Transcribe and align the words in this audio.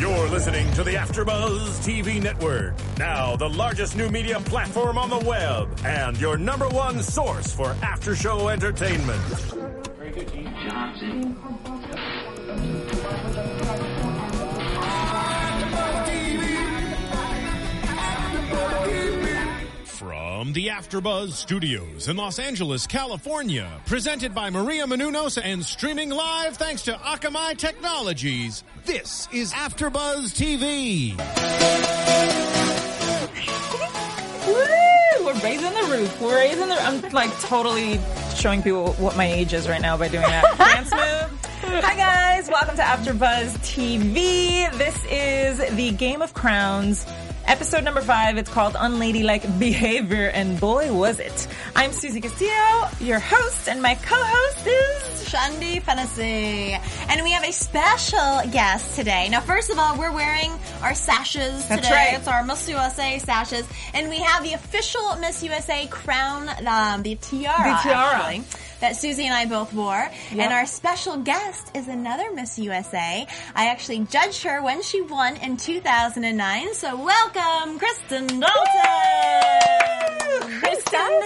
You're 0.00 0.30
listening 0.30 0.72
to 0.72 0.82
the 0.82 0.92
AfterBuzz 0.92 1.86
TV 1.86 2.22
Network, 2.22 2.72
now 2.96 3.36
the 3.36 3.50
largest 3.50 3.98
new 3.98 4.08
media 4.08 4.40
platform 4.40 4.96
on 4.96 5.10
the 5.10 5.18
web, 5.18 5.68
and 5.84 6.18
your 6.18 6.38
number 6.38 6.66
one 6.70 7.02
source 7.02 7.52
for 7.52 7.76
after-show 7.82 8.48
entertainment. 8.48 9.20
From 19.84 20.54
the 20.54 20.68
AfterBuzz 20.68 21.32
Studios 21.32 22.08
in 22.08 22.16
Los 22.16 22.38
Angeles, 22.38 22.86
California, 22.86 23.70
presented 23.84 24.34
by 24.34 24.48
Maria 24.48 24.86
Menounos 24.86 25.38
and 25.42 25.62
streaming 25.62 26.08
live 26.08 26.56
thanks 26.56 26.80
to 26.84 26.92
Akamai 26.92 27.58
Technologies. 27.58 28.64
This 28.86 29.28
is 29.32 29.52
AfterBuzz 29.52 30.32
TV. 30.34 31.16
Woo! 34.46 35.24
We're 35.26 35.40
raising 35.42 35.72
the 35.72 35.88
roof. 35.90 36.20
We're 36.20 36.36
raising 36.36 36.68
the. 36.68 36.74
I'm 36.74 37.00
like 37.12 37.30
totally 37.40 38.00
showing 38.36 38.62
people 38.62 38.92
what 38.94 39.16
my 39.16 39.26
age 39.30 39.52
is 39.52 39.68
right 39.68 39.80
now 39.80 39.96
by 39.96 40.08
doing 40.08 40.22
that 40.22 40.56
dance 40.58 40.90
move. 40.92 41.40
Hi 41.84 41.94
guys, 41.94 42.48
welcome 42.48 42.76
to 42.76 42.82
AfterBuzz 42.82 43.58
TV. 43.58 44.72
This 44.78 45.04
is 45.10 45.76
the 45.76 45.90
Game 45.92 46.22
of 46.22 46.32
Crowns. 46.32 47.06
Episode 47.46 47.84
number 47.84 48.00
five, 48.00 48.38
it's 48.38 48.50
called 48.50 48.74
Unladylike 48.74 49.58
Behavior, 49.58 50.28
and 50.28 50.58
boy 50.60 50.92
was 50.92 51.18
it. 51.18 51.48
I'm 51.74 51.92
Susie 51.92 52.20
Castillo, 52.20 52.88
your 53.00 53.18
host, 53.18 53.68
and 53.68 53.82
my 53.82 53.94
co-host 53.96 54.66
is 54.66 55.19
Shandi 55.30 55.80
Finnessey. 55.82 56.76
And 57.08 57.22
we 57.22 57.30
have 57.32 57.44
a 57.44 57.52
special 57.52 58.40
guest 58.50 58.96
today. 58.96 59.28
Now, 59.30 59.40
first 59.40 59.70
of 59.70 59.78
all, 59.78 59.96
we're 59.96 60.10
wearing 60.12 60.50
our 60.82 60.94
sashes 60.94 61.64
That's 61.68 61.82
today. 61.86 61.94
right. 61.94 62.14
It's 62.18 62.26
our 62.26 62.42
Miss 62.44 62.68
USA 62.68 63.18
sashes. 63.20 63.64
And 63.94 64.08
we 64.08 64.18
have 64.18 64.42
the 64.42 64.54
official 64.54 65.14
Miss 65.20 65.42
USA 65.44 65.86
crown, 65.86 66.48
um, 66.66 67.02
the 67.02 67.14
tiara, 67.14 67.56
The 67.76 67.78
tiara. 67.90 68.16
actually, 68.16 68.42
that 68.80 68.96
Susie 68.96 69.26
and 69.26 69.34
I 69.34 69.46
both 69.46 69.72
wore. 69.72 70.10
And 70.32 70.52
our 70.52 70.66
special 70.66 71.18
guest 71.18 71.70
is 71.76 71.86
another 71.86 72.32
Miss 72.32 72.58
USA. 72.58 73.24
I 73.54 73.66
actually 73.68 74.00
judged 74.06 74.42
her 74.42 74.60
when 74.62 74.82
she 74.82 75.00
won 75.00 75.36
in 75.36 75.56
2009. 75.56 76.74
So 76.74 76.96
welcome, 77.04 77.78
Kristen 77.78 78.26
Dalton! 78.26 78.50
Kristen. 80.60 81.20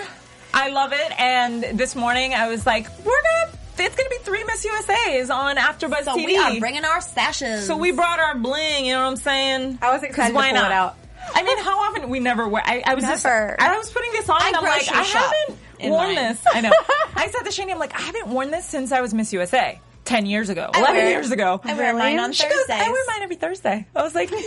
I 0.57 0.69
love 0.71 0.93
it, 0.93 1.19
and 1.21 1.65
this 1.79 1.97
morning 1.97 2.33
I 2.33 2.47
was 2.49 2.65
like, 2.65 2.87
we're 3.05 3.23
gonna, 3.23 3.54
it's 3.79 3.97
gonna 3.97 4.09
be 4.11 4.19
three 4.23 4.45
Miss 4.45 4.65
USAs 4.67 5.31
on 5.35 5.57
AfterBuzz 5.57 6.05
So 6.05 6.17
TV. 6.17 6.27
we 6.27 6.37
are 6.37 6.59
bringing 6.61 6.85
our 6.85 7.01
sashes. 7.01 7.67
So 7.67 7.77
we 7.77 7.93
brought 7.93 8.19
our 8.21 8.37
bling, 8.37 8.87
you 8.87 8.93
know 8.93 9.03
what 9.03 9.09
I'm 9.11 9.17
saying? 9.17 9.79
I 9.83 9.93
was 9.93 10.03
excited 10.03 10.33
'Cause 10.33 10.35
why 10.35 10.49
to 10.49 10.55
pull 10.55 10.63
not? 10.63 10.71
it 10.71 10.75
out. 10.75 10.97
I 11.35 11.43
mean, 11.43 11.59
how 11.59 11.79
often 11.81 12.11
we 12.11 12.21
never 12.21 12.47
wear? 12.47 12.63
I, 12.65 12.83
I 12.87 12.95
was 12.95 13.05
just, 13.05 13.25
I 13.25 13.77
was 13.79 13.91
putting 13.91 14.13
this 14.13 14.29
on, 14.29 14.41
I 14.43 14.49
and 14.49 14.57
I'm 14.57 14.63
like, 14.63 14.87
grocery 14.87 14.99
I 14.99 15.03
haven't 15.05 15.91
worn 15.91 16.07
mine. 16.07 16.15
this. 16.17 16.41
I 16.53 16.61
know. 16.61 16.73
I 17.17 17.29
said 17.31 17.43
to 17.45 17.51
Shandi, 17.51 17.73
I'm 17.73 17.79
like, 17.79 17.99
I 17.99 18.03
haven't 18.03 18.27
worn 18.29 18.51
this 18.51 18.67
since 18.67 18.93
I 18.93 19.01
was 19.01 19.15
Miss 19.15 19.33
USA. 19.33 19.81
10 20.05 20.27
years 20.27 20.51
ago, 20.51 20.71
I 20.75 20.79
11 20.81 20.97
wear- 20.97 21.09
years 21.11 21.31
ago. 21.31 21.63
I 21.65 21.73
wear 21.75 21.95
mine 21.97 22.19
on 22.19 22.33
She 22.33 22.43
goes, 22.47 22.53
I 22.69 22.91
wear 22.91 23.03
mine 23.09 23.23
every 23.23 23.37
Thursday. 23.37 23.87
I 23.97 24.03
was 24.03 24.15
like, 24.15 24.31
and 24.33 24.43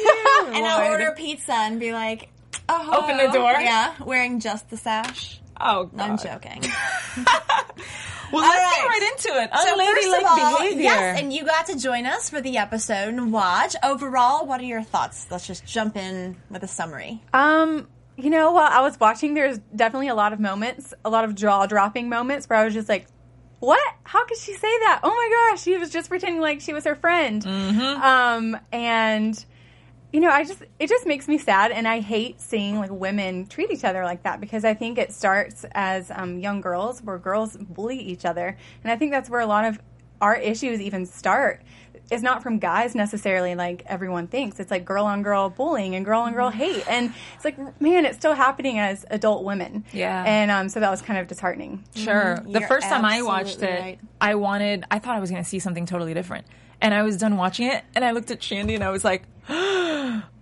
I'll 0.65 0.81
Lord. 0.87 1.01
order 1.01 1.13
pizza 1.17 1.51
and 1.51 1.79
be 1.79 1.93
like, 1.93 2.29
oh. 2.69 3.01
Open 3.01 3.17
the 3.17 3.31
door? 3.33 3.53
Yeah, 3.53 3.95
wearing 4.05 4.39
just 4.39 4.69
the 4.69 4.77
sash. 4.77 5.39
Oh, 5.59 5.85
God. 5.85 5.99
I'm 6.11 6.17
joking. 6.19 6.63
Well, 8.31 8.43
All 8.43 8.49
let's 8.49 8.59
right. 8.61 8.75
get 8.75 8.87
right 8.87 9.11
into 9.11 9.41
it. 9.43 9.49
So 9.53 9.77
first 9.77 10.05
Unladylike 10.07 10.21
of 10.21 10.39
all, 10.53 10.57
behavior. 10.59 10.81
yes, 10.83 11.21
and 11.21 11.31
you 11.33 11.45
got 11.45 11.65
to 11.67 11.77
join 11.79 12.05
us 12.05 12.29
for 12.29 12.41
the 12.41 12.57
episode 12.57 13.09
and 13.13 13.31
watch. 13.31 13.75
Overall, 13.83 14.45
what 14.45 14.59
are 14.59 14.65
your 14.65 14.83
thoughts? 14.83 15.27
Let's 15.31 15.47
just 15.47 15.65
jump 15.65 15.95
in 15.95 16.35
with 16.49 16.63
a 16.63 16.67
summary. 16.67 17.21
Um, 17.33 17.87
you 18.17 18.29
know, 18.29 18.51
while 18.51 18.69
I 18.71 18.81
was 18.81 18.99
watching, 18.99 19.33
there's 19.33 19.59
definitely 19.75 20.07
a 20.09 20.15
lot 20.15 20.33
of 20.33 20.39
moments, 20.39 20.93
a 21.05 21.09
lot 21.09 21.23
of 21.23 21.35
jaw 21.35 21.65
dropping 21.67 22.09
moments 22.09 22.47
where 22.49 22.59
I 22.59 22.65
was 22.65 22.73
just 22.73 22.89
like, 22.89 23.07
what? 23.59 23.81
How 24.03 24.25
could 24.25 24.37
she 24.37 24.53
say 24.53 24.67
that? 24.79 24.99
Oh 25.03 25.09
my 25.09 25.51
gosh, 25.51 25.63
she 25.63 25.77
was 25.77 25.89
just 25.89 26.09
pretending 26.09 26.41
like 26.41 26.61
she 26.61 26.73
was 26.73 26.83
her 26.83 26.95
friend. 26.95 27.45
Um, 27.47 28.57
and 28.71 29.45
you 30.17 30.21
know, 30.21 30.31
I 30.31 30.45
just 30.45 30.63
it 30.79 30.89
just 30.89 31.05
makes 31.05 31.27
me 31.27 31.37
sad, 31.37 31.69
and 31.69 31.87
I 31.87 31.99
hate 31.99 32.41
seeing 32.41 32.79
like 32.79 32.89
women 32.89 33.45
treat 33.45 33.69
each 33.69 33.83
other 33.83 34.03
like 34.03 34.23
that 34.23 34.41
because 34.41 34.65
I 34.65 34.73
think 34.73 34.97
it 34.97 35.13
starts 35.13 35.63
as 35.73 36.09
um, 36.09 36.39
young 36.39 36.59
girls 36.59 37.03
where 37.03 37.19
girls 37.19 37.55
bully 37.55 37.99
each 37.99 38.25
other, 38.25 38.57
and 38.83 38.91
I 38.91 38.95
think 38.95 39.11
that's 39.11 39.29
where 39.29 39.41
a 39.41 39.45
lot 39.45 39.65
of 39.65 39.79
our 40.19 40.35
issues 40.35 40.81
even 40.81 41.05
start. 41.05 41.61
It's 42.09 42.23
not 42.23 42.41
from 42.41 42.57
guys 42.57 42.95
necessarily, 42.95 43.53
like 43.53 43.83
everyone 43.85 44.25
thinks. 44.25 44.59
It's 44.59 44.71
like 44.71 44.85
girl 44.85 45.05
on 45.05 45.21
girl 45.21 45.51
bullying 45.51 45.93
and 45.93 46.03
girl 46.03 46.21
on 46.21 46.33
girl 46.33 46.49
hate, 46.49 46.83
and 46.89 47.13
it's 47.35 47.45
like, 47.45 47.79
man, 47.79 48.03
it's 48.07 48.17
still 48.17 48.33
happening 48.33 48.79
as 48.79 49.05
adult 49.11 49.43
women. 49.43 49.85
Yeah. 49.93 50.23
and 50.25 50.49
um, 50.49 50.67
so 50.67 50.79
that 50.79 50.89
was 50.89 51.03
kind 51.03 51.19
of 51.19 51.27
disheartening. 51.27 51.83
Sure. 51.93 52.37
The 52.43 52.61
You're 52.61 52.67
first 52.67 52.87
time 52.87 53.05
I 53.05 53.21
watched 53.21 53.61
it, 53.61 53.79
right. 53.79 53.99
I 54.19 54.33
wanted, 54.33 54.83
I 54.89 54.97
thought 54.97 55.15
I 55.15 55.19
was 55.19 55.29
going 55.29 55.43
to 55.43 55.47
see 55.47 55.59
something 55.59 55.85
totally 55.85 56.15
different. 56.15 56.47
And 56.81 56.93
I 56.95 57.03
was 57.03 57.17
done 57.17 57.37
watching 57.37 57.67
it, 57.67 57.83
and 57.93 58.03
I 58.03 58.11
looked 58.11 58.31
at 58.31 58.39
Shandi 58.39 58.73
and 58.73 58.83
I 58.83 58.89
was 58.89 59.03
like, 59.03 59.23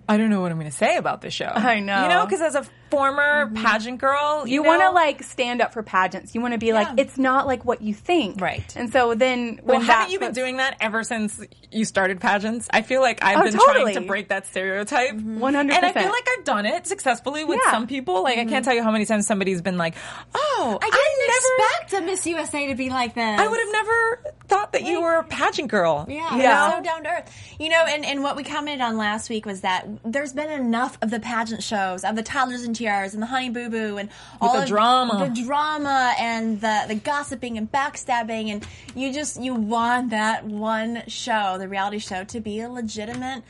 I 0.07 0.17
don't 0.17 0.29
know 0.29 0.41
what 0.41 0.51
I'm 0.51 0.57
going 0.57 0.69
to 0.69 0.75
say 0.75 0.97
about 0.97 1.21
this 1.21 1.33
show. 1.33 1.45
I 1.45 1.79
know. 1.79 2.03
You 2.03 2.09
know, 2.09 2.25
because 2.25 2.41
as 2.41 2.55
a 2.55 2.65
former 2.89 3.45
mm-hmm. 3.45 3.63
pageant 3.63 3.99
girl, 3.99 4.47
you, 4.47 4.55
You 4.55 4.63
want 4.63 4.81
to 4.81 4.91
like 4.91 5.23
stand 5.23 5.61
up 5.61 5.73
for 5.73 5.83
pageants. 5.83 6.35
You 6.35 6.41
want 6.41 6.53
to 6.53 6.57
be 6.57 6.73
like, 6.73 6.87
it's 6.97 7.17
not 7.17 7.47
like 7.47 7.65
what 7.65 7.81
you 7.81 7.93
think, 7.93 8.39
Right. 8.41 8.75
And 8.75 8.91
so 8.91 9.15
then, 9.15 9.59
Well, 9.63 9.77
when 9.77 9.85
haven't 9.85 10.11
you 10.11 10.19
been 10.19 10.33
doing 10.33 10.57
that 10.57 10.77
ever 10.79 11.03
since 11.03 11.41
you 11.71 11.85
started 11.85 12.19
pageants? 12.19 12.67
I 12.71 12.81
feel 12.81 13.01
like 13.01 13.23
I've 13.23 13.37
Oh, 13.37 13.43
been 13.43 13.53
totally. 13.53 13.93
trying 13.93 14.03
to 14.03 14.07
break 14.07 14.29
that 14.29 14.47
stereotype. 14.47 15.13
100%. 15.13 15.55
And 15.55 15.71
I 15.71 15.91
feel 15.91 16.09
like 16.09 16.27
I've 16.37 16.45
done 16.45 16.65
it 16.65 16.87
successfully 16.87 17.43
with 17.43 17.59
Yeah. 17.63 17.71
some 17.71 17.87
people. 17.87 18.23
Like, 18.23 18.33
I 18.33 18.45
can't 18.45 18.49
mm-hmm. 18.49 18.63
tell 18.63 18.73
you 18.75 18.83
how 18.83 18.91
many 18.91 19.05
times 19.05 19.27
somebody's 19.27 19.61
been 19.61 19.77
like, 19.77 19.95
oh, 20.33 20.79
I 20.81 20.89
didn't 20.89 21.79
expect 21.79 22.03
a 22.03 22.05
Miss 22.05 22.25
USA 22.27 22.67
to 22.67 22.75
be 22.75 22.89
like 22.89 23.13
this. 23.15 23.39
I 23.39 23.47
would 23.47 23.59
have 23.59 23.71
never 23.71 24.21
thought 24.47 24.73
that 24.73 24.83
you 24.83 25.01
were 25.01 25.15
a 25.15 25.23
pageant 25.23 25.69
girl. 25.69 26.05
Yeah, 26.07 26.35
Yeah. 26.37 26.71
so 26.71 26.83
down 26.83 27.03
to 27.03 27.09
earth. 27.09 27.55
You 27.59 27.69
know, 27.69 27.83
and, 27.87 28.05
and 28.05 28.23
what 28.23 28.35
we 28.35 28.43
commented 28.43 28.81
on 28.81 28.97
last 28.97 29.29
week 29.29 29.45
was 29.45 29.61
that 29.61 29.87
there's 30.03 30.33
been 30.33 30.49
enough 30.51 30.97
of 31.01 31.09
the 31.11 31.19
pageant 31.19 31.63
shows, 31.63 32.03
of 32.03 32.15
the 32.15 32.23
toddlers 32.23 32.63
and 32.63 32.74
tiaras 32.75 33.13
and 33.13 33.21
the 33.21 33.27
honey 33.27 33.49
boo 33.49 33.69
boo 33.69 33.97
and 33.97 34.09
all 34.41 34.53
the 34.53 34.63
of 34.63 34.67
drama. 34.67 35.29
the 35.29 35.43
drama 35.43 36.13
and 36.19 36.61
the 36.61 36.85
the 36.87 36.95
gossiping 36.95 37.57
and 37.57 37.71
backstabbing, 37.71 38.49
and 38.49 38.65
you 38.95 39.11
just 39.13 39.41
you 39.41 39.53
want 39.53 40.09
that 40.11 40.45
one 40.45 41.03
show, 41.07 41.57
the 41.57 41.67
reality 41.67 41.99
show, 41.99 42.23
to 42.25 42.39
be 42.39 42.59
a 42.59 42.69
legitimate. 42.69 43.43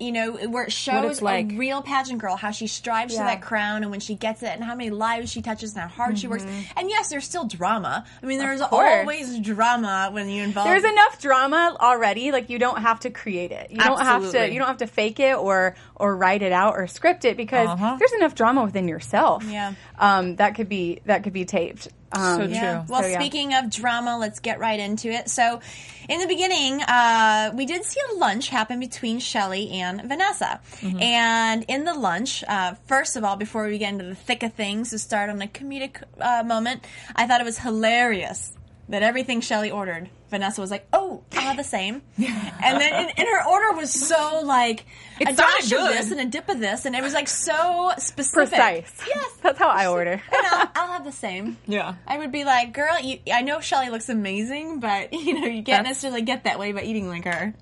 You 0.00 0.12
know, 0.12 0.32
where 0.48 0.64
it 0.64 0.72
shows 0.72 1.20
like. 1.20 1.52
a 1.52 1.56
real 1.56 1.82
pageant 1.82 2.18
girl, 2.20 2.34
how 2.34 2.50
she 2.50 2.66
strives 2.66 3.14
for 3.14 3.22
that 3.22 3.42
crown, 3.42 3.82
and 3.82 3.90
when 3.90 4.00
she 4.00 4.14
gets 4.14 4.42
it, 4.42 4.48
and 4.48 4.64
how 4.64 4.74
many 4.74 4.88
lives 4.90 5.30
she 5.30 5.42
touches, 5.42 5.74
and 5.74 5.82
how 5.82 5.88
hard 5.88 6.18
she 6.18 6.26
works. 6.26 6.44
And 6.76 6.88
yes, 6.88 7.10
there's 7.10 7.24
still 7.24 7.44
drama. 7.44 8.04
I 8.22 8.26
mean, 8.26 8.38
there's 8.38 8.62
always 8.62 9.38
drama 9.40 10.08
when 10.12 10.28
you 10.30 10.42
involve. 10.42 10.66
There's 10.68 10.84
enough 10.84 11.20
drama 11.20 11.76
already. 11.78 12.32
Like 12.32 12.48
you 12.48 12.58
don't 12.58 12.80
have 12.80 13.00
to 13.00 13.10
create 13.10 13.52
it. 13.52 13.70
You 13.70 13.76
don't 13.78 14.00
have 14.00 14.22
to. 14.22 14.26
Absolutely. 14.28 14.52
You 14.54 14.58
don't 14.58 14.68
have 14.68 14.78
to 14.78 14.86
fake 14.86 15.20
it 15.20 15.36
or 15.36 15.76
or 15.96 16.16
write 16.16 16.42
it 16.42 16.52
out 16.52 16.74
or 16.76 16.86
script 16.86 17.24
it 17.26 17.36
because 17.36 17.68
Uh-huh. 17.68 17.96
there's 17.98 18.12
enough 18.12 18.34
drama 18.34 18.64
within 18.64 18.88
yourself. 18.88 19.44
Yeah. 19.44 19.74
Um, 19.98 20.36
that 20.36 20.54
could 20.54 20.68
be 20.68 21.00
that 21.04 21.24
could 21.24 21.34
be 21.34 21.44
taped. 21.44 21.88
Um, 22.12 22.36
So 22.36 22.42
Yeah. 22.44 22.84
Well, 22.88 23.02
So, 23.02 23.08
yeah. 23.08 23.18
speaking 23.18 23.54
of 23.54 23.70
drama, 23.70 24.18
let's 24.18 24.40
get 24.40 24.58
right 24.58 24.78
into 24.78 25.10
it. 25.10 25.28
So, 25.28 25.60
in 26.08 26.20
the 26.20 26.26
beginning, 26.26 26.82
uh, 26.82 27.52
we 27.54 27.66
did 27.66 27.84
see 27.84 28.00
a 28.12 28.14
lunch 28.16 28.48
happen 28.48 28.80
between 28.80 29.20
Shelly 29.20 29.70
and 29.70 30.02
Vanessa. 30.02 30.60
Mm-hmm. 30.80 31.00
And 31.00 31.64
in 31.68 31.84
the 31.84 31.94
lunch, 31.94 32.42
uh, 32.48 32.74
first 32.86 33.16
of 33.16 33.24
all, 33.24 33.36
before 33.36 33.66
we 33.66 33.78
get 33.78 33.92
into 33.92 34.04
the 34.04 34.14
thick 34.14 34.42
of 34.42 34.54
things, 34.54 34.90
to 34.90 34.98
start 34.98 35.30
on 35.30 35.40
a 35.40 35.46
comedic 35.46 36.02
uh, 36.20 36.42
moment, 36.44 36.84
I 37.14 37.26
thought 37.26 37.40
it 37.40 37.44
was 37.44 37.58
hilarious 37.58 38.52
that 38.90 39.02
everything 39.02 39.40
Shelly 39.40 39.70
ordered, 39.70 40.10
Vanessa 40.28 40.60
was 40.60 40.70
like, 40.70 40.86
"Oh, 40.92 41.22
I'll 41.32 41.40
have 41.40 41.56
the 41.56 41.64
same," 41.64 42.02
and 42.18 42.80
then 42.80 42.92
and, 42.92 43.10
and 43.16 43.28
her 43.28 43.48
order 43.48 43.76
was 43.76 43.90
so 43.92 44.42
like 44.44 44.84
It 45.18 45.28
a 45.30 45.32
dash 45.32 45.72
of 45.72 45.88
this 45.88 46.10
and 46.10 46.20
a 46.20 46.26
dip 46.26 46.48
of 46.48 46.60
this, 46.60 46.84
and 46.84 46.94
it 46.94 47.02
was 47.02 47.14
like 47.14 47.28
so 47.28 47.92
specific. 47.98 48.50
precise. 48.50 49.00
Yes. 49.06 49.30
That's 49.42 49.58
how 49.58 49.68
I 49.68 49.86
order. 49.86 50.20
And 50.32 50.46
I'll, 50.46 50.68
I'll 50.74 50.92
have 50.92 51.04
the 51.04 51.12
same. 51.12 51.56
Yeah. 51.66 51.94
I 52.06 52.18
would 52.18 52.32
be 52.32 52.44
like, 52.44 52.72
girl, 52.72 52.98
you, 53.00 53.18
I 53.32 53.42
know 53.42 53.60
Shelly 53.60 53.90
looks 53.90 54.08
amazing, 54.08 54.80
but 54.80 55.12
you 55.14 55.40
know, 55.40 55.46
you 55.46 55.62
can't 55.62 55.86
necessarily 55.86 56.22
get 56.22 56.44
that 56.44 56.58
way 56.58 56.72
by 56.72 56.82
eating 56.82 57.08
like 57.08 57.24
her. 57.24 57.54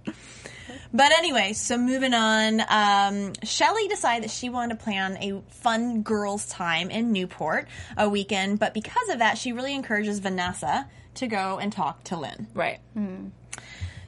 But 0.93 1.13
anyway, 1.13 1.53
so 1.53 1.77
moving 1.77 2.15
on, 2.15 2.63
um, 2.69 3.33
Shelly 3.43 3.89
decided 3.89 4.25
that 4.25 4.31
she 4.31 4.49
wanted 4.49 4.79
to 4.79 4.85
plan 4.85 5.19
a 5.21 5.43
fun 5.51 6.03
girls' 6.03 6.47
time 6.47 6.91
in 6.91 7.13
Newport 7.13 7.69
a 7.97 8.09
weekend, 8.09 8.59
but 8.59 8.73
because 8.73 9.09
of 9.11 9.19
that, 9.19 9.37
she 9.37 9.53
really 9.53 9.75
encourages 9.75 10.19
Vanessa 10.19 10.87
to 11.19 11.27
go 11.29 11.59
and 11.59 11.73
talk 11.73 12.03
to 12.05 12.17
Lynn. 12.17 12.47
Right. 12.55 12.79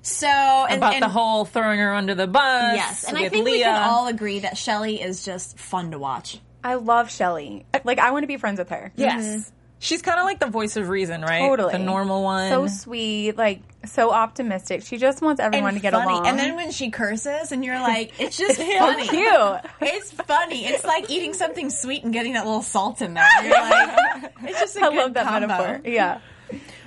So, 0.03 0.27
and, 0.27 0.79
About 0.79 0.95
and- 0.95 1.03
the 1.03 1.09
whole 1.09 1.45
throwing 1.45 1.79
her 1.79 1.95
under 1.95 2.15
the 2.15 2.27
bus. 2.27 2.75
yes, 2.75 3.05
and 3.05 3.19
I 3.19 3.23
with 3.23 3.33
think 3.33 3.45
we 3.45 3.61
can 3.61 3.83
all 3.83 4.07
agree 4.09 4.41
that 4.41 4.57
Shelly 4.57 5.01
is 5.01 5.25
just 5.25 5.59
fun 5.59 5.91
to 5.91 5.99
watch. 5.99 6.39
I 6.65 6.75
love 6.75 7.11
Shelly. 7.11 7.67
Like 7.85 7.99
I 7.99 8.11
want 8.11 8.23
to 8.23 8.27
be 8.27 8.37
friends 8.39 8.59
with 8.59 8.71
her. 8.71 8.93
Yes. 8.97 9.51
She's 9.83 10.03
kind 10.03 10.19
of 10.19 10.27
like 10.27 10.39
the 10.41 10.47
voice 10.47 10.77
of 10.77 10.91
reason, 10.91 11.23
right? 11.23 11.41
Totally. 11.41 11.73
The 11.73 11.79
normal 11.79 12.23
one. 12.23 12.51
So 12.51 12.67
sweet, 12.67 13.39
like 13.39 13.63
so 13.87 14.11
optimistic. 14.13 14.83
She 14.85 14.99
just 14.99 15.23
wants 15.23 15.41
everyone 15.41 15.73
to 15.73 15.81
get 15.81 15.95
funny. 15.95 16.13
along. 16.13 16.27
And 16.27 16.39
then 16.39 16.55
when 16.55 16.71
she 16.71 16.91
curses, 16.91 17.51
and 17.51 17.65
you're 17.65 17.81
like, 17.81 18.13
it's 18.21 18.37
just 18.37 18.61
funny. 18.61 19.09
cute. 19.09 19.61
It's 19.81 20.11
funny. 20.13 20.67
It's 20.67 20.85
like 20.85 21.09
eating 21.11 21.33
something 21.33 21.71
sweet 21.71 22.05
and 22.05 22.13
getting 22.13 22.35
that 22.35 22.45
little 22.45 22.61
salt 22.63 23.01
in 23.01 23.15
there. 23.15 23.27
You're 23.43 23.53
like, 23.53 24.33
it's 24.43 24.61
just 24.61 24.77
a 24.77 24.81
I 24.85 24.89
good 24.91 24.97
love 24.97 25.15
that 25.15 25.27
combo. 25.27 25.47
metaphor. 25.49 25.81
Yeah. 25.91 26.21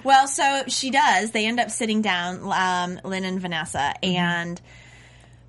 Well, 0.04 0.28
so 0.28 0.64
she 0.68 0.92
does. 0.92 1.32
They 1.32 1.46
end 1.46 1.60
up 1.60 1.72
sitting 1.72 2.02
down, 2.02 2.42
um, 2.52 3.00
Lynn 3.04 3.24
and 3.26 3.40
Vanessa, 3.40 3.94
and 4.04 4.60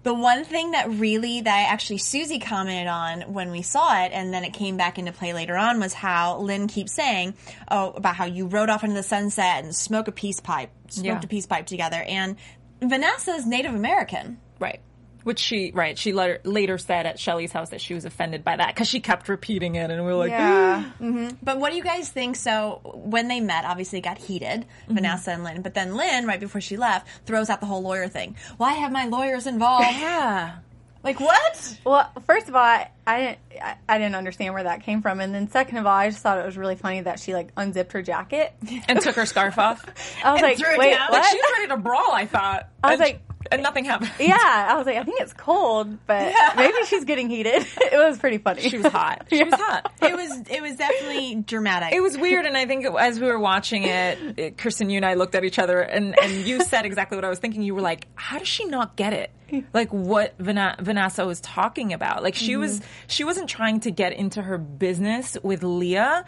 the 0.05 0.15
one 0.15 0.45
thing 0.45 0.73
that 0.73 0.91
really 0.91 1.41
that 1.41 1.69
actually 1.71 1.97
Susie 1.99 2.39
commented 2.39 2.87
on 2.87 3.33
when 3.33 3.51
we 3.51 3.63
saw 3.63 4.03
it, 4.05 4.13
and 4.13 4.33
then 4.35 4.45
it 4.45 4.53
came 4.53 4.77
back 4.77 4.99
into 4.99 5.13
play 5.13 5.33
later 5.33 5.57
on, 5.57 5.81
was 5.81 5.95
how 5.95 6.39
Lynn 6.39 6.69
keeps 6.69 6.93
saying, 6.93 7.35
"Oh, 7.71 7.91
about 7.93 8.15
how 8.17 8.27
you 8.27 8.47
rode 8.47 8.69
off 8.69 8.85
into 8.85 8.95
the 8.97 9.03
sunset 9.03 9.65
and 9.65 9.75
smoke 9.75 10.07
a 10.09 10.13
peace 10.13 10.41
pipe, 10.41 10.71
smoked 10.89 11.07
Yeah. 11.07 11.21
a 11.23 11.27
peace 11.27 11.47
pipe 11.47 11.67
together." 11.67 12.03
And 12.03 12.37
Vanessa's 12.83 13.47
Native 13.47 13.75
American. 13.75 14.39
Right. 14.59 14.81
Which 15.25 15.39
she, 15.39 15.73
right, 15.75 15.97
she 15.99 16.13
later, 16.13 16.41
later 16.45 16.79
said 16.79 17.07
at 17.07 17.19
Shelley's 17.19 17.51
house 17.51 17.71
that 17.71 17.81
she 17.81 17.95
was 17.95 18.05
offended 18.05 18.45
by 18.45 18.57
that 18.57 18.69
because 18.69 18.89
she 18.89 19.01
kept 19.01 19.29
repeating 19.29 19.75
it 19.75 19.91
and 19.91 20.01
we 20.05 20.13
were 20.13 20.19
like, 20.19 20.31
Yeah. 20.31 20.85
Mm-hmm. 21.01 21.37
But 21.43 21.59
what 21.59 21.71
do 21.71 21.77
you 21.77 21.83
guys 21.83 22.11
think? 22.11 22.37
So 22.37 22.81
when 22.95 23.29
they 23.29 23.41
met, 23.41 23.65
obviously 23.65 23.99
it 24.01 24.03
got 24.03 24.19
heated, 24.19 24.61
mm-hmm. 24.85 24.95
Vanessa 24.95 25.31
and 25.33 25.43
Lynn. 25.43 25.63
But 25.63 25.75
then 25.75 25.97
Lynn, 25.97 26.27
right 26.27 26.39
before 26.41 26.61
she 26.61 26.77
left, 26.77 27.09
throws 27.27 27.49
out 27.51 27.61
the 27.61 27.67
whole 27.67 27.83
lawyer 27.83 28.07
thing. 28.09 28.37
Why 28.59 28.75
have 28.75 28.93
my 28.93 29.07
lawyers 29.07 29.47
involved? 29.47 29.87
yeah. 29.91 30.57
like 31.03 31.21
what? 31.21 31.79
Well, 31.85 32.11
first 32.27 32.49
of 32.49 32.55
all, 32.55 32.63
I, 32.63 32.91
I 33.07 33.19
didn't 33.21 33.39
I, 33.63 33.77
I 33.89 33.99
didn't 33.99 34.17
understand 34.17 34.53
where 34.53 34.65
that 34.65 34.83
came 34.83 35.01
from, 35.01 35.21
and 35.21 35.35
then 35.35 35.49
second 35.49 35.79
of 35.79 35.87
all, 35.87 35.93
I 35.95 36.11
just 36.11 36.23
thought 36.23 36.39
it 36.39 36.45
was 36.45 36.57
really 36.59 36.77
funny 36.77 37.01
that 37.03 37.19
she 37.21 37.33
like 37.35 37.49
unzipped 37.57 37.93
her 37.93 38.03
jacket. 38.03 38.53
And 38.89 39.01
took 39.01 39.15
her 39.17 39.27
scarf 39.27 39.59
off. 39.59 39.85
I 40.25 40.33
was 40.33 40.43
like, 40.43 40.59
threw 40.59 40.73
it 40.73 40.79
wait, 40.79 40.91
down. 40.93 41.09
Like 41.11 41.23
what? 41.23 41.31
she 41.31 41.37
was 41.37 41.53
ready 41.59 41.69
to 41.69 41.77
brawl, 41.79 42.13
I 42.13 42.27
thought. 42.27 42.69
I 42.83 42.91
was 42.91 43.01
And- 43.01 43.09
like- 43.09 43.21
and 43.51 43.63
nothing 43.63 43.85
happened. 43.85 44.13
yeah, 44.19 44.69
I 44.71 44.75
was 44.77 44.87
like, 44.87 44.97
I 44.97 45.05
think 45.05 45.21
it's 45.21 45.33
cold, 45.33 45.99
but 46.07 46.33
maybe 46.57 46.75
she's 46.87 47.05
getting 47.05 47.29
heated. 47.29 47.67
it 47.77 47.97
was 47.99 48.19
pretty 48.19 48.39
funny. 48.39 48.63
She 48.63 48.79
was 48.79 48.87
hot. 48.87 49.27
She 49.31 49.43
was 49.43 49.55
hot. 49.55 49.93
It 50.03 50.15
was 50.15 50.43
it 50.51 50.63
was 50.63 50.77
definitely 50.77 51.37
dramatic. 51.37 51.93
It 51.93 52.01
was 52.01 52.17
weird, 52.17 52.47
and 52.47 52.57
I 52.57 52.67
think 52.67 52.85
it, 52.85 52.93
as 52.99 53.21
we 53.21 53.27
were 53.27 53.39
watching 53.39 53.85
it, 53.85 54.19
it, 54.37 54.59
Kristen, 54.59 54.91
you 54.91 54.97
and 54.97 55.07
I 55.07 55.15
looked 55.15 55.35
at 55.35 55.45
each 55.45 55.59
other, 55.59 55.81
and, 55.81 56.19
and 56.21 56.47
you 56.47 56.63
said 56.63 56.87
exactly 56.87 57.17
what 57.17 57.25
I 57.25 57.29
was 57.29 57.39
thinking. 57.39 57.63
You 57.63 57.75
were 57.75 57.81
like, 57.81 58.07
"How 58.15 58.39
does 58.39 58.49
she 58.49 58.65
not 58.65 58.97
get 58.97 59.13
it? 59.13 59.31
Like 59.73 59.91
what 59.91 60.35
Vana- 60.39 60.77
Vanessa 60.81 61.25
was 61.27 61.41
talking 61.41 61.93
about? 61.93 62.23
Like 62.23 62.35
she 62.35 62.53
mm-hmm. 62.53 62.61
was, 62.61 62.81
she 63.07 63.25
wasn't 63.25 63.49
trying 63.49 63.81
to 63.81 63.91
get 63.91 64.13
into 64.13 64.43
her 64.43 64.59
business 64.59 65.37
with 65.43 65.63
Leah. 65.63 66.25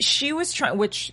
She 0.00 0.32
was 0.32 0.52
trying, 0.52 0.78
which 0.78 1.12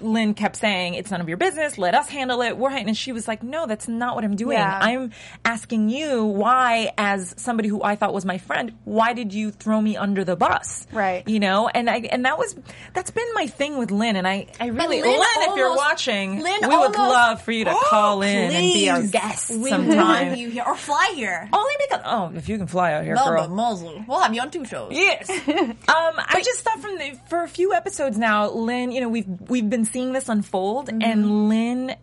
Lynn 0.00 0.34
kept 0.34 0.56
saying, 0.56 0.94
"It's 0.94 1.10
none 1.10 1.20
of 1.20 1.28
your 1.28 1.36
business. 1.36 1.78
Let 1.78 1.94
us 1.94 2.08
handle 2.08 2.42
it." 2.42 2.56
We're 2.56 2.70
and 2.70 2.96
she 2.96 3.12
was 3.12 3.26
like, 3.26 3.42
"No, 3.42 3.66
that's 3.66 3.88
not 3.88 4.14
what 4.14 4.24
I'm 4.24 4.36
doing. 4.36 4.56
Yeah. 4.58 4.78
I'm 4.80 5.10
asking 5.44 5.88
you 5.88 6.24
why, 6.24 6.92
as 6.96 7.34
somebody 7.38 7.68
who 7.68 7.82
I 7.82 7.96
thought 7.96 8.14
was 8.14 8.24
my 8.24 8.38
friend, 8.38 8.72
why 8.84 9.12
did 9.14 9.34
you 9.34 9.50
throw 9.50 9.80
me 9.80 9.96
under 9.96 10.24
the 10.24 10.36
bus? 10.36 10.86
Right. 10.92 11.26
You 11.28 11.40
know, 11.40 11.68
and 11.68 11.90
I 11.90 11.96
and 11.98 12.24
that 12.24 12.38
was 12.38 12.54
that's 12.94 13.10
been 13.10 13.26
my 13.34 13.46
thing 13.46 13.78
with 13.78 13.90
Lynn, 13.90 14.16
and 14.16 14.28
I 14.28 14.46
I 14.60 14.66
really 14.68 15.02
Lynn 15.02 15.10
Lynn, 15.10 15.20
if 15.50 15.56
you're 15.56 15.66
almost- 15.68 15.78
watching, 15.84 16.40
Lynn 16.40 16.60
we 16.62 16.68
would 16.68 16.72
almost- 16.96 16.98
love 16.98 17.42
for 17.42 17.52
you 17.52 17.64
to 17.64 17.72
Oh, 17.72 17.86
call 17.90 18.22
in 18.22 18.28
and 18.52 18.52
be 18.52 18.88
our 18.90 19.02
guest 19.02 19.50
We 19.50 19.70
sometime. 19.70 20.34
you 20.36 20.50
here 20.50 20.64
or 20.66 20.76
fly 20.76 21.12
here. 21.16 21.48
Only 21.52 21.74
because 21.88 22.02
oh, 22.04 22.32
if 22.36 22.48
you 22.48 22.58
can 22.58 22.66
fly 22.68 22.92
out 22.92 23.04
here, 23.04 23.14
No, 23.16 23.24
girl. 23.24 23.48
We'll 24.06 24.20
have 24.20 24.34
you 24.34 24.40
on 24.40 24.50
two 24.50 24.64
shows. 24.64 24.92
Yes. 24.92 25.28
um, 25.48 25.74
I 25.88 26.42
just 26.44 26.60
thought 26.60 26.80
from 26.80 26.96
the, 26.98 27.18
for 27.28 27.42
a 27.42 27.48
few 27.48 27.72
episodes 27.72 28.18
now, 28.20 28.50
Lynn, 28.50 28.92
you 28.92 29.00
know, 29.00 29.08
we've 29.08 29.26
we've 29.48 29.68
been 29.68 29.84
seeing 29.84 30.12
this 30.12 30.28
unfold, 30.28 30.86
Mm-hmm. 30.88 31.02
and 31.02 31.48
Lynn 31.48 31.96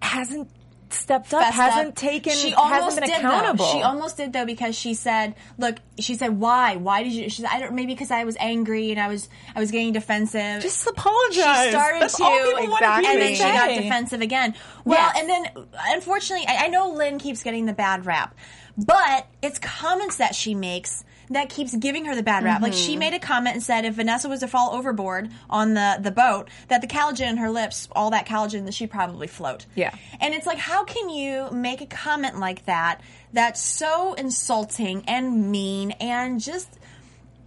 hasn't 0.00 0.48
stepped 0.90 1.34
up, 1.34 1.42
Fessed 1.42 1.54
hasn't 1.56 1.88
up. 1.88 1.94
taken, 1.96 2.32
She 2.32 2.54
almost 2.54 2.82
hasn't 2.84 3.00
been 3.06 3.10
did 3.10 3.18
accountable. 3.24 3.64
though. 3.64 3.72
She 3.72 3.82
almost 3.82 4.16
did 4.16 4.32
though 4.32 4.44
because 4.46 4.76
she 4.76 4.94
said, 4.94 5.34
"Look," 5.58 5.76
she 5.98 6.14
said, 6.14 6.38
"Why? 6.38 6.76
Why 6.76 7.02
did 7.02 7.12
you?" 7.12 7.28
She 7.28 7.42
said, 7.42 7.50
"I 7.52 7.58
don't. 7.58 7.72
Maybe 7.74 7.94
because 7.94 8.10
I 8.12 8.22
was 8.24 8.36
angry 8.38 8.90
and 8.92 9.00
I 9.00 9.08
was 9.08 9.28
I 9.56 9.60
was 9.60 9.70
getting 9.72 9.92
defensive." 9.92 10.62
just 10.62 10.86
apologize. 10.86 11.64
she 11.64 11.70
started 11.70 12.00
That's 12.02 12.16
to, 12.16 12.22
people 12.24 12.76
and 12.86 13.20
then 13.20 13.34
she 13.34 13.42
got 13.42 13.68
defensive 13.68 14.20
again. 14.20 14.54
Well, 14.84 14.98
Yes. 14.98 15.16
and 15.18 15.28
then 15.28 15.66
unfortunately, 15.94 16.46
I, 16.46 16.66
I 16.66 16.68
know 16.68 16.90
Lynn 16.90 17.18
keeps 17.18 17.42
getting 17.42 17.66
the 17.66 17.72
bad 17.74 18.06
rap, 18.06 18.34
but 18.78 19.26
it's 19.42 19.58
comments 19.58 20.16
that 20.18 20.34
she 20.36 20.54
makes 20.54 21.04
that 21.30 21.48
keeps 21.48 21.74
giving 21.76 22.04
her 22.06 22.14
the 22.14 22.22
bad 22.22 22.44
rap. 22.44 22.60
Like 22.62 22.72
Mm-hmm. 22.72 22.80
she 22.86 22.96
made 22.96 23.14
a 23.14 23.18
comment 23.18 23.54
and 23.54 23.62
said 23.62 23.84
if 23.84 23.94
Vanessa 23.94 24.28
was 24.28 24.40
to 24.40 24.48
fall 24.48 24.74
overboard 24.74 25.30
on 25.48 25.74
the 25.74 25.98
the 26.00 26.10
boat, 26.10 26.48
that 26.68 26.80
the 26.80 26.86
collagen 26.86 27.28
in 27.30 27.36
her 27.38 27.50
lips, 27.50 27.88
all 27.92 28.10
that 28.10 28.26
collagen, 28.26 28.64
that 28.66 28.74
she'd 28.74 28.90
probably 28.90 29.26
float. 29.26 29.66
Yeah. 29.74 29.94
and 30.20 30.34
it's 30.34 30.46
like, 30.46 30.58
how 30.58 30.84
can 30.84 31.08
you 31.08 31.50
make 31.50 31.80
a 31.80 31.86
comment 31.86 32.38
like 32.38 32.66
that 32.66 33.00
that's 33.32 33.62
so 33.62 34.14
insulting 34.14 35.04
and 35.08 35.50
mean 35.50 35.92
and 35.92 36.40
just 36.40 36.78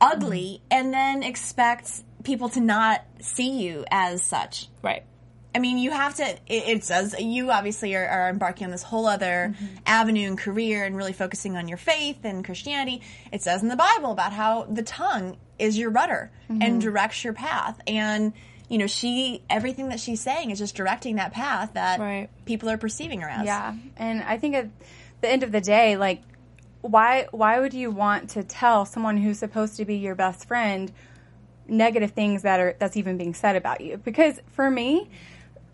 ugly, 0.01 0.61
and 0.69 0.93
then 0.93 1.23
expect 1.23 2.01
people 2.23 2.49
to 2.49 2.59
not 2.59 3.03
see 3.19 3.63
you 3.63 3.85
as 3.89 4.21
such? 4.23 4.67
Right. 4.83 5.03
I 5.57 5.59
mean, 5.59 5.77
you 5.79 5.91
have 5.91 6.13
to. 6.15 6.23
It, 6.47 6.63
it 6.73 6.83
says 6.83 7.15
you 7.19 7.49
obviously 7.51 7.95
are, 7.95 8.07
are 8.07 8.29
embarking 8.29 8.65
on 8.65 8.71
this 8.71 8.83
whole 8.83 9.07
other 9.07 9.53
Mm-hmm. 9.55 9.65
avenue 9.87 10.27
and 10.27 10.37
career, 10.37 10.85
and 10.85 10.95
really 10.95 11.13
focusing 11.13 11.57
on 11.57 11.67
your 11.67 11.77
faith 11.79 12.19
and 12.23 12.45
Christianity. 12.45 13.01
It 13.31 13.41
says 13.41 13.63
in 13.63 13.69
the 13.69 13.75
Bible 13.75 14.11
about 14.11 14.33
how 14.33 14.63
the 14.65 14.83
tongue 14.83 15.37
is 15.57 15.77
your 15.77 15.89
rudder 15.89 16.29
Mm-hmm. 16.49 16.61
and 16.61 16.79
directs 16.81 17.23
your 17.23 17.33
path, 17.33 17.81
and 17.87 18.33
you 18.69 18.77
know 18.77 18.87
she 18.87 19.41
everything 19.49 19.89
that 19.89 19.99
she's 19.99 20.21
saying 20.21 20.51
is 20.51 20.59
just 20.59 20.75
directing 20.75 21.15
that 21.15 21.31
path 21.33 21.73
that 21.73 21.99
Right. 21.99 22.29
people 22.45 22.69
are 22.69 22.77
perceiving 22.77 23.21
her 23.21 23.29
as. 23.29 23.45
Yeah, 23.45 23.73
and 23.97 24.21
I 24.23 24.37
think 24.37 24.55
at 24.55 24.67
the 25.21 25.29
end 25.29 25.41
of 25.43 25.51
the 25.51 25.61
day, 25.61 25.97
like, 25.97 26.21
why 26.81 27.27
why 27.31 27.59
would 27.59 27.73
you 27.73 27.89
want 27.91 28.29
to 28.31 28.43
tell 28.43 28.85
someone 28.85 29.17
who's 29.17 29.39
supposed 29.39 29.77
to 29.77 29.85
be 29.85 29.95
your 29.95 30.15
best 30.15 30.47
friend 30.47 30.91
negative 31.69 32.11
things 32.11 32.43
that 32.43 32.59
are 32.59 32.75
that's 32.79 32.95
even 32.97 33.17
being 33.17 33.33
said 33.33 33.55
about 33.55 33.81
you? 33.81 33.97
Because 33.97 34.39
for 34.51 34.69
me, 34.69 35.09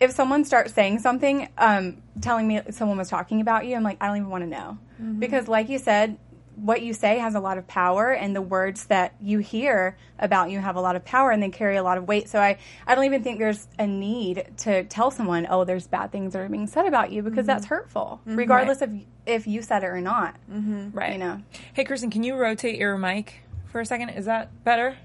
if 0.00 0.10
someone 0.12 0.44
starts 0.44 0.72
saying 0.74 0.98
something, 1.00 1.48
um, 1.58 2.02
telling 2.20 2.46
me 2.48 2.60
someone 2.70 2.98
was 2.98 3.08
talking 3.08 3.40
about 3.40 3.66
you, 3.66 3.76
I'm 3.76 3.82
like, 3.82 3.98
I 4.00 4.06
don't 4.08 4.16
even 4.18 4.30
want 4.30 4.44
to 4.44 4.50
know, 4.50 4.78
because 5.18 5.48
like 5.48 5.68
you 5.68 5.78
said. 5.78 6.18
What 6.56 6.82
you 6.82 6.92
say 6.94 7.18
has 7.18 7.34
a 7.34 7.40
lot 7.40 7.58
of 7.58 7.66
power, 7.66 8.12
and 8.12 8.34
the 8.34 8.40
words 8.40 8.86
that 8.86 9.16
you 9.20 9.40
hear 9.40 9.96
about 10.20 10.52
you 10.52 10.60
have 10.60 10.76
a 10.76 10.80
lot 10.80 10.94
of 10.94 11.04
power, 11.04 11.32
and 11.32 11.42
they 11.42 11.48
carry 11.48 11.74
a 11.76 11.82
lot 11.82 11.98
of 11.98 12.06
weight. 12.06 12.28
So 12.28 12.38
I, 12.38 12.58
I 12.86 12.94
don't 12.94 13.06
even 13.06 13.24
think 13.24 13.40
there's 13.40 13.66
a 13.76 13.88
need 13.88 14.46
to 14.58 14.84
tell 14.84 15.10
someone, 15.10 15.48
"Oh, 15.50 15.64
there's 15.64 15.88
bad 15.88 16.12
things 16.12 16.32
that 16.32 16.38
are 16.38 16.48
being 16.48 16.68
said 16.68 16.86
about 16.86 17.10
you," 17.10 17.22
because 17.22 17.44
that's 17.44 17.66
hurtful, 17.66 18.20
regardless 18.24 18.82
of 18.82 18.94
if 19.26 19.48
you 19.48 19.62
said 19.62 19.82
it 19.82 19.88
or 19.88 20.00
not. 20.00 20.36
Right. 20.48 21.14
You 21.14 21.18
know. 21.18 21.42
Hey, 21.72 21.82
Kristen, 21.82 22.10
can 22.10 22.22
you 22.22 22.36
rotate 22.36 22.78
your 22.78 22.96
mic 22.98 23.40
for 23.66 23.80
a 23.80 23.84
second? 23.84 24.10
Is 24.10 24.26
that 24.26 24.62
better? 24.62 24.96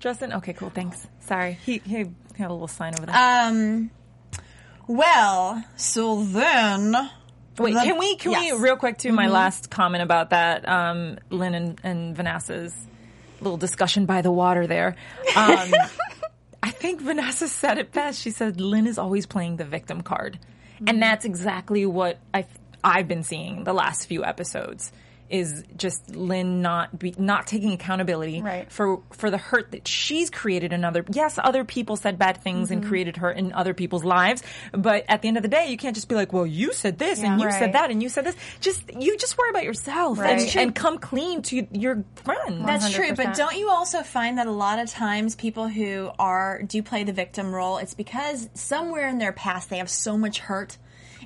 Justin? 0.00 0.32
Okay, 0.32 0.54
cool. 0.54 0.70
Thanks. 0.70 1.06
Sorry. 1.20 1.56
He, 1.64 1.78
he 1.86 1.98
had 2.36 2.50
a 2.50 2.52
little 2.52 2.66
sign 2.66 2.96
over 2.96 3.06
there. 3.06 3.14
Um. 3.16 3.92
Well, 4.86 5.64
so 5.76 6.24
then. 6.24 6.94
Wait, 7.58 7.74
can 7.74 7.98
we, 7.98 8.16
can 8.16 8.32
yes. 8.32 8.52
we, 8.52 8.58
real 8.58 8.76
quick, 8.76 8.98
to 8.98 9.12
my 9.12 9.28
last 9.28 9.70
comment 9.70 10.02
about 10.02 10.30
that, 10.30 10.68
um, 10.68 11.18
Lynn 11.30 11.54
and, 11.54 11.80
and 11.84 12.16
Vanessa's 12.16 12.74
little 13.40 13.56
discussion 13.56 14.06
by 14.06 14.22
the 14.22 14.32
water 14.32 14.66
there. 14.66 14.96
Um, 15.36 15.72
I 16.62 16.70
think 16.70 17.00
Vanessa 17.00 17.46
said 17.46 17.78
it 17.78 17.92
best. 17.92 18.20
She 18.20 18.30
said 18.30 18.60
Lynn 18.60 18.86
is 18.86 18.98
always 18.98 19.26
playing 19.26 19.56
the 19.56 19.64
victim 19.64 20.00
card. 20.00 20.38
And 20.86 21.00
that's 21.00 21.24
exactly 21.24 21.86
what 21.86 22.18
I've, 22.32 22.48
I've 22.82 23.06
been 23.06 23.22
seeing 23.22 23.64
the 23.64 23.72
last 23.72 24.06
few 24.06 24.24
episodes 24.24 24.90
is 25.30 25.64
just 25.76 26.14
Lynn 26.14 26.60
not 26.62 26.98
be, 26.98 27.14
not 27.18 27.46
taking 27.46 27.72
accountability 27.72 28.42
Right. 28.42 28.70
for 28.70 29.02
for 29.12 29.30
the 29.30 29.38
hurt 29.38 29.72
that 29.72 29.88
she's 29.88 30.30
created 30.30 30.72
in 30.72 30.84
other 30.84 31.04
yes 31.12 31.38
other 31.42 31.64
people 31.64 31.96
said 31.96 32.18
bad 32.18 32.42
things 32.42 32.70
and 32.70 32.84
created 32.84 33.16
hurt 33.16 33.36
in 33.36 33.52
other 33.52 33.72
people's 33.74 34.04
lives 34.04 34.42
but 34.72 35.04
at 35.08 35.22
the 35.22 35.28
end 35.28 35.36
of 35.36 35.42
the 35.42 35.48
day 35.48 35.68
you 35.70 35.76
can't 35.76 35.94
just 35.94 36.08
be 36.08 36.14
like 36.14 36.32
well 36.32 36.46
you 36.46 36.72
said 36.72 36.98
this 36.98 37.22
and 37.22 37.40
you 37.40 37.46
Right. 37.46 37.58
said 37.58 37.72
that 37.72 37.90
and 37.90 38.02
you 38.02 38.08
said 38.08 38.24
this 38.24 38.36
just 38.60 38.82
you 38.98 39.16
just 39.16 39.36
worry 39.38 39.50
about 39.50 39.64
yourself 39.64 40.18
Right. 40.18 40.40
and, 40.40 40.56
and 40.56 40.74
come 40.74 40.98
clean 40.98 41.42
to 41.42 41.66
your 41.72 42.04
friend 42.16 42.66
That's 42.68 42.92
true, 42.92 43.14
but 43.14 43.34
don't 43.34 43.56
you 43.56 43.70
also 43.70 44.02
find 44.02 44.38
that 44.38 44.46
a 44.46 44.52
lot 44.52 44.78
of 44.78 44.90
times 44.90 45.34
people 45.36 45.68
who 45.68 46.10
are 46.18 46.62
do 46.62 46.82
play 46.82 47.04
the 47.04 47.12
victim 47.12 47.54
role, 47.54 47.78
it's 47.78 47.94
because 47.94 48.48
somewhere 48.54 49.08
in 49.08 49.18
their 49.18 49.32
past 49.32 49.70
they 49.70 49.78
have 49.78 49.90
so 49.90 50.16
much 50.18 50.38
hurt 50.38 50.76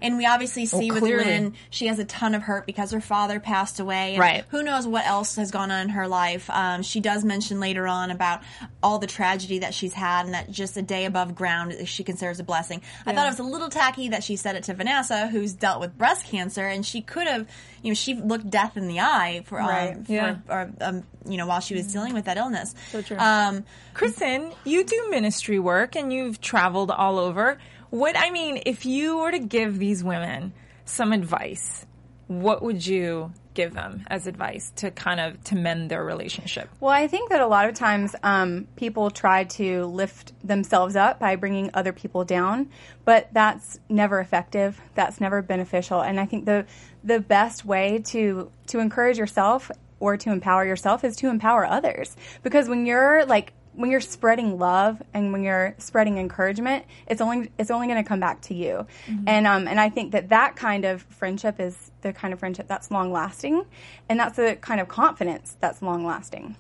and 0.03 0.17
we 0.17 0.27
obviously 0.27 0.67
see 0.67 0.91
with 0.91 1.01
clearly. 1.01 1.25
Lynn, 1.25 1.55
she 1.71 1.87
has 1.89 1.99
a 1.99 2.05
ton 2.05 2.35
of 2.35 2.43
hurt 2.43 2.67
because 2.67 2.91
her 2.93 3.01
father 3.01 3.41
passed 3.41 3.81
away. 3.81 4.11
And 4.15 4.21
Right. 4.21 4.45
Who 4.51 4.63
knows 4.63 4.87
what 4.87 5.07
else 5.07 5.37
has 5.37 5.51
gone 5.51 5.71
on 5.71 5.83
in 5.83 5.89
her 5.91 6.09
life? 6.09 6.49
Um, 6.51 6.83
she 6.83 7.01
does 7.01 7.25
mention 7.25 7.61
later 7.61 7.87
on 7.87 8.11
about 8.11 8.41
all 8.83 8.99
the 8.99 9.07
tragedy 9.07 9.61
that 9.61 9.75
she's 9.75 9.93
had, 9.93 10.27
and 10.27 10.35
that 10.35 10.51
just 10.51 10.77
a 10.77 10.83
day 10.83 11.05
above 11.05 11.35
ground 11.35 11.75
she 11.89 12.05
considers 12.05 12.41
a 12.41 12.45
blessing. 12.45 12.83
I 13.07 13.15
thought 13.15 13.27
it 13.27 13.31
was 13.31 13.39
a 13.39 13.43
little 13.45 13.69
tacky 13.69 14.09
that 14.11 14.23
she 14.25 14.37
said 14.37 14.57
it 14.57 14.65
to 14.65 14.75
Vanessa, 14.75 15.27
who's 15.29 15.53
dealt 15.53 15.81
with 15.81 15.97
breast 15.99 16.27
cancer, 16.27 16.67
and 16.67 16.85
she 16.85 17.01
could 17.01 17.27
have, 17.27 17.49
you 17.83 17.91
know, 17.91 17.95
she 17.95 18.15
looked 18.15 18.49
death 18.51 18.77
in 18.77 18.89
the 18.89 19.01
eye 19.01 19.43
for, 19.47 19.61
um, 19.61 19.69
Right. 19.69 20.07
for 20.07 20.13
Yeah. 20.13 20.37
or, 20.49 20.71
um, 20.81 21.05
you 21.29 21.37
know, 21.37 21.47
while 21.47 21.61
she 21.61 21.75
was 21.75 21.93
dealing 21.93 22.15
with 22.15 22.25
that 22.27 22.37
illness. 22.37 22.75
So 22.93 23.03
true. 23.03 23.17
Um, 23.19 23.65
Kristen, 23.95 24.53
you 24.65 24.85
do 24.85 25.09
ministry 25.11 25.59
work 25.59 25.97
and 25.97 26.13
you've 26.13 26.41
traveled 26.41 26.91
all 26.91 27.19
over. 27.19 27.59
What 27.91 28.19
I 28.19 28.31
mean, 28.31 28.63
if 28.67 28.85
you 28.85 29.19
were 29.19 29.31
to 29.31 29.39
give 29.39 29.79
these 29.79 30.05
women 30.05 30.53
some 30.85 31.13
advice, 31.13 31.87
what 32.27 32.63
would 32.63 32.87
you 32.87 33.33
give 33.55 33.75
them 33.75 34.05
as 34.07 34.29
advice 34.29 34.71
to 34.77 34.91
kind 34.91 35.19
of 35.19 35.43
to 35.43 35.57
mend 35.57 35.91
their 35.91 36.05
relationship? 36.05 36.69
Well, 36.79 36.93
I 36.93 37.09
think 37.09 37.31
that 37.31 37.41
a 37.41 37.47
lot 37.47 37.69
of 37.69 37.75
times 37.75 38.15
um, 38.23 38.69
people 38.77 39.11
try 39.11 39.45
to 39.45 39.87
lift 39.87 40.33
themselves 40.47 40.95
up 40.95 41.19
by 41.19 41.35
bringing 41.35 41.71
other 41.75 41.93
people 41.93 42.25
down, 42.25 42.71
but 43.05 43.29
that's 43.33 43.81
never 43.89 44.21
effective. 44.21 44.81
That's 44.95 45.21
never 45.21 45.43
beneficial. 45.43 46.01
And 46.01 46.21
I 46.21 46.27
think 46.27 46.45
the 46.45 46.67
the 47.03 47.21
best 47.21 47.65
way 47.65 48.03
to 48.07 48.51
to 48.69 48.79
encourage 48.79 49.19
yourself 49.19 49.71
or 49.99 50.17
to 50.17 50.31
empower 50.31 50.65
yourself 50.65 51.03
is 51.03 51.17
to 51.17 51.29
empower 51.29 51.67
others. 51.67 52.17
Because 52.43 52.69
when 52.69 52.87
you're 52.87 53.25
like 53.27 53.53
when 53.75 53.91
you're 53.91 54.01
spreading 54.01 54.59
love 54.59 55.01
and 55.15 55.33
when 55.33 55.43
you're 55.43 55.75
spreading 55.79 56.19
encouragement, 56.19 56.85
it's 57.07 57.21
only 57.21 57.51
it's 57.59 57.71
only 57.71 57.87
going 57.87 58.03
to 58.03 58.09
come 58.09 58.21
back 58.21 58.41
to 58.43 58.55
you. 58.55 58.87
And 59.27 59.47
um 59.47 59.69
and 59.69 59.79
I 59.79 59.89
think 59.89 60.13
that 60.13 60.31
that 60.31 60.57
kind 60.57 60.85
of 60.85 61.03
friendship 61.03 61.61
is 61.61 61.91
the 62.03 62.13
kind 62.13 62.33
of 62.33 62.41
friendship 62.41 62.67
that's 62.69 62.91
long 62.91 63.13
lasting, 63.13 63.65
and 64.09 64.19
that's 64.19 64.37
the 64.37 64.57
kind 64.61 64.81
of 64.81 64.89
confidence 64.89 65.57
that's 65.61 65.81
long 65.83 66.05
lasting. 66.05 66.57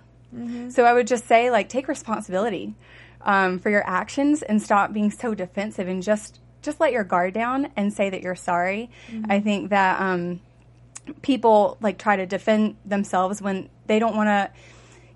So 0.70 0.84
I 0.84 0.92
would 0.92 1.06
just 1.06 1.26
say, 1.26 1.50
like, 1.50 1.68
take 1.70 1.88
responsibility 1.88 2.74
um, 3.22 3.58
for 3.58 3.70
your 3.70 3.82
actions 3.88 4.42
and 4.42 4.60
stop 4.62 4.92
being 4.92 5.10
so 5.10 5.34
defensive 5.34 5.88
and 5.88 6.02
just 6.02 6.38
just 6.60 6.80
let 6.80 6.92
your 6.92 7.04
guard 7.04 7.32
down 7.34 7.70
and 7.76 7.92
say 7.92 8.10
that 8.10 8.20
you're 8.22 8.34
sorry. 8.34 8.90
I 9.30 9.40
think 9.40 9.70
that 9.70 10.00
um, 10.00 10.40
people 11.22 11.78
like 11.80 11.98
try 11.98 12.16
to 12.16 12.26
defend 12.26 12.76
themselves 12.84 13.40
when 13.40 13.70
they 13.86 13.98
don't 13.98 14.14
want 14.16 14.28
to. 14.28 14.50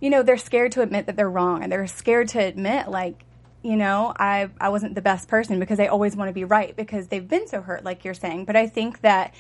You 0.03 0.11
know, 0.11 0.23
they're 0.23 0.37
scared 0.37 0.73
to 0.73 0.83
admit 0.83 1.07
that 1.07 1.17
they're 1.17 1.31
wrong, 1.31 1.63
and 1.63 1.73
they're 1.73 1.87
scared 1.87 2.29
to 2.29 2.41
admit 2.41 2.89
like. 2.89 3.25
You 3.65 3.77
know, 3.77 4.13
I 4.19 4.51
I 4.61 4.71
wasn't 4.71 4.97
the 4.97 5.03
best 5.03 5.29
person 5.29 5.61
because 5.61 5.79
they 5.79 5.87
always 5.87 6.17
want 6.17 6.29
to 6.29 6.33
be 6.33 6.43
right 6.43 6.75
because 6.75 7.07
they've 7.07 7.29
been 7.29 7.47
so 7.47 7.61
hurt, 7.63 7.85
like 7.85 8.05
you're 8.05 8.13
saying. 8.13 8.45
But 8.45 8.57
I 8.57 8.67
think 8.67 9.03
that 9.03 9.35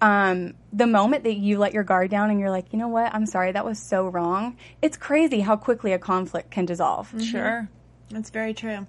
um, 0.00 0.54
the 0.72 0.86
moment 0.86 1.24
that 1.24 1.34
you 1.34 1.58
let 1.58 1.74
your 1.74 1.82
guard 1.82 2.10
down 2.10 2.30
and 2.30 2.38
you're 2.38 2.50
like, 2.50 2.72
you 2.72 2.78
know 2.78 2.88
what, 2.88 3.12
I'm 3.12 3.26
sorry, 3.26 3.52
that 3.52 3.64
was 3.64 3.78
so 3.78 4.06
wrong. 4.06 4.56
It's 4.82 4.96
crazy 4.96 5.40
how 5.40 5.56
quickly 5.56 5.92
a 5.92 5.98
conflict 5.98 6.50
can 6.50 6.66
dissolve. 6.66 7.12
Sure. 7.22 7.68
That's 8.10 8.30
very 8.30 8.54
true. 8.54 8.86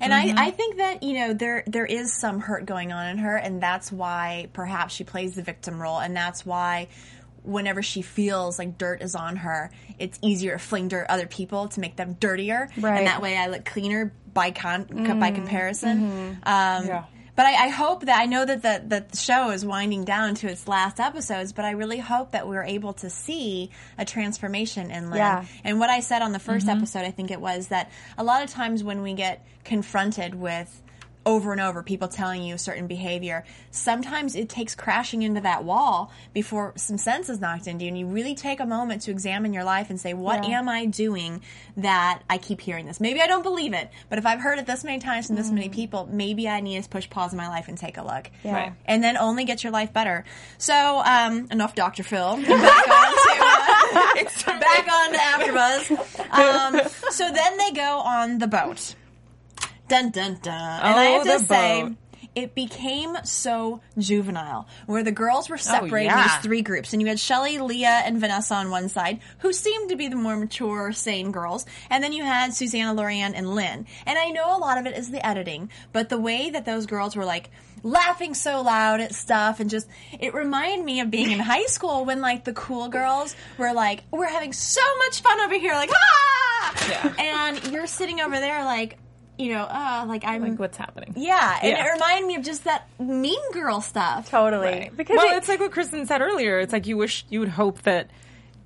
And 0.00 0.12
I, 0.12 0.34
I 0.36 0.50
think 0.50 0.78
that, 0.78 1.04
you 1.04 1.14
know, 1.14 1.34
there 1.34 1.62
there 1.68 1.86
is 1.86 2.12
some 2.12 2.40
hurt 2.40 2.66
going 2.66 2.92
on 2.92 3.06
in 3.06 3.18
her 3.18 3.36
and 3.36 3.62
that's 3.62 3.92
why 3.92 4.48
perhaps 4.52 4.92
she 4.94 5.04
plays 5.04 5.36
the 5.36 5.42
victim 5.42 5.80
role 5.80 6.00
and 6.00 6.16
that's 6.16 6.44
why 6.44 6.88
whenever 7.42 7.82
she 7.82 8.02
feels 8.02 8.58
like 8.58 8.78
dirt 8.78 9.02
is 9.02 9.14
on 9.14 9.36
her, 9.36 9.70
it's 9.98 10.18
easier 10.22 10.52
to 10.52 10.58
fling 10.58 10.88
dirt 10.88 11.04
at 11.04 11.10
other 11.10 11.26
people 11.26 11.68
to 11.68 11.80
make 11.80 11.96
them 11.96 12.14
dirtier. 12.14 12.68
Right. 12.78 12.98
And 12.98 13.06
that 13.06 13.20
way 13.22 13.36
I 13.36 13.48
look 13.48 13.64
cleaner 13.64 14.12
by 14.32 14.50
con- 14.50 14.84
by 14.84 14.94
mm-hmm. 14.94 15.34
comparison. 15.34 16.00
Mm-hmm. 16.00 16.30
Um 16.44 16.86
Yeah. 16.86 17.04
But 17.34 17.46
I, 17.46 17.64
I 17.64 17.68
hope 17.68 18.04
that 18.04 18.20
I 18.20 18.26
know 18.26 18.44
that 18.44 18.62
the, 18.62 18.82
that 18.88 19.08
the 19.10 19.16
show 19.16 19.50
is 19.50 19.64
winding 19.64 20.04
down 20.04 20.34
to 20.36 20.48
its 20.48 20.68
last 20.68 21.00
episodes, 21.00 21.52
but 21.52 21.64
I 21.64 21.70
really 21.70 21.98
hope 21.98 22.32
that 22.32 22.46
we're 22.46 22.62
able 22.62 22.92
to 22.94 23.08
see 23.08 23.70
a 23.96 24.04
transformation 24.04 24.90
in 24.90 25.08
Lynn. 25.08 25.18
Yeah. 25.18 25.44
And 25.64 25.80
what 25.80 25.88
I 25.88 26.00
said 26.00 26.20
on 26.20 26.32
the 26.32 26.38
1st 26.38 26.58
mm-hmm. 26.58 26.68
episode, 26.68 27.04
I 27.04 27.10
think 27.10 27.30
it 27.30 27.40
was 27.40 27.68
that 27.68 27.90
a 28.18 28.24
lot 28.24 28.42
of 28.44 28.50
times 28.50 28.84
when 28.84 29.00
we 29.00 29.14
get 29.14 29.46
confronted 29.64 30.34
with 30.34 30.81
over 31.24 31.52
and 31.52 31.60
over 31.60 31.82
people 31.82 32.08
telling 32.08 32.42
you 32.42 32.54
a 32.54 32.58
certain 32.58 32.86
behavior, 32.86 33.44
sometimes 33.70 34.34
it 34.34 34.48
takes 34.48 34.74
crashing 34.74 35.22
into 35.22 35.40
that 35.40 35.64
wall 35.64 36.10
before 36.32 36.72
some 36.76 36.98
sense 36.98 37.28
is 37.28 37.40
knocked 37.40 37.66
into 37.66 37.84
you. 37.84 37.88
And 37.88 37.98
you 37.98 38.06
really 38.06 38.34
take 38.34 38.60
a 38.60 38.66
moment 38.66 39.02
to 39.02 39.10
examine 39.10 39.52
your 39.52 39.64
life 39.64 39.90
and 39.90 40.00
say, 40.00 40.14
what 40.14 40.48
Yeah. 40.48 40.58
am 40.58 40.68
I 40.68 40.86
doing 40.86 41.42
that 41.76 42.22
I 42.28 42.38
keep 42.38 42.60
hearing 42.60 42.86
this? 42.86 43.00
Maybe 43.00 43.20
I 43.20 43.26
don't 43.26 43.42
believe 43.42 43.72
it, 43.72 43.90
but 44.08 44.18
if 44.18 44.26
I've 44.26 44.40
heard 44.40 44.58
it 44.58 44.66
this 44.66 44.84
many 44.84 44.98
times 44.98 45.26
from 45.28 45.36
this 45.36 45.50
many 45.50 45.68
people, 45.68 46.08
maybe 46.10 46.48
I 46.48 46.60
need 46.60 46.82
to 46.82 46.88
push 46.88 47.08
pause 47.08 47.32
in 47.32 47.36
my 47.36 47.48
life 47.48 47.68
and 47.68 47.78
take 47.78 47.98
a 47.98 48.02
look. 48.04 48.30
Yeah. 48.44 48.54
Right. 48.54 48.72
And 48.84 49.02
then 49.02 49.16
only 49.16 49.44
get 49.44 49.62
your 49.62 49.72
life 49.72 49.92
better. 49.92 50.24
So, 50.58 51.02
um, 51.04 51.48
enough 51.50 51.74
Dr. 51.74 52.02
Phil. 52.02 52.36
Back 52.42 52.88
on 52.88 53.12
to, 53.14 54.50
uh, 54.50 54.58
back 54.60 54.88
on 54.92 55.12
to 55.12 55.18
AfterBuzz. 55.18 56.30
Um, 56.32 56.80
so 57.10 57.30
then 57.30 57.56
they 57.58 57.70
go 57.72 57.98
on 57.98 58.38
the 58.38 58.46
boat. 58.46 58.94
Dun 59.92 60.10
dun 60.10 60.38
dun. 60.42 60.54
And 60.54 60.94
I 60.94 61.06
Oh, 61.08 61.12
have 61.14 61.22
to 61.24 61.28
the 61.28 61.38
say, 61.54 61.82
boat. 61.82 61.92
it 62.34 62.54
became 62.54 63.14
so 63.24 63.80
juvenile, 63.98 64.66
where 64.86 65.02
the 65.02 65.12
girls 65.12 65.50
were 65.50 65.58
separated 65.58 66.06
yeah. 66.06 66.22
into 66.22 66.42
three 66.42 66.62
groups, 66.62 66.94
and 66.94 67.02
you 67.02 67.08
had 67.08 67.20
Shelly, 67.20 67.58
Leah, 67.58 68.00
and 68.06 68.18
Vanessa 68.18 68.54
on 68.54 68.70
one 68.70 68.88
side, 68.88 69.20
who 69.40 69.52
seemed 69.52 69.90
to 69.90 69.96
be 69.96 70.08
the 70.08 70.16
more 70.16 70.36
mature, 70.36 70.92
sane 70.92 71.30
girls, 71.30 71.66
and 71.90 72.02
then 72.02 72.14
you 72.14 72.24
had 72.24 72.54
Susanna, 72.54 72.94
Lorianne, 72.98 73.32
and 73.34 73.54
Lynn. 73.54 73.86
And 74.06 74.18
I 74.18 74.30
know 74.30 74.56
a 74.56 74.58
lot 74.58 74.78
of 74.78 74.86
it 74.86 74.96
is 74.96 75.10
the 75.10 75.24
editing, 75.26 75.68
but 75.92 76.08
the 76.08 76.18
way 76.18 76.48
that 76.48 76.64
those 76.64 76.86
girls 76.86 77.14
were 77.14 77.26
like 77.26 77.50
laughing 77.84 78.32
so 78.32 78.62
loud 78.62 79.00
at 79.02 79.12
stuff 79.14 79.58
and 79.60 79.68
just 79.68 79.88
it 80.20 80.32
reminded 80.34 80.84
me 80.86 81.00
of 81.00 81.10
being 81.10 81.32
in 81.32 81.40
high 81.40 81.66
school 81.66 82.04
when 82.04 82.20
like 82.20 82.44
the 82.44 82.52
cool 82.52 82.86
girls 82.88 83.34
were 83.58 83.72
like 83.72 84.04
we're 84.12 84.24
having 84.28 84.52
so 84.52 84.80
much 84.98 85.20
fun 85.20 85.40
over 85.40 85.54
here 85.58 85.72
like 85.74 85.90
ah 85.92 86.88
Yeah. 86.88 87.14
and 87.18 87.72
you're 87.72 87.88
sitting 87.88 88.20
over 88.20 88.38
there 88.38 88.64
like 88.64 88.98
you 89.38 89.52
know 89.52 89.62
uh 89.62 90.04
like 90.06 90.24
i'm 90.26 90.42
Like 90.42 90.58
what's 90.58 90.76
happening? 90.76 91.14
yeah, 91.16 91.58
and 91.62 91.70
Yeah. 91.72 91.86
it 91.86 91.92
reminded 91.94 92.26
me 92.26 92.36
of 92.36 92.42
just 92.44 92.64
that 92.64 92.86
mean 93.00 93.40
girl 93.52 93.80
stuff. 93.80 94.30
Totally. 94.30 94.66
Right. 94.66 94.96
Because 94.96 95.16
well, 95.16 95.32
it- 95.34 95.38
it's 95.38 95.48
like 95.48 95.60
what 95.60 95.72
Kristen 95.72 96.06
said 96.06 96.20
earlier. 96.20 96.58
It's 96.60 96.72
like 96.72 96.86
you 96.86 96.96
wish 96.96 97.24
you 97.30 97.40
would 97.40 97.48
hope 97.48 97.82
that 97.82 98.10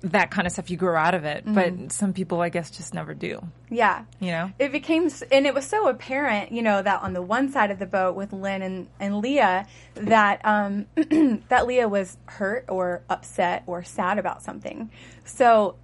that 0.01 0.29
kind 0.29 0.45
of 0.45 0.53
stuff 0.53 0.69
you 0.69 0.77
grow 0.77 0.95
out 0.95 1.15
of 1.15 1.25
it, 1.25 1.43
but 1.43 1.91
some 1.91 2.13
people, 2.13 2.39
I 2.39 2.49
guess, 2.49 2.69
just 2.69 2.93
never 2.93 3.15
do. 3.15 3.41
yeah. 3.71 4.03
You 4.19 4.27
know? 4.29 4.51
It 4.59 4.71
became, 4.71 5.09
and 5.31 5.47
it 5.47 5.55
was 5.55 5.65
so 5.65 5.87
apparent, 5.87 6.51
you 6.51 6.61
know, 6.61 6.83
that 6.83 7.01
on 7.01 7.13
the 7.13 7.21
one 7.23 7.49
side 7.51 7.71
of 7.71 7.79
the 7.79 7.87
boat 7.87 8.15
with 8.15 8.31
Lynn 8.31 8.61
and, 8.61 8.87
and 8.99 9.21
Leah, 9.21 9.65
that 9.95 10.41
um, 10.45 10.85
that 11.49 11.65
Leah 11.65 11.87
was 11.87 12.15
hurt 12.25 12.65
or 12.69 13.01
upset 13.09 13.63
or 13.65 13.83
sad 13.83 14.19
about 14.19 14.43
something. 14.43 14.91
So, 15.25 15.77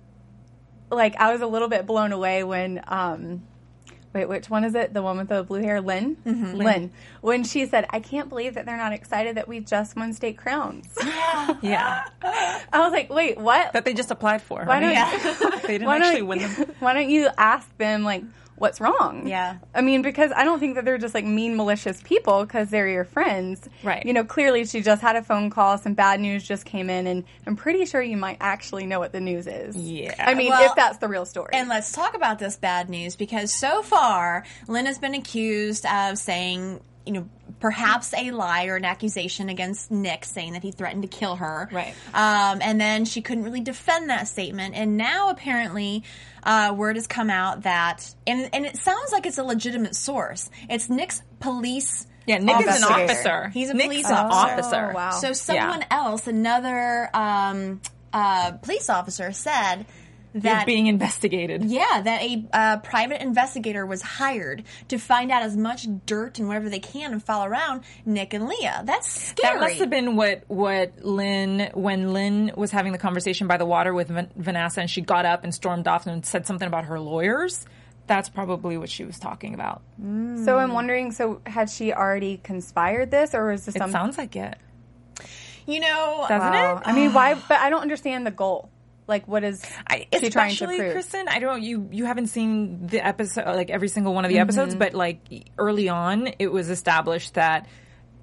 like, 0.92 1.16
I 1.16 1.32
was 1.32 1.42
a 1.42 1.48
little 1.48 1.68
bit 1.68 1.88
blown 1.88 2.12
away 2.12 2.44
when, 2.44 2.82
um, 2.88 3.42
wait, 4.13 4.29
which 4.29 4.50
one 4.50 4.63
is 4.63 4.75
it? 4.75 4.93
The 4.93 5.01
one 5.01 5.17
with 5.17 5.29
the 5.29 5.43
blue 5.43 5.62
hair, 5.62 5.82
mm-hmm. 5.82 5.88
Lynn? 5.88 6.58
Lynn. 6.58 6.91
When 7.22 7.43
she 7.43 7.65
said, 7.65 7.86
"I 7.89 8.00
can't 8.00 8.29
believe 8.29 8.55
that 8.55 8.65
they're 8.65 8.77
not 8.77 8.93
excited 8.93 9.38
that 9.38 9.48
we 9.48 9.60
just 9.60 9.96
won 9.96 10.13
state 10.13 10.38
crowns." 10.38 10.88
Yeah. 11.62 12.05
I 12.22 12.79
was 12.79 12.91
like, 12.91 13.10
"Wait, 13.10 13.38
what? 13.38 13.74
that 13.74 13.86
they 13.86 13.93
just 13.93 14.12
applied 14.12 14.41
for. 14.41 14.63
Why 14.63 14.82
right? 14.82 15.12
don't 15.22 15.62
they 15.63 15.74
didn't 15.74 15.88
why 15.88 15.98
actually 15.98 16.20
don't, 16.20 16.27
win 16.27 16.39
them. 16.39 16.75
Why 16.79 16.93
don't 16.93 17.10
you 17.10 17.29
ask 17.38 17.67
them 17.77 18.03
like 18.03 18.24
what's 18.63 18.79
wrong? 18.79 19.27
Yeah. 19.27 19.58
I 19.75 19.82
mean, 19.82 20.01
because 20.03 20.32
I 20.34 20.46
don't 20.46 20.58
think 20.58 20.75
that 20.75 20.86
they're 20.86 20.98
just 20.98 21.13
like 21.13 21.25
mean, 21.25 21.58
malicious 21.58 22.01
people 22.01 22.46
because 22.46 22.70
they're 22.70 22.88
your 22.88 23.03
friends. 23.03 23.67
Right. 23.84 24.05
You 24.05 24.13
know, 24.13 24.24
clearly 24.24 24.65
she 24.65 24.79
just 24.79 25.01
had 25.01 25.17
a 25.17 25.22
phone 25.22 25.50
call, 25.50 25.77
some 25.77 25.96
bad 25.96 26.22
news 26.22 26.48
just 26.48 26.63
came 26.63 26.89
in, 26.89 27.05
and 27.05 27.25
I'm 27.46 27.58
pretty 27.58 27.86
sure 27.86 28.01
you 28.01 28.15
might 28.15 28.38
actually 28.39 28.86
know 28.86 29.00
what 29.00 29.12
the 29.12 29.20
news 29.20 29.48
is. 29.48 29.75
Yeah. 29.75 30.15
I 30.17 30.34
mean, 30.34 30.50
Well, 30.50 30.63
if 30.63 30.75
that's 30.77 30.98
the 31.00 31.10
real 31.10 31.25
story. 31.25 31.50
And 31.51 31.67
let's 31.67 31.91
talk 31.91 32.15
about 32.15 32.39
this 32.39 32.55
bad 32.55 32.89
news 32.89 33.17
because 33.17 33.51
so 33.51 33.82
far, 33.82 34.46
Lynn 34.70 34.86
has 34.86 34.98
been 34.98 35.13
accused 35.13 35.86
of 35.86 36.17
saying, 36.17 36.79
you 37.05 37.12
know, 37.12 37.29
perhaps 37.63 38.13
a 38.13 38.32
lie 38.32 38.65
or 38.65 38.75
an 38.75 38.84
accusation 38.84 39.48
against 39.48 39.89
Nick, 39.89 40.25
saying 40.25 40.51
that 40.51 40.62
he 40.62 40.72
threatened 40.72 41.01
to 41.01 41.08
kill 41.08 41.38
her. 41.38 41.70
Right. 41.72 41.93
Um, 42.13 42.60
and 42.62 42.79
then 42.79 43.05
she 43.05 43.22
couldn't 43.22 43.46
really 43.46 43.62
defend 43.62 44.10
that 44.10 44.27
statement. 44.27 44.75
And 44.75 44.98
now 44.98 45.29
apparently, 45.29 46.03
uh, 46.43 46.75
word 46.75 46.98
has 46.98 47.08
come 47.08 47.29
out 47.29 47.62
that, 47.62 48.13
and, 48.27 48.50
and 48.51 48.65
it 48.65 48.75
sounds 48.75 49.13
like 49.13 49.25
it's 49.25 49.38
a 49.38 49.46
legitimate 49.46 49.96
source. 49.96 50.50
It's 50.70 50.89
Nick's 50.89 51.22
police. 51.39 52.05
Yeah, 52.25 52.39
Nick 52.39 52.67
is 52.67 52.75
an 52.75 52.84
officer. 52.84 53.48
He's 53.48 53.70
a 53.70 53.74
Nick's 53.75 53.88
police 53.88 54.10
an 54.10 54.15
officer. 54.15 54.53
officer. 54.60 54.89
Oh, 54.91 54.93
wow. 54.93 55.12
So 55.12 55.32
someone 55.32 55.86
else, 55.89 56.27
another 56.27 57.10
um, 57.13 57.79
uh, 58.12 58.51
police 58.62 58.89
officer, 58.89 59.32
said 59.32 59.86
He's 60.34 60.42
that 60.44 60.66
being 60.66 60.88
investigated. 60.88 61.63
yeah, 61.66 62.02
that 62.02 62.22
a 62.24 62.46
uh, 62.52 62.78
private 62.78 63.22
investigator 63.22 63.86
was 63.86 64.02
hired 64.02 64.63
to 64.88 64.98
find 64.98 65.32
out 65.32 65.44
as 65.44 65.56
much 65.56 65.88
dirt 66.08 66.40
and 66.40 66.48
whatever 66.48 66.70
they 66.70 66.80
can 66.80 67.12
and 67.13 67.24
follow 67.24 67.46
around 67.46 67.84
Nick 68.06 68.34
and 68.34 68.48
Leah. 68.48 68.82
That's 68.84 69.08
scary. 69.10 69.54
That 69.54 69.62
must 69.62 69.75
have 69.80 69.90
been 69.92 70.16
what 70.16 70.44
what 70.48 71.04
Lynn 71.06 71.70
when 71.75 72.13
Lynn 72.13 72.52
was 72.56 72.72
having 72.72 72.92
the 72.94 72.98
conversation 72.98 73.48
by 73.48 73.58
the 73.58 73.66
water 73.66 73.94
with 73.94 74.08
Van- 74.08 74.32
Vanessa 74.36 74.82
and 74.82 74.90
she 74.90 75.02
got 75.02 75.25
up 75.25 75.44
and 75.44 75.54
stormed 75.54 75.88
off 75.88 76.08
and 76.08 76.25
said 76.25 76.48
something 76.48 76.68
about 76.68 76.86
her 76.86 77.00
lawyers. 77.00 77.66
That's 78.08 78.28
probably 78.28 78.78
what 78.78 78.90
she 78.90 79.06
was 79.06 79.18
talking 79.20 79.54
about. 79.54 79.82
So 80.02 80.58
I'm 80.58 80.74
wondering. 80.74 81.12
So 81.13 81.42
had 81.46 81.70
she 81.70 81.94
already 81.94 82.38
conspired 82.44 83.12
this, 83.12 83.34
or 83.34 83.52
was 83.52 83.66
this 83.66 83.75
It 83.75 83.80
some? 83.80 83.92
sounds 83.92 84.18
like 84.18 84.36
it. 84.36 84.58
You 85.66 85.80
know, 85.80 86.25
Doesn't 86.28 86.40
Wow. 86.52 86.78
it? 86.78 86.84
I 86.86 86.92
mean, 86.94 87.13
why? 87.13 87.36
But 87.36 87.60
I 87.60 87.70
don't 87.70 87.82
understand 87.82 88.28
the 88.28 88.32
goal. 88.32 88.70
Like, 89.13 89.27
what 89.27 89.43
is 89.43 89.63
I, 89.88 90.08
she 90.20 90.29
trying 90.32 90.55
to 90.55 90.65
prove? 90.65 90.91
Kristen, 90.93 91.27
I 91.27 91.38
don't 91.39 91.62
you 91.62 91.88
you 91.91 92.05
haven't 92.05 92.27
seen 92.27 92.88
the 92.88 93.05
episode 93.05 93.46
like 93.55 93.70
every 93.70 93.88
single 93.89 94.13
one 94.13 94.25
of 94.25 94.29
the 94.29 94.36
Mm-hmm. 94.38 94.41
episodes, 94.41 94.74
but 94.75 94.93
like 94.96 95.20
early 95.60 95.88
on, 95.89 96.29
it 96.39 96.51
was 96.51 96.70
established 96.72 97.36
that 97.36 97.67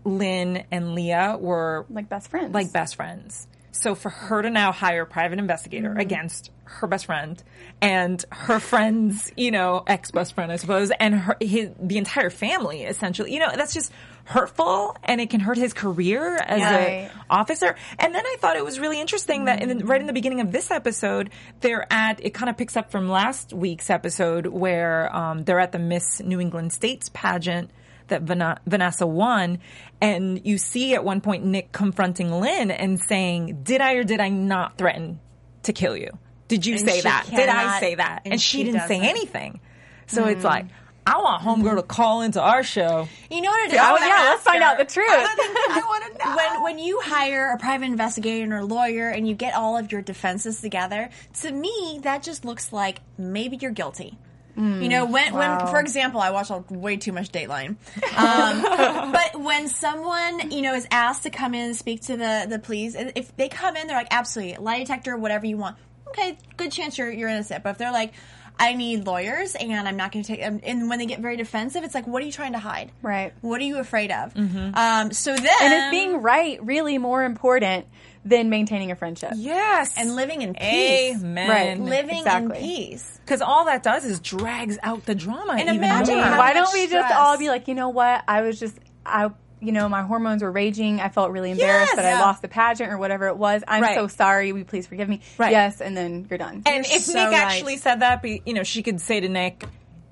Lynn 0.05 0.65
and 0.71 0.95
Leah 0.95 1.37
were 1.41 1.87
like 1.91 2.09
best 2.09 2.29
friends. 2.31 2.53
like 2.55 2.73
best 2.73 2.97
friends. 2.97 3.47
So 3.73 3.95
for 3.95 4.11
her 4.11 4.43
to 4.43 4.51
now 4.51 4.73
hire 4.73 5.03
a 5.03 5.07
private 5.07 5.39
investigator 5.39 5.91
Mm-hmm. 5.91 6.01
against 6.01 6.51
her 6.65 6.87
best 6.87 7.07
friend 7.07 7.41
and 7.81 8.25
her 8.31 8.59
friend's, 8.61 9.33
you 9.37 9.51
know, 9.51 9.83
ex 9.87 10.11
best 10.11 10.35
friend, 10.35 10.51
I 10.53 10.57
suppose, 10.57 10.91
and 10.99 11.15
her, 11.15 11.37
his, 11.41 11.71
the 11.81 11.99
entire 11.99 12.31
family, 12.31 12.83
essentially, 12.83 13.33
you 13.33 13.39
know, 13.41 13.51
that's 13.55 13.75
just 13.75 13.93
hurtful 14.31 14.97
and 15.03 15.21
it 15.21 15.29
can 15.29 15.41
hurt 15.41 15.59
his 15.59 15.73
career 15.73 16.37
as 16.37 16.61
Right. 16.61 17.11
a 17.11 17.11
officer. 17.29 17.75
And 17.99 18.15
then 18.15 18.25
I 18.25 18.37
thought 18.39 18.57
it 18.57 18.65
was 18.65 18.79
really 18.79 19.01
interesting 19.01 19.47
that 19.47 19.61
in 19.61 19.79
the, 19.79 19.85
right 19.85 20.01
in 20.01 20.07
the 20.07 20.13
beginning 20.13 20.41
of 20.41 20.53
this 20.53 20.71
episode, 20.71 21.31
they're 21.61 21.87
at, 21.93 22.25
it 22.25 22.31
kind 22.31 22.49
of 22.49 22.57
picks 22.57 22.77
up 22.77 22.91
from 22.93 23.09
last 23.09 23.53
week's 23.53 23.91
episode 23.91 24.47
where 24.47 25.15
um, 25.15 25.45
they're 25.45 25.59
at 25.61 25.73
the 25.73 25.79
Miss 25.81 26.21
New 26.21 26.41
England 26.41 26.73
States 26.73 27.11
pageant 27.13 27.71
that 28.07 28.23
Van- 28.23 28.59
Vanessa 28.67 29.07
won. 29.07 29.59
And 30.01 30.45
you 30.47 30.59
see 30.59 30.95
at 30.95 31.05
one 31.05 31.21
point 31.21 31.45
Nick 31.45 31.73
confronting 31.73 32.31
Lynn 32.33 32.71
and 32.71 33.01
saying, 33.01 33.61
Did 33.65 33.81
I 33.81 33.95
or 33.95 34.05
did 34.05 34.21
I 34.21 34.29
not 34.29 34.79
threaten 34.79 35.19
to 35.65 35.73
kill 35.73 35.97
you? 35.97 36.11
Did 36.49 36.67
you 36.67 36.77
And 36.77 36.89
say 36.89 37.01
that? 37.03 37.27
Did 37.29 37.49
I 37.49 37.79
say 37.81 37.95
that? 37.97 38.23
And, 38.25 38.35
and 38.35 38.41
she, 38.41 38.59
she 38.59 38.65
didn't 38.65 38.83
say 38.89 38.99
doesn't. 38.99 39.05
anything. 39.05 39.61
So 40.07 40.27
it's 40.27 40.43
like, 40.45 40.67
I 41.13 41.19
want 41.19 41.43
Homegirl 41.43 41.77
to 41.77 41.83
call 41.83 42.23
into 42.23 42.41
our 42.41 42.63
show. 42.63 43.09
you 43.31 43.41
know 43.41 43.51
what 43.51 43.69
it 43.69 43.73
is? 43.75 43.81
oh 43.83 43.97
yeah, 44.01 44.29
let's 44.31 44.43
find 44.45 44.63
out 44.63 44.79
the 44.79 44.85
truth. 44.85 45.07
I 45.11 45.83
want 45.85 46.13
to 46.13 46.19
know. 46.25 46.37
when 46.37 46.63
when 46.63 46.79
you 46.79 47.01
hire 47.03 47.51
a 47.51 47.59
private 47.59 47.87
investigator 47.87 48.55
or 48.55 48.59
a 48.59 48.65
lawyer 48.65 49.09
and 49.09 49.27
you 49.27 49.35
get 49.35 49.55
all 49.55 49.77
of 49.77 49.91
your 49.91 50.03
defenses 50.03 50.61
together, 50.61 51.11
to 51.41 51.51
me 51.51 51.99
that 52.03 52.23
just 52.23 52.45
looks 52.45 52.73
like 52.73 53.01
maybe 53.19 53.57
you're 53.61 53.73
guilty. 53.73 54.17
you 54.57 54.89
know, 54.89 55.07
when 55.07 55.33
when 55.35 55.67
for 55.69 55.81
example, 55.81 56.21
I 56.21 56.31
watch 56.31 56.51
way 56.71 56.97
too 56.97 57.13
much 57.13 57.33
Dateline, 57.33 57.77
um, 58.17 58.63
but 59.13 59.41
when 59.41 59.69
someone 59.69 60.51
you 60.51 60.61
know 60.63 60.75
is 60.75 60.87
asked 60.91 61.23
to 61.23 61.31
come 61.31 61.55
in 61.55 61.67
and 61.67 61.77
speak 61.77 62.03
to 62.03 62.17
the 62.17 62.47
the 62.49 62.59
police, 62.59 62.95
if 62.95 63.35
they 63.37 63.49
come 63.49 63.75
in, 63.77 63.87
they're 63.87 63.97
like 63.97 64.09
absolutely 64.11 64.57
lie 64.63 64.79
detector, 64.79 65.17
whatever 65.17 65.47
you 65.47 65.57
want. 65.57 65.77
Okay, 66.09 66.37
good 66.57 66.73
chance 66.73 66.99
you're 66.99 67.11
you're 67.11 67.29
innocent. 67.29 67.63
But 67.65 67.71
if 67.71 67.79
they're 67.79 67.93
like, 67.93 68.13
I 68.61 68.75
need 68.75 69.07
lawyers 69.07 69.55
and 69.55 69.73
I'm 69.89 69.97
not 69.97 70.13
going 70.13 70.23
to 70.23 70.29
take 70.29 70.41
them, 70.41 70.61
and 70.63 70.89
when 70.91 70.99
they 70.99 71.07
get 71.07 71.21
very 71.21 71.37
defensive, 71.37 71.83
it's 71.83 71.95
like, 71.95 72.07
what 72.07 72.23
are 72.23 72.27
you 72.27 72.33
trying 72.33 72.53
to 72.53 72.59
hide? 72.59 72.93
Right. 73.03 73.33
What 73.41 73.61
are 73.61 73.65
you 73.65 73.79
afraid 73.79 74.13
of? 74.13 74.37
Um, 74.37 75.13
so 75.13 75.35
then, 75.35 75.49
and 75.63 75.75
is 75.75 75.91
being 75.91 76.21
right 76.21 76.63
really 76.65 76.99
more 76.99 77.25
important 77.25 77.87
than 78.23 78.51
maintaining 78.51 78.91
a 78.91 78.97
friendship? 78.97 79.31
yes. 79.35 79.95
and 79.97 80.15
living 80.15 80.43
in 80.43 80.53
peace. 80.53 81.17
Amen. 81.19 81.49
Right. 81.49 81.81
Living 81.81 82.19
Exactly. 82.19 82.59
in 82.59 82.63
peace. 82.63 83.19
Because 83.25 83.41
all 83.41 83.65
that 83.65 83.83
does 83.83 84.05
is 84.05 84.21
drags 84.21 84.77
out 84.83 85.07
the 85.07 85.15
drama. 85.15 85.53
And 85.53 85.63
even 85.63 85.77
imagine 85.77 86.17
more. 86.17 86.25
how 86.25 86.39
Why 86.39 86.53
don't 86.53 86.71
we 86.75 86.83
just 86.87 87.07
stress. 87.07 87.13
all 87.19 87.39
be 87.39 87.49
like, 87.49 87.67
you 87.67 87.75
know 87.75 87.89
what? 87.89 88.23
I 88.29 88.43
was 88.43 88.61
just, 88.61 88.79
I, 89.07 89.31
you 89.61 89.73
know, 89.73 89.89
my 89.89 90.03
hormones 90.03 90.43
were 90.43 90.51
raging. 90.51 91.01
I 91.01 91.09
felt 91.09 91.31
really 91.33 91.51
embarrassed 91.51 91.93
Yes! 91.95 91.97
that 91.97 92.07
I 92.17 92.21
lost 92.21 92.43
the 92.43 92.49
pageant 92.49 92.91
or 92.93 92.99
whatever 92.99 93.29
it 93.29 93.37
was. 93.37 93.63
I'm 93.69 93.83
Right. 93.83 93.95
so 93.95 94.07
sorry. 94.09 94.53
Will 94.53 94.61
you 94.61 94.65
please 94.65 94.87
forgive 94.87 95.09
me? 95.09 95.21
Right. 95.39 95.53
Yes, 95.53 95.81
and 95.81 95.97
then 95.97 96.27
you're 96.31 96.39
done. 96.39 96.63
And 96.67 96.87
You're 96.87 96.97
if 96.97 97.03
so 97.03 97.13
Nick 97.15 97.33
right. 97.33 97.43
actually 97.43 97.77
said 97.77 98.01
that, 98.01 98.25
you 98.25 98.55
know, 98.55 98.63
she 98.63 98.83
could 98.83 99.01
say 99.01 99.21
to 99.21 99.29
Nick, 99.29 99.65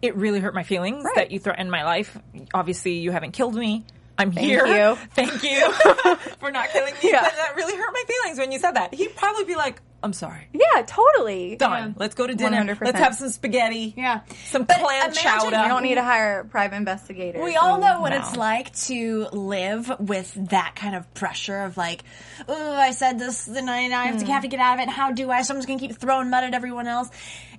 "It 0.02 0.16
really 0.16 0.40
hurt 0.40 0.54
my 0.54 0.62
feelings 0.64 1.04
that 1.14 1.30
you 1.30 1.38
threatened 1.38 1.70
my 1.70 1.84
life. 1.84 2.16
Obviously, 2.52 2.94
you 2.98 3.10
haven't 3.10 3.32
killed 3.32 3.54
me. 3.54 3.84
I'm 4.20 4.32
here. 4.32 4.66
you. 4.66 4.96
Thank 5.14 5.42
you 5.44 5.72
for 6.40 6.50
not 6.50 6.70
killing 6.70 6.92
me. 6.94 7.10
Yeah. 7.10 7.22
But 7.22 7.34
that 7.36 7.54
really 7.56 7.76
hurt 7.76 7.92
my 7.92 8.02
feelings 8.06 8.38
when 8.38 8.50
you 8.52 8.58
said 8.58 8.72
that. 8.72 8.92
He'd 8.92 9.14
probably 9.16 9.44
be 9.44 9.54
like, 9.54 9.80
"I'm 10.02 10.12
sorry. 10.12 10.48
yeah, 10.52 10.82
totally. 10.86 11.56
Done. 11.56 11.94
Let's 11.98 12.14
go 12.14 12.26
to 12.26 12.34
dinner. 12.34 12.62
100%. 12.74 12.80
Let's 12.80 12.98
have 12.98 13.14
some 13.14 13.28
spaghetti. 13.30 13.94
Yeah. 13.96 14.20
Some 14.46 14.64
But 14.64 14.78
clam 14.78 15.04
imagine- 15.04 15.22
chowder. 15.22 15.56
You 15.56 15.68
don't 15.68 15.82
need 15.82 15.96
to 15.96 16.04
hire 16.04 16.44
private 16.44 16.76
investigators. 16.76 17.42
We 17.42 17.56
all 17.56 17.78
know 17.78 18.00
what 18.00 18.10
No. 18.10 18.18
it's 18.18 18.36
like 18.36 18.74
to 18.86 19.28
live 19.32 19.90
with 19.98 20.32
that 20.50 20.74
kind 20.76 20.94
of 20.94 21.12
pressure 21.14 21.60
of 21.60 21.76
like, 21.76 22.04
oh, 22.48 22.74
I 22.74 22.92
said 22.92 23.18
this, 23.18 23.44
then 23.44 23.68
I, 23.68 23.86
I 23.86 24.06
have 24.06 24.18
to 24.18 24.24
hmm. 24.24 24.30
have 24.30 24.42
to 24.42 24.48
get 24.48 24.60
out 24.60 24.74
of 24.74 24.80
it. 24.80 24.82
And 24.82 24.90
how 24.90 25.12
do 25.12 25.30
I? 25.30 25.42
Someone's 25.42 25.66
going 25.66 25.78
to 25.78 25.88
keep 25.88 25.96
throwing 25.96 26.30
mud 26.30 26.44
at 26.44 26.54
everyone 26.54 26.86
else. 26.86 27.08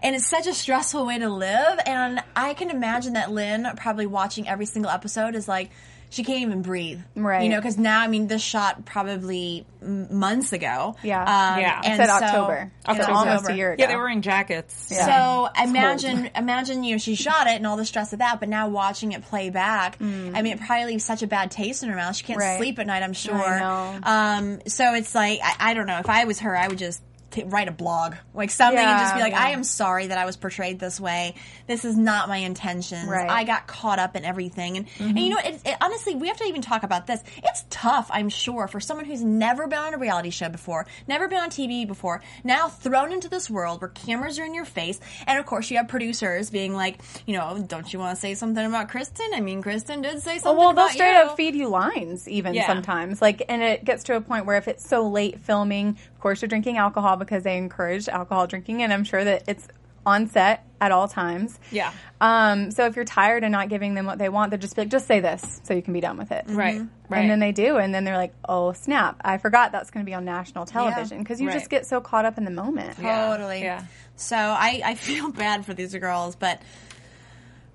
And 0.01 0.15
it's 0.15 0.27
such 0.27 0.47
a 0.47 0.53
stressful 0.53 1.05
way 1.05 1.19
to 1.19 1.29
live. 1.29 1.79
And 1.85 2.23
I 2.35 2.53
can 2.53 2.69
imagine 2.69 3.13
that 3.13 3.31
Lynn, 3.31 3.67
probably 3.75 4.05
watching 4.05 4.47
every 4.47 4.65
single 4.65 4.91
episode, 4.91 5.35
is 5.35 5.47
like, 5.47 5.71
she 6.11 6.23
can't 6.23 6.41
even 6.41 6.61
breathe. 6.63 6.99
Right. 7.15 7.43
You 7.43 7.49
know, 7.49 7.57
because 7.57 7.77
now, 7.77 8.01
I 8.01 8.07
mean, 8.07 8.27
this 8.27 8.41
shot 8.41 8.83
probably 8.85 9.65
months 9.81 10.51
ago. 10.53 10.95
Yeah. 11.03 11.21
Um, 11.21 11.59
Yeah. 11.59 11.79
It 11.79 11.85
And 11.85 11.97
said 11.97 12.07
so- 12.07 12.25
October. 12.25 12.71
in 12.87 12.95
So 12.95 13.13
almost 13.13 13.47
a 13.49 13.55
year 13.55 13.73
ago. 13.73 13.81
yeah, 13.83 13.87
they 13.87 13.95
were 13.95 14.01
wearing 14.01 14.21
jackets. 14.21 14.87
Yeah. 14.91 15.05
So 15.05 15.63
imagine, 15.63 16.31
imagine 16.35 16.83
you 16.83 16.95
know 16.95 16.97
she 16.97 17.15
shot 17.15 17.47
it 17.47 17.53
and 17.55 17.67
all 17.67 17.77
the 17.77 17.85
stress 17.85 18.11
of 18.13 18.19
that, 18.19 18.39
but 18.39 18.49
now 18.49 18.67
watching 18.69 19.11
it 19.11 19.21
play 19.23 19.49
back, 19.51 19.97
I 20.01 20.03
mean, 20.03 20.47
it 20.47 20.59
probably 20.59 20.85
leaves 20.85 21.05
such 21.05 21.21
a 21.21 21.27
bad 21.27 21.51
taste 21.51 21.83
in 21.83 21.89
her 21.89 21.95
mouth. 21.95 22.15
She 22.15 22.23
can't 22.23 22.39
Mm. 22.39 22.43
Right. 22.43 22.57
sleep 22.57 22.79
at 22.79 22.87
night. 22.87 23.03
I'm 23.03 23.13
sure. 23.13 23.35
I 23.35 23.59
know. 23.59 23.99
Um, 24.03 24.59
so 24.67 24.93
it's 24.95 25.13
like 25.13 25.39
I, 25.43 25.71
I 25.71 25.73
don't 25.75 25.85
know. 25.87 25.99
If 25.99 26.09
I 26.09 26.25
was 26.25 26.39
her, 26.39 26.57
I 26.57 26.67
would 26.67 26.77
just. 26.79 27.01
T- 27.31 27.43
write 27.43 27.67
a 27.67 27.71
blog, 27.71 28.15
like 28.33 28.49
something, 28.51 28.79
and 28.79 28.99
just 28.99 29.15
be 29.15 29.21
like, 29.21 29.33
yeah. 29.33 29.43
"I 29.43 29.49
am 29.49 29.63
sorry 29.63 30.07
that 30.07 30.17
I 30.17 30.25
was 30.25 30.37
portrayed 30.37 30.79
this 30.79 30.99
way. 30.99 31.35
This 31.67 31.85
is 31.85 31.97
not 31.97 32.27
my 32.27 32.37
intentions. 32.37 33.07
Right. 33.07 33.29
I 33.29 33.43
got 33.43 33.67
caught 33.67 33.99
up 33.99 34.15
in 34.15 34.25
everything." 34.25 34.77
And, 34.77 34.87
and 34.99 35.09
mm-hmm. 35.09 35.17
you 35.17 35.29
know, 35.29 35.37
it, 35.43 35.61
it, 35.65 35.77
honestly, 35.81 36.15
we 36.15 36.27
have 36.27 36.37
to 36.37 36.45
even 36.45 36.61
talk 36.61 36.83
about 36.83 37.07
this. 37.07 37.21
It's 37.43 37.65
tough, 37.69 38.09
I'm 38.11 38.29
sure, 38.29 38.67
for 38.67 38.79
someone 38.79 39.05
who's 39.05 39.23
never 39.23 39.67
been 39.67 39.79
on 39.79 39.93
a 39.93 39.97
reality 39.97 40.29
show 40.29 40.49
before, 40.49 40.85
never 41.07 41.27
been 41.27 41.39
on 41.39 41.49
TV 41.49 41.87
before, 41.87 42.21
now 42.43 42.67
thrown 42.67 43.11
into 43.11 43.29
this 43.29 43.49
world 43.49 43.81
where 43.81 43.89
cameras 43.89 44.39
are 44.39 44.45
in 44.45 44.53
your 44.53 44.65
face, 44.65 44.99
and 45.27 45.39
of 45.39 45.45
course, 45.45 45.69
you 45.69 45.77
have 45.77 45.87
producers 45.87 46.49
being 46.49 46.73
like, 46.73 46.99
you 47.25 47.37
know, 47.37 47.63
don't 47.67 47.91
you 47.91 47.99
want 47.99 48.15
to 48.15 48.21
say 48.21 48.33
something 48.33 48.65
about 48.65 48.89
Kristen? 48.89 49.27
I 49.33 49.39
mean, 49.39 49.61
Kristen 49.61 50.01
did 50.01 50.21
say 50.21 50.39
something 50.39 50.57
well, 50.57 50.73
they'll 50.73 50.85
about 50.85 50.91
straight 50.91 51.15
up 51.15 51.37
feed 51.37 51.55
you 51.55 51.67
lines 51.67 52.27
even 52.27 52.53
Yeah. 52.53 52.67
sometimes. 52.67 53.21
Like, 53.21 53.43
and 53.49 53.61
it 53.61 53.83
gets 53.83 54.03
to 54.05 54.15
a 54.15 54.21
point 54.21 54.45
where 54.45 54.57
if 54.57 54.67
it's 54.67 54.87
so 54.87 55.07
late 55.07 55.39
filming, 55.39 55.89
of 55.89 56.19
course, 56.19 56.41
you're 56.41 56.49
drinking 56.49 56.77
alcohol 56.77 57.17
because 57.19 57.43
they 57.43 57.57
encourage 57.57 58.07
alcohol 58.09 58.47
drinking, 58.47 58.81
and 58.81 58.91
I'm 58.91 59.03
sure 59.03 59.23
that 59.23 59.43
it's 59.47 59.67
on 60.05 60.27
set 60.27 60.65
at 60.81 60.91
all 60.93 61.07
times. 61.09 61.59
Yeah. 61.71 61.91
Um, 62.21 62.71
so 62.71 62.85
if 62.85 62.95
you're 62.95 63.05
tired 63.05 63.43
and 63.43 63.51
not 63.51 63.67
giving 63.69 63.93
them 63.93 64.05
what 64.05 64.17
they 64.17 64.29
want, 64.29 64.49
they're 64.49 64.57
just 64.57 64.77
like, 64.77 64.87
just 64.87 65.05
say 65.07 65.19
this 65.19 65.59
so 65.63 65.73
you 65.73 65.81
can 65.81 65.93
be 65.93 65.99
done 65.99 66.17
with 66.17 66.31
it. 66.31 66.45
Right. 66.47 66.81
Right. 67.09 67.19
And 67.19 67.29
then 67.29 67.39
they 67.39 67.51
do, 67.51 67.77
and 67.77 67.93
then 67.93 68.03
they're 68.05 68.17
like, 68.17 68.33
"Oh 68.47 68.71
snap! 68.73 69.19
I 69.23 69.37
forgot 69.39 69.71
that's 69.71 69.89
going 69.91 70.05
to 70.05 70.09
be 70.09 70.13
on 70.13 70.25
national 70.25 70.65
television 70.65 71.19
because 71.19 71.41
you 71.41 71.47
Right. 71.47 71.53
just 71.53 71.69
get 71.69 71.85
so 71.85 71.99
caught 72.01 72.23
up 72.25 72.37
in 72.37 72.45
the 72.45 72.51
moment." 72.51 72.97
Yeah. 73.01 73.27
Totally. 73.29 73.61
Yeah. 73.61 73.83
So 74.15 74.35
I, 74.37 74.81
I 74.85 74.95
feel 74.95 75.31
bad 75.45 75.65
for 75.65 75.73
these 75.73 75.93
girls, 75.95 76.35
but 76.35 76.61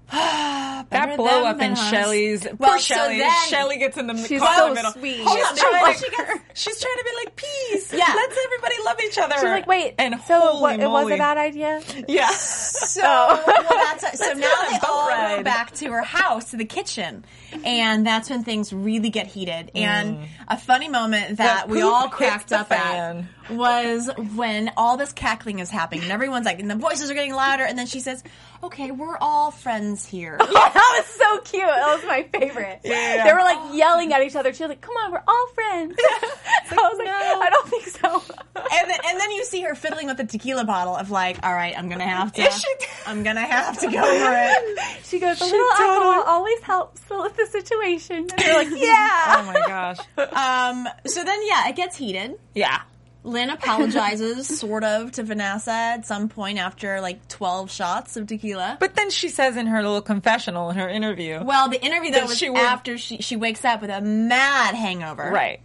that 0.12 1.16
blow 1.16 1.44
up 1.44 1.60
in 1.60 1.72
us. 1.72 1.90
Shelly's. 1.90 2.44
Well, 2.44 2.70
poor 2.70 2.78
so 2.78 2.94
Shelly. 2.94 3.18
then- 3.18 3.48
Shelly 3.48 3.78
gets 3.78 3.96
in 3.96 4.06
the 4.06 4.16
She's 4.16 4.32
in 4.32 4.38
so 4.40 4.68
the 4.68 4.74
middle. 4.74 4.92
sweet. 4.92 5.16
She's, 5.16 5.26
on, 5.26 5.56
trying, 5.56 5.94
she 5.94 6.10
gets, 6.10 6.40
she's 6.54 6.80
trying 6.80 6.98
to 6.98 7.04
be 7.04 7.24
like 7.24 7.36
peace. 7.36 7.92
Yeah. 7.92 8.12
let's 8.14 8.38
everybody 8.44 8.74
love 8.84 8.96
each 9.04 9.18
other. 9.18 9.34
She's 9.34 9.44
like, 9.44 9.66
"Wait, 9.66 9.94
and 9.98 10.20
so 10.26 10.40
holy 10.40 10.60
what? 10.60 10.80
It 10.80 10.88
was 10.88 11.10
a 11.10 11.16
bad 11.16 11.38
idea." 11.38 11.80
Yeah. 12.06 12.30
So, 12.30 13.02
oh. 13.04 13.42
well, 13.46 13.64
that's 13.70 14.18
so 14.18 14.32
now 14.34 14.52
a 14.66 14.70
they 14.70 14.78
all 14.86 15.36
go 15.36 15.42
back 15.42 15.72
to 15.76 15.90
her 15.90 16.02
house, 16.02 16.50
to 16.50 16.56
the 16.56 16.64
kitchen, 16.64 17.24
and 17.64 18.06
that's 18.06 18.30
when 18.30 18.44
things 18.44 18.72
really 18.72 19.10
get 19.10 19.26
heated. 19.26 19.70
And 19.74 20.18
mm. 20.18 20.26
a 20.48 20.56
funny 20.56 20.88
moment 20.88 21.38
that 21.38 21.66
The 21.66 21.74
we 21.74 21.82
all 21.82 22.08
cracked 22.08 22.52
up 22.52 22.70
at 22.70 23.24
was 23.50 24.10
when 24.36 24.72
all 24.76 24.96
this 24.96 25.12
cackling 25.12 25.58
is 25.58 25.70
happening, 25.70 26.02
and 26.02 26.12
everyone's 26.12 26.46
like, 26.46 26.60
and 26.60 26.70
the 26.70 26.74
voices 26.76 27.10
are 27.10 27.14
getting 27.14 27.34
louder, 27.34 27.64
and 27.64 27.78
then 27.78 27.86
she 27.86 28.00
says, 28.00 28.22
"Okay, 28.62 28.90
we're 28.90 29.16
all 29.18 29.50
friends 29.50 30.04
here." 30.06 30.38
Yeah, 30.54 30.68
that 30.68 30.94
was 30.98 31.06
so 31.06 31.40
cute. 31.40 31.64
That 31.66 31.94
was 31.96 32.04
my 32.06 32.22
favorite. 32.38 32.80
Yeah. 32.84 33.24
They 33.26 33.32
were 33.32 33.40
like 33.40 33.74
yelling 33.76 34.12
at 34.12 34.22
each 34.22 34.36
other. 34.36 34.52
She 34.52 34.62
was 34.62 34.68
like, 34.70 34.80
"Come 34.80 34.94
on, 34.96 35.12
we're 35.12 35.22
all 35.26 35.46
friends." 35.54 35.96
I 36.70 36.74
was 36.74 36.98
like, 36.98 37.06
no. 37.06 37.40
"I 37.40 37.50
don't 37.50 37.68
think 37.68 37.86
so." 37.88 38.22
and 38.56 38.90
then 38.90 38.98
and 39.06 39.20
then 39.20 39.30
you 39.32 39.44
see 39.44 39.62
her 39.62 39.74
fiddling 39.74 40.06
with 40.06 40.16
the 40.16 40.24
tequila 40.24 40.64
bottle 40.64 40.94
of 40.96 41.10
like, 41.10 41.44
all 41.44 41.52
right, 41.52 41.76
I'm 41.76 41.88
gonna 41.88 42.04
have 42.08 42.32
to, 42.34 42.42
Yes, 42.42 42.60
she 42.60 42.68
did. 42.78 42.88
I'm 43.06 43.22
gonna 43.22 43.40
have 43.44 43.78
to 43.80 43.86
go 43.90 44.02
for 44.02 44.32
it. 44.32 44.78
She 45.04 45.18
goes, 45.20 45.40
"A 45.40 45.44
little 45.44 45.60
alcohol 45.72 46.24
always 46.26 46.60
helps 46.62 47.02
with 47.10 47.36
the 47.36 47.46
situation." 47.46 48.16
And 48.16 48.30
they're 48.38 48.54
like, 48.56 48.68
"Yeah." 48.70 49.36
Oh 49.38 49.44
my 49.46 49.60
gosh. 49.66 49.98
Um, 50.18 50.88
so 51.06 51.22
then 51.24 51.40
yeah, 51.46 51.68
it 51.68 51.76
gets 51.76 51.96
heated. 51.96 52.38
Yeah. 52.54 52.82
Lynn 53.24 53.50
apologizes, 53.50 54.46
sort 54.60 54.84
of, 54.84 55.12
to 55.12 55.22
Vanessa 55.22 55.72
at 55.72 56.06
some 56.06 56.28
point 56.28 56.58
after 56.58 57.00
like 57.00 57.26
12 57.28 57.70
shots 57.70 58.16
of 58.16 58.26
tequila. 58.26 58.76
But 58.78 58.94
then 58.94 59.10
she 59.10 59.28
says 59.30 59.56
in 59.56 59.66
her 59.66 59.82
little 59.82 60.02
confessional 60.02 60.70
in 60.70 60.76
her 60.76 60.88
interview. 60.88 61.42
well, 61.42 61.68
the 61.68 61.82
interview 61.82 62.10
though 62.12 62.20
That 62.20 62.28
was 62.28 62.38
she 62.38 62.50
would- 62.50 62.60
after 62.60 62.98
she, 62.98 63.18
she 63.22 63.36
wakes 63.36 63.64
up 63.64 63.80
with 63.80 63.90
a 63.90 64.00
mad 64.00 64.74
hangover. 64.74 65.30
right. 65.30 65.60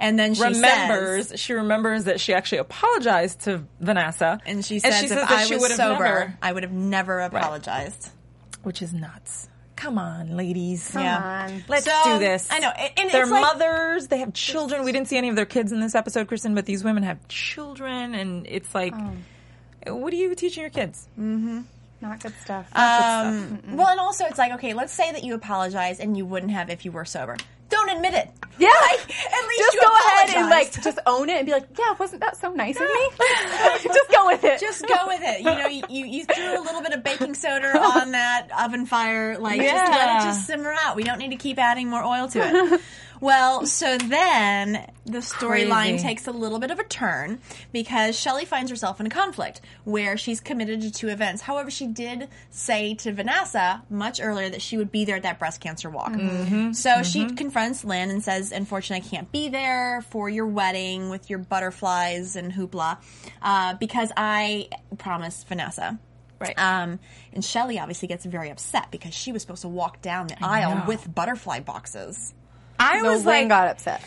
and 0.00 0.18
then 0.18 0.34
she 0.34 0.42
remembers 0.42 1.28
says, 1.28 1.38
she 1.40 1.52
remembers 1.52 2.04
that 2.04 2.18
she 2.18 2.34
actually 2.34 2.58
apologized 2.58 3.40
to 3.42 3.62
Vanessa, 3.78 4.40
and 4.46 4.64
she 4.64 4.78
says, 4.78 5.02
if 5.04 5.10
that 5.10 5.30
I 5.30 5.44
she 5.44 5.54
was 5.54 5.60
would 5.62 5.70
have 5.72 5.76
sober, 5.78 6.04
never- 6.04 6.38
I 6.42 6.52
would 6.52 6.62
have 6.62 6.72
never 6.72 7.20
apologized. 7.20 8.08
which 8.62 8.80
is 8.82 8.92
nuts. 8.94 9.48
Come 9.82 9.98
on, 9.98 10.36
ladies. 10.36 10.90
Come 10.92 11.02
Yeah. 11.02 11.46
on. 11.48 11.64
Let's 11.66 11.84
So, 11.86 11.92
do 12.04 12.18
this. 12.20 12.46
I 12.52 12.60
know, 12.60 12.68
and- 12.70 12.92
and 12.98 13.10
they're 13.10 13.22
it's 13.22 13.30
like- 13.32 13.40
mothers. 13.42 14.06
They 14.06 14.18
have 14.18 14.32
children. 14.32 14.84
We 14.84 14.92
didn't 14.92 15.08
see 15.08 15.16
any 15.16 15.28
of 15.28 15.34
their 15.34 15.44
kids 15.44 15.72
in 15.72 15.80
this 15.80 15.96
episode, 15.96 16.28
Kristen, 16.28 16.54
but 16.54 16.66
these 16.66 16.84
women 16.84 17.02
have 17.02 17.18
children, 17.26 18.14
and 18.14 18.46
it's 18.48 18.72
like, 18.76 18.94
Oh. 19.86 19.94
what 19.96 20.12
are 20.12 20.16
you 20.16 20.32
teaching 20.36 20.60
your 20.60 20.70
kids? 20.70 21.08
Not 21.16 22.20
good 22.20 22.32
stuff. 22.42 22.66
Um, 22.76 23.60
well, 23.72 23.88
and 23.88 23.98
also 23.98 24.24
it's 24.26 24.38
like, 24.38 24.52
okay, 24.52 24.72
let's 24.72 24.92
say 24.92 25.10
that 25.10 25.24
you 25.24 25.34
apologize 25.34 25.98
and 25.98 26.16
you 26.16 26.26
wouldn't 26.26 26.52
have 26.52 26.70
if 26.70 26.84
you 26.84 26.92
were 26.92 27.04
sober. 27.04 27.36
Don't 27.72 27.88
admit 27.96 28.12
it. 28.14 28.30
yeah. 28.58 28.68
Like, 28.82 29.00
at 29.00 29.48
least 29.48 29.58
just 29.60 29.74
you 29.74 29.80
go 29.80 29.88
ahead 29.88 30.36
and 30.36 30.50
like 30.50 30.82
just 30.82 30.98
own 31.06 31.28
it 31.30 31.36
and 31.38 31.46
be 31.46 31.52
like, 31.52 31.66
yeah, 31.78 31.94
wasn't 31.98 32.20
that 32.20 32.36
so 32.36 32.52
nice 32.52 32.76
of 32.76 32.82
me? 32.82 33.08
just 33.82 34.10
go 34.10 34.26
with 34.26 34.44
it. 34.44 34.60
just 34.60 34.86
go 34.86 35.06
with 35.06 35.20
it. 35.22 35.38
You 35.40 35.44
know, 35.46 35.66
you, 35.66 35.82
you, 35.88 36.04
you 36.06 36.24
threw 36.26 36.58
a 36.58 36.62
little 36.62 36.82
bit 36.82 36.92
of 36.92 37.02
baking 37.02 37.34
soda 37.34 37.76
on 37.98 38.12
that 38.12 38.48
oven 38.60 38.84
fire. 38.86 39.38
Like, 39.38 39.60
just 39.60 39.90
let 39.90 40.16
it 40.22 40.24
just 40.26 40.46
simmer 40.46 40.74
out. 40.84 40.96
We 40.96 41.02
don't 41.04 41.18
need 41.18 41.30
to 41.30 41.36
keep 41.36 41.58
adding 41.58 41.88
more 41.88 42.04
oil 42.04 42.28
to 42.28 42.38
it. 42.74 42.80
Well, 43.22 43.66
so 43.66 43.98
then 43.98 44.90
the 45.04 45.18
storyline 45.18 46.00
takes 46.02 46.26
a 46.26 46.32
little 46.32 46.58
bit 46.58 46.72
of 46.72 46.80
a 46.80 46.84
turn 46.84 47.38
because 47.70 48.18
Shelley 48.18 48.44
finds 48.44 48.68
herself 48.68 48.98
in 48.98 49.06
a 49.06 49.10
conflict 49.10 49.60
where 49.84 50.16
she's 50.16 50.40
committed 50.40 50.80
to 50.80 50.90
two 50.90 51.06
events. 51.06 51.40
However, 51.40 51.70
she 51.70 51.86
did 51.86 52.26
say 52.50 52.94
to 52.94 53.12
Vanessa 53.12 53.84
much 53.88 54.20
earlier 54.20 54.50
that 54.50 54.60
she 54.60 54.76
would 54.76 54.90
be 54.90 55.04
there 55.04 55.14
at 55.14 55.22
that 55.22 55.38
breast 55.38 55.60
cancer 55.60 55.88
walk. 55.88 56.12
So 56.74 57.04
she 57.04 57.26
confronts 57.26 57.84
Lynn 57.84 58.10
and 58.10 58.24
says, 58.24 58.50
Unfortunately, 58.50 59.06
I 59.06 59.08
can't 59.08 59.30
be 59.30 59.48
there 59.48 60.02
for 60.10 60.28
your 60.28 60.46
wedding 60.46 61.08
with 61.08 61.30
your 61.30 61.38
butterflies 61.38 62.34
and 62.34 62.52
hoopla 62.52 62.98
uh, 63.40 63.74
because 63.74 64.10
I 64.16 64.68
promised 64.98 65.46
Vanessa. 65.46 65.96
Right. 66.40 66.58
Um, 66.58 66.98
and 67.32 67.44
Shelly 67.44 67.78
obviously 67.78 68.08
gets 68.08 68.24
very 68.24 68.50
upset 68.50 68.90
because 68.90 69.14
she 69.14 69.30
was 69.30 69.42
supposed 69.42 69.62
to 69.62 69.68
walk 69.68 70.02
down 70.02 70.26
the 70.26 70.38
aisle 70.42 70.78
know. 70.78 70.84
with 70.88 71.14
butterfly 71.14 71.60
boxes. 71.60 72.34
I 72.82 73.00
no, 73.00 73.10
was 73.12 73.24
Lynn 73.24 73.42
like, 73.42 73.48
got 73.48 73.68
upset. 73.68 74.02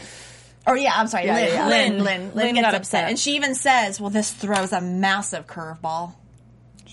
Or 0.68 0.76
yeah, 0.76 0.94
I'm 0.96 1.08
sorry, 1.08 1.26
Yeah, 1.28 1.34
Lynn, 1.36 1.48
yeah, 1.48 1.54
yeah. 1.54 1.68
Lynn, 1.68 1.92
Lynn. 1.92 2.04
Lynn, 2.04 2.24
Lynn, 2.26 2.36
Lynn 2.36 2.56
gets 2.56 2.66
got 2.66 2.76
upset. 2.76 2.80
upset. 3.04 3.10
and 3.10 3.20
she 3.20 3.36
even 3.36 3.54
says, 3.56 4.00
"Well, 4.02 4.10
this 4.10 4.32
throws 4.32 4.74
a 4.74 4.82
massive 4.82 5.46
curveball." 5.48 6.14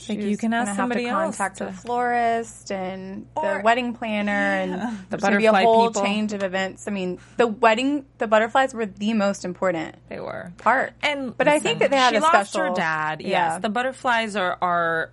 Like, 0.09 0.18
you 0.18 0.37
can 0.37 0.53
ask 0.53 0.66
gonna 0.66 0.77
somebody 0.77 1.05
have 1.05 1.16
to 1.16 1.23
else 1.27 1.37
contact 1.37 1.59
to- 1.59 1.64
the 1.66 1.73
florist 1.73 2.73
and 2.73 3.27
Or- 3.37 3.59
the 3.59 3.61
wedding 3.64 3.95
planner 3.95 4.33
and 4.33 4.73
The 4.73 4.97
there's 5.11 5.23
gonna 5.23 5.38
be 5.38 5.47
a 5.47 5.53
whole 5.55 5.88
people. 5.88 6.03
change 6.03 6.33
of 6.33 6.42
events. 6.42 6.88
I 6.88 6.90
mean, 6.90 7.21
the 7.37 7.47
wedding, 7.47 8.05
the 8.18 8.27
butterflies 8.27 8.75
were 8.75 8.85
the 8.87 9.14
most 9.14 9.45
important 9.45 9.95
they 10.09 10.18
were. 10.18 10.53
part. 10.59 10.95
And 11.03 11.37
but 11.37 11.47
I 11.47 11.61
think 11.61 11.79
that 11.79 11.90
they 11.90 11.97
had 11.97 12.11
she 12.11 12.16
a 12.16 12.21
lost 12.21 12.51
special. 12.51 12.71
her 12.71 12.75
dad. 12.75 13.21
Yeah. 13.23 13.53
Yes, 13.53 13.62
the 13.62 13.68
butterflies 13.71 14.35
are 14.35 14.59
are. 14.61 15.11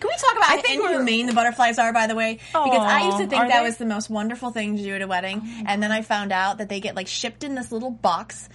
Can 0.00 0.08
we 0.08 0.16
talk 0.16 0.32
about 0.36 0.44
how 0.44 0.62
think 0.62 0.84
inhumane 0.84 1.26
the 1.26 1.32
butterflies 1.32 1.78
are, 1.78 1.92
by 1.92 2.06
the 2.06 2.14
way? 2.14 2.34
Because 2.34 2.80
I 2.80 3.06
used 3.06 3.18
to 3.18 3.26
think 3.26 3.48
that 3.48 3.60
they? 3.60 3.62
was 3.62 3.76
the 3.76 3.86
most 3.86 4.08
wonderful 4.10 4.50
thing 4.50 4.76
to 4.76 4.82
do 4.82 4.94
at 4.94 5.02
a 5.02 5.06
wedding, 5.06 5.42
oh. 5.44 5.64
and 5.66 5.82
then 5.82 5.92
I 5.92 6.02
found 6.02 6.32
out 6.32 6.58
that 6.58 6.68
they 6.68 6.80
get 6.80 6.94
like 6.94 7.08
shipped 7.08 7.44
in 7.44 7.54
this 7.54 7.72
little 7.72 7.90
box. 7.90 8.48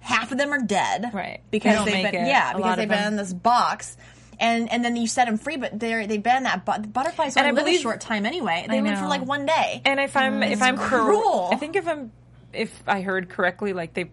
Half 0.00 0.32
of 0.32 0.38
them 0.38 0.52
are 0.52 0.62
dead, 0.62 1.10
Right. 1.12 1.42
Because 1.50 1.84
They 1.84 2.02
make 2.02 2.12
been 2.12 2.24
it. 2.24 2.28
yeah 2.28 2.52
A 2.52 2.56
because 2.56 2.76
they've 2.76 2.88
been 2.88 3.08
in 3.08 3.16
this 3.16 3.32
box. 3.32 3.96
And, 4.42 4.72
and 4.72 4.82
then 4.82 4.96
you 4.96 5.06
set 5.06 5.26
them 5.26 5.36
free, 5.36 5.58
but 5.58 5.78
they're 5.78 6.06
they've 6.06 6.22
been 6.22 6.38
in 6.38 6.42
that 6.44 6.64
but 6.64 6.90
butterflies 6.90 7.34
don't 7.34 7.54
live 7.54 7.66
a 7.66 7.74
short 7.76 8.00
time 8.00 8.24
anyway. 8.24 8.64
They 8.66 8.78
I 8.78 8.80
live 8.80 8.98
for 8.98 9.06
like 9.06 9.22
one 9.22 9.44
day. 9.44 9.82
And 9.84 10.00
if 10.00 10.16
I'm 10.16 10.42
if 10.42 10.62
I'm 10.62 10.78
mm. 10.78 10.88
cor- 10.88 11.00
cruel. 11.00 11.50
I 11.52 11.56
think 11.56 11.76
if 11.76 11.86
I'm 11.86 12.10
if 12.54 12.82
I 12.86 13.02
heard 13.02 13.28
correctly, 13.28 13.74
like 13.74 13.92
they 13.92 14.10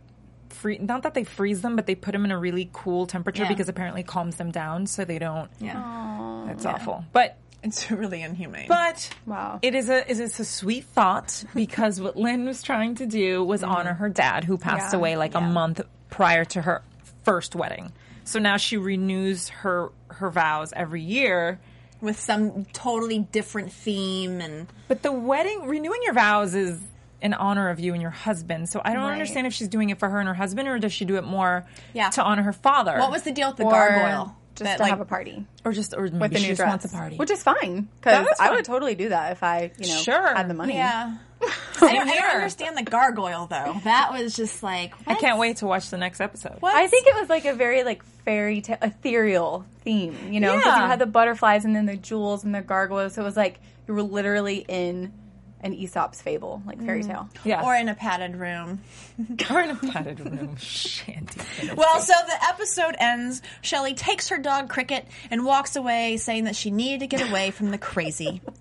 free 0.50 0.78
not 0.80 1.04
that 1.04 1.14
they 1.14 1.24
freeze 1.24 1.62
them, 1.62 1.76
but 1.76 1.86
they 1.86 1.96
put 1.96 2.12
them 2.14 2.26
in 2.26 2.32
a 2.32 2.38
really 2.38 2.70
cool 2.74 3.06
temperature 3.08 3.44
Yeah. 3.44 3.50
because 3.50 3.70
apparently 3.70 4.02
it 4.02 4.08
calms 4.08 4.36
them 4.38 4.52
down, 4.52 4.88
so 4.88 5.06
they 5.06 5.20
don't. 5.20 5.50
yeah, 5.60 6.50
It's 6.52 6.66
awful, 6.66 7.06
but 7.14 7.38
it's 7.64 7.90
really 7.92 8.22
inhumane. 8.22 8.68
but 8.68 9.10
Wow. 9.26 9.60
it 9.62 9.76
is 9.76 9.90
a 9.90 10.10
is 10.10 10.20
it's 10.20 10.40
a 10.40 10.46
sweet 10.46 10.86
thought 10.86 11.44
because 11.56 12.00
what 12.00 12.16
Lynn 12.16 12.46
was 12.46 12.62
trying 12.64 12.96
to 12.96 13.06
do 13.06 13.44
was 13.44 13.62
mm-hmm. 13.62 13.72
honor 13.72 13.94
her 13.94 14.10
dad 14.10 14.44
who 14.44 14.58
passed 14.58 14.94
Yeah. 14.94 15.00
away 15.00 15.18
like 15.18 15.36
a 15.36 15.42
month 15.42 15.82
prior 16.10 16.46
to 16.46 16.62
her 16.62 16.82
first 17.24 17.56
wedding. 17.56 17.92
So 18.24 18.40
now 18.40 18.58
she 18.58 18.78
renews 18.78 19.50
her 19.50 19.90
her 20.10 20.30
vows 20.30 20.74
every 20.76 21.02
year. 21.02 21.60
with 22.00 22.20
some 22.20 22.64
totally 22.74 23.20
different 23.32 23.72
theme 23.72 24.40
and 24.40 24.68
But 24.88 25.02
the 25.02 25.12
wedding, 25.12 25.66
renewing 25.66 26.00
your 26.04 26.14
vows 26.14 26.54
is 26.54 26.80
in 27.22 27.34
honor 27.34 27.70
of 27.70 27.80
you 27.80 27.94
and 27.94 28.02
your 28.02 28.12
husband. 28.12 28.70
So 28.70 28.82
I 28.86 28.94
don't 28.94 29.04
Right. 29.04 29.14
understand 29.14 29.48
if 29.48 29.54
she's 29.54 29.68
doing 29.68 29.90
it 29.90 29.98
for 30.00 30.08
her 30.10 30.20
and 30.20 30.28
her 30.28 30.36
husband, 30.36 30.68
or 30.68 30.78
does 30.80 30.94
she 30.94 31.04
do 31.06 31.16
it 31.18 31.24
more 31.24 31.66
Yeah. 31.94 32.10
to 32.12 32.24
honor 32.24 32.44
her 32.44 32.54
father? 32.54 32.98
what 33.00 33.12
was 33.12 33.24
the 33.24 33.32
deal 33.32 33.48
with 33.50 33.58
the 33.58 33.64
or 33.66 33.72
gargoyle? 33.72 34.36
just 34.56 34.64
That, 34.66 34.78
to 34.78 34.84
like, 34.84 34.90
have 34.90 35.02
a 35.02 35.06
party 35.06 35.46
or 35.66 35.72
just 35.72 35.94
or 35.96 36.04
maybe 36.08 36.18
with 36.18 36.32
the 36.34 36.38
she 36.40 36.44
new 36.46 36.50
just 36.54 36.58
dress, 36.60 36.70
wants 36.70 36.86
a 36.86 36.90
party, 36.90 37.16
which 37.18 37.30
is 37.30 37.44
fine 37.44 37.88
because 38.00 38.28
I 38.40 38.50
would 38.52 38.66
totally 38.66 38.96
do 38.96 39.10
that 39.10 39.32
if 39.34 39.44
I, 39.44 39.70
you 39.78 39.88
know, 39.88 39.98
Sure. 40.02 40.36
had 40.36 40.48
the 40.50 40.56
money. 40.56 40.74
Yeah. 40.76 41.14
I 41.44 41.94
don't, 41.94 42.10
I 42.10 42.16
don't 42.16 42.36
understand 42.36 42.76
the 42.76 42.82
gargoyle 42.82 43.46
though. 43.46 43.76
That 43.84 44.12
was 44.14 44.36
just 44.36 44.64
like 44.64 44.94
I 45.06 45.14
can't 45.14 45.38
wait 45.38 45.58
to 45.58 45.68
watch 45.68 45.92
the 45.92 45.98
next 45.98 46.20
episode. 46.20 46.56
What? 46.60 46.74
I 46.76 46.88
think 46.88 47.06
it 47.06 47.14
was 47.20 47.30
like 47.30 47.46
a 47.46 47.54
very 47.54 47.84
like 47.84 48.02
fairy 48.26 48.62
tale, 48.62 48.78
ethereal 48.82 49.64
theme, 49.82 50.18
you 50.32 50.40
know, 50.40 50.56
because 50.56 50.66
Yeah. 50.76 50.82
you 50.82 50.88
had 50.88 50.98
the 51.00 51.06
butterflies 51.06 51.64
and 51.64 51.76
then 51.76 51.86
the 51.86 51.96
jewels 51.96 52.44
and 52.44 52.56
the 52.56 52.62
gargoyles. 52.62 53.14
So 53.14 53.22
it 53.22 53.26
was 53.26 53.38
like 53.38 53.60
you 53.88 53.94
were 53.94 54.02
literally 54.02 54.66
in 54.68 55.14
an 55.62 55.74
Aesop's 55.74 56.22
fable, 56.22 56.62
like 56.66 56.80
fairy 56.82 57.04
mm. 57.04 57.08
tale. 57.08 57.30
Yeah, 57.44 57.64
Or 57.64 57.76
in 57.76 57.90
a 57.90 57.96
padded 57.96 58.36
room. 58.36 58.82
or 59.50 59.62
in 59.62 59.72
a 59.72 59.76
padded 59.76 60.20
room. 60.20 60.56
Shandi. 60.58 61.76
Well, 61.76 62.00
so 62.00 62.14
the 62.28 62.46
episode 62.50 62.96
ends. 63.00 63.42
Shelley 63.62 63.94
takes 63.96 64.30
her 64.30 64.38
dog 64.38 64.70
Cricket 64.70 65.08
and 65.32 65.46
walks 65.46 65.76
away, 65.76 66.18
saying 66.18 66.44
that 66.46 66.56
she 66.56 66.70
needed 66.72 67.00
to 67.00 67.08
get 67.08 67.28
away 67.28 67.52
from 67.52 67.72
the 67.72 67.78
crazy. 67.78 68.42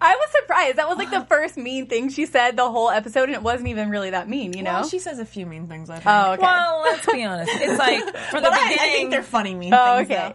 I 0.00 0.16
was 0.16 0.30
surprised. 0.40 0.78
That 0.78 0.88
was 0.88 0.96
like 0.96 1.10
the 1.10 1.26
first 1.26 1.58
mean 1.58 1.86
thing 1.86 2.08
she 2.08 2.24
said 2.24 2.56
the 2.56 2.70
whole 2.70 2.88
episode, 2.88 3.24
and 3.24 3.34
it 3.34 3.42
wasn't 3.42 3.68
even 3.68 3.90
really 3.90 4.10
that 4.10 4.26
mean, 4.26 4.54
you 4.54 4.62
know? 4.62 4.72
Well, 4.72 4.88
she 4.88 4.98
says 4.98 5.18
a 5.18 5.26
few 5.26 5.44
mean 5.44 5.68
things. 5.68 5.90
I 5.90 5.96
think. 5.96 6.06
oh, 6.06 6.32
okay. 6.32 6.42
Well, 6.42 6.80
let's 6.82 7.04
be 7.04 7.22
honest. 7.24 7.52
It's 7.54 7.78
like 7.78 8.02
from 8.02 8.42
the 8.42 8.48
But 8.48 8.52
I, 8.54 8.68
beginning. 8.70 8.78
I 8.80 8.92
think 8.92 9.10
they're 9.10 9.22
funny 9.22 9.54
mean 9.54 9.74
Oh, 9.74 9.96
things. 9.98 10.10
okay. 10.10 10.34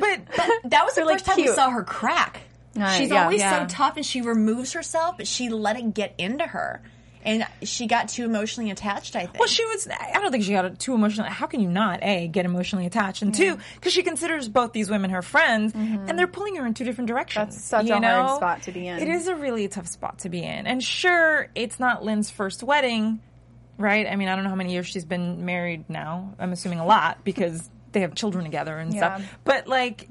But 0.00 0.70
that 0.70 0.84
was 0.84 0.94
the 0.94 1.02
They're, 1.02 1.06
like, 1.06 1.18
first 1.18 1.26
time 1.26 1.36
we 1.36 1.46
saw 1.46 1.70
her 1.70 1.84
crack. 1.84 2.40
Right, 2.76 2.98
She's 2.98 3.10
yeah. 3.10 3.24
always 3.24 3.40
Yeah. 3.40 3.66
so 3.66 3.74
tough, 3.74 3.96
and 3.96 4.06
she 4.06 4.22
removes 4.22 4.72
herself, 4.74 5.16
but 5.16 5.26
she 5.26 5.48
let 5.48 5.76
it 5.76 5.92
get 5.92 6.14
into 6.18 6.46
her, 6.46 6.80
and 7.24 7.44
she 7.64 7.86
got 7.88 8.08
too 8.08 8.24
emotionally 8.24 8.70
attached. 8.70 9.16
I 9.16 9.26
think. 9.26 9.38
Well, 9.40 9.48
she 9.48 9.64
was. 9.64 9.88
I 9.88 10.12
don't 10.20 10.30
think 10.30 10.44
she 10.44 10.52
got 10.52 10.78
too 10.78 10.94
emotional. 10.94 11.26
How 11.28 11.46
can 11.46 11.60
you 11.60 11.68
not 11.68 11.98
a 12.02 12.28
get 12.28 12.44
emotionally 12.44 12.86
attached, 12.86 13.22
and 13.22 13.34
two, 13.34 13.58
because 13.74 13.92
she 13.92 14.04
considers 14.04 14.48
both 14.48 14.72
these 14.72 14.88
women 14.88 15.10
her 15.10 15.20
friends, 15.20 15.72
mm-hmm. 15.72 16.08
and 16.08 16.16
they're 16.18 16.28
pulling 16.28 16.54
her 16.56 16.66
in 16.66 16.74
two 16.74 16.84
different 16.84 17.08
directions. 17.08 17.54
That's 17.56 17.64
such 17.64 17.90
a 17.90 17.98
hard 18.00 18.36
spot 18.36 18.62
to 18.62 18.72
be 18.72 18.86
in. 18.86 18.98
It 19.00 19.08
is 19.08 19.26
a 19.26 19.34
really 19.34 19.66
tough 19.66 19.88
spot 19.88 20.20
to 20.20 20.28
be 20.28 20.42
in, 20.42 20.66
and 20.68 20.80
sure, 20.82 21.48
it's 21.56 21.80
not 21.80 22.04
Lynn's 22.04 22.30
first 22.30 22.62
wedding, 22.62 23.18
right? 23.78 24.06
I 24.06 24.14
mean, 24.14 24.28
I 24.28 24.36
don't 24.36 24.44
know 24.44 24.50
how 24.50 24.56
many 24.56 24.72
years 24.72 24.86
she's 24.86 25.04
been 25.04 25.44
married 25.44 25.86
now. 25.90 26.34
I'm 26.38 26.52
assuming 26.52 26.78
a 26.78 26.86
lot 26.86 27.24
because 27.24 27.68
they 27.90 28.02
have 28.02 28.14
children 28.14 28.44
together 28.44 28.78
and 28.78 28.94
Yeah. 28.94 29.16
stuff. 29.16 29.38
But 29.42 29.66
like, 29.66 30.06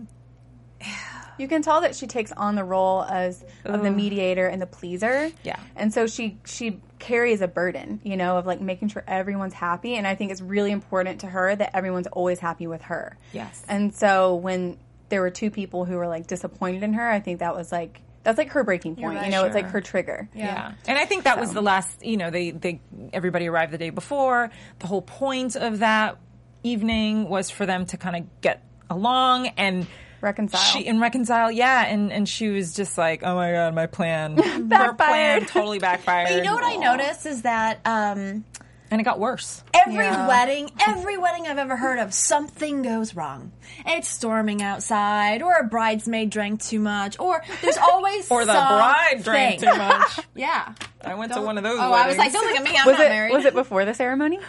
You 1.39 1.47
can 1.47 1.61
tell 1.61 1.81
that 1.81 1.95
she 1.95 2.07
takes 2.07 2.31
on 2.31 2.55
the 2.55 2.63
role 2.63 3.03
as 3.03 3.43
of 3.65 3.83
the 3.83 3.91
mediator 3.91 4.47
and 4.47 4.61
the 4.61 4.67
pleaser. 4.67 5.31
Yeah. 5.43 5.59
And 5.75 5.93
so 5.93 6.07
she 6.07 6.37
she 6.45 6.79
carries 6.99 7.41
a 7.41 7.47
burden, 7.47 8.01
you 8.03 8.17
know, 8.17 8.37
of 8.37 8.45
like 8.45 8.59
making 8.59 8.89
sure 8.89 9.03
everyone's 9.07 9.53
happy 9.53 9.95
and 9.95 10.05
I 10.05 10.15
think 10.15 10.31
it's 10.31 10.41
really 10.41 10.71
important 10.71 11.21
to 11.21 11.27
her 11.27 11.55
that 11.55 11.75
everyone's 11.75 12.07
always 12.07 12.39
happy 12.39 12.67
with 12.67 12.81
her. 12.83 13.17
Yes. 13.31 13.63
And 13.69 13.95
so 13.95 14.35
when 14.35 14.77
there 15.07 15.21
were 15.21 15.31
two 15.31 15.49
people 15.49 15.85
who 15.85 15.95
were 15.95 16.07
like 16.07 16.27
disappointed 16.27 16.83
in 16.83 16.93
her, 16.93 17.09
I 17.09 17.19
think 17.19 17.39
that 17.39 17.55
was 17.55 17.71
like 17.71 18.01
that's 18.23 18.37
like 18.37 18.49
her 18.49 18.63
breaking 18.63 18.95
point, 18.95 19.15
right, 19.15 19.25
you 19.25 19.31
know, 19.31 19.45
it's 19.45 19.55
like 19.55 19.69
her 19.69 19.81
trigger. 19.81 20.29
Yeah. 20.35 20.73
And 20.87 20.97
I 20.97 21.05
think 21.05 21.23
that 21.23 21.39
was 21.39 21.53
the 21.53 21.61
last, 21.61 22.03
you 22.03 22.17
know, 22.17 22.29
they, 22.29 22.51
they, 22.51 22.81
everybody 23.13 23.47
arrived 23.47 23.71
the 23.71 23.77
day 23.77 23.91
before. 23.91 24.51
The 24.79 24.87
whole 24.87 25.01
point 25.01 25.55
of 25.55 25.79
that 25.79 26.17
evening 26.61 27.29
was 27.29 27.49
for 27.49 27.65
them 27.65 27.85
to 27.87 27.97
kind 27.97 28.17
of 28.17 28.41
get 28.41 28.61
along 28.89 29.47
and 29.57 29.87
Reconcile. 30.21 30.61
She, 30.61 30.87
and 30.87 30.99
reconcile, 31.01 31.51
yeah. 31.51 31.85
And, 31.85 32.11
and 32.11 32.27
she 32.27 32.49
was 32.49 32.73
just 32.73 32.97
like, 32.97 33.23
oh 33.23 33.35
my 33.35 33.51
God, 33.51 33.73
my 33.75 33.85
plan. 33.87 34.37
Her 34.37 34.43
plan 34.43 34.67
Backfired. 34.67 35.47
totally 35.47 35.79
backfired. 35.87 36.27
But 36.29 36.35
you 36.37 36.43
know 36.43 36.55
what 36.55 36.63
I 36.65 36.75
noticed 36.75 37.25
is 37.25 37.43
that 37.43 37.79
um, 37.85 38.43
And 38.91 38.99
it 38.99 39.03
got 39.03 39.19
worse. 39.19 39.63
every 39.73 39.95
Yeah. 40.03 40.27
wedding, 40.27 40.69
every 40.87 41.17
wedding 41.17 41.47
I've 41.47 41.57
ever 41.57 41.75
heard 41.77 41.99
of, 41.99 42.13
something 42.13 42.81
goes 42.81 43.15
wrong. 43.15 43.51
It's 43.85 44.09
storming 44.09 44.61
outside, 44.61 45.41
or 45.41 45.53
a 45.53 45.63
bridesmaid 45.63 46.29
drank 46.31 46.61
too 46.61 46.79
much, 46.79 47.17
or 47.19 47.41
there's 47.61 47.77
always 47.81 48.29
Or 48.29 48.43
the 48.45 48.51
bride 48.51 49.21
drank 49.23 49.61
too 49.61 49.67
much. 49.75 50.19
Yeah. 50.35 50.73
I 51.01 51.15
went 51.15 51.31
to 51.33 51.41
one 51.41 51.57
of 51.57 51.63
those 51.63 51.79
Oh, 51.79 51.91
weddings. 51.91 52.03
I 52.03 52.07
was 52.07 52.17
like, 52.17 52.31
don't 52.33 52.45
look 52.45 52.57
at 52.57 52.63
me. 52.63 52.77
I'm 52.77 52.87
was 52.87 52.97
not 52.97 53.05
it 53.05 53.09
married. 53.09 53.33
was 53.33 53.45
it 53.45 53.53
before 53.53 53.85
the 53.85 53.93
ceremony? 53.93 54.39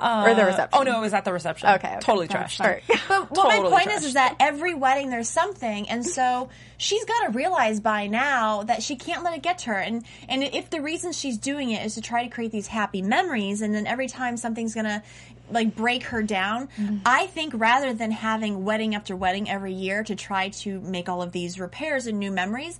Or 0.00 0.34
the 0.34 0.44
reception. 0.44 0.78
Oh 0.78 0.82
no, 0.82 0.98
it 0.98 1.00
was 1.00 1.14
at 1.14 1.24
the 1.24 1.32
reception. 1.32 1.68
Okay, 1.70 1.88
okay. 1.88 1.98
totally 2.00 2.26
That's 2.26 2.54
trash. 2.56 2.82
fine. 2.86 2.98
But 3.08 3.30
what 3.30 3.34
Totally 3.50 3.62
my 3.62 3.70
point 3.70 3.84
trash. 3.84 3.98
is, 3.98 4.04
is 4.06 4.14
that 4.14 4.36
every 4.40 4.74
wedding 4.74 5.10
there's 5.10 5.28
something, 5.28 5.88
and 5.88 6.04
so 6.04 6.48
she's 6.76 7.04
got 7.04 7.26
to 7.26 7.32
realize 7.32 7.80
by 7.80 8.06
now 8.06 8.62
that 8.64 8.82
she 8.82 8.96
can't 8.96 9.24
let 9.24 9.34
it 9.34 9.42
get 9.42 9.58
to 9.58 9.70
her. 9.70 9.78
And 9.78 10.04
and 10.28 10.42
if 10.42 10.70
the 10.70 10.80
reason 10.82 11.12
she's 11.12 11.38
doing 11.38 11.70
it 11.70 11.84
is 11.86 11.94
to 11.94 12.00
try 12.00 12.24
to 12.24 12.28
create 12.28 12.52
these 12.52 12.66
happy 12.66 13.00
memories, 13.02 13.62
and 13.62 13.74
then 13.74 13.86
every 13.86 14.08
time 14.08 14.36
something's 14.36 14.74
gonna 14.74 15.02
like 15.50 15.76
break 15.76 16.02
her 16.04 16.22
down, 16.22 16.68
Mm-hmm. 16.78 16.98
I 17.06 17.26
think 17.28 17.52
rather 17.56 17.92
than 17.94 18.10
having 18.10 18.64
wedding 18.64 18.94
after 18.94 19.14
wedding 19.16 19.48
every 19.48 19.72
year 19.72 20.02
to 20.04 20.14
try 20.16 20.48
to 20.50 20.80
make 20.80 21.08
all 21.08 21.22
of 21.22 21.32
these 21.32 21.58
repairs 21.60 22.06
and 22.06 22.18
new 22.18 22.30
memories. 22.30 22.78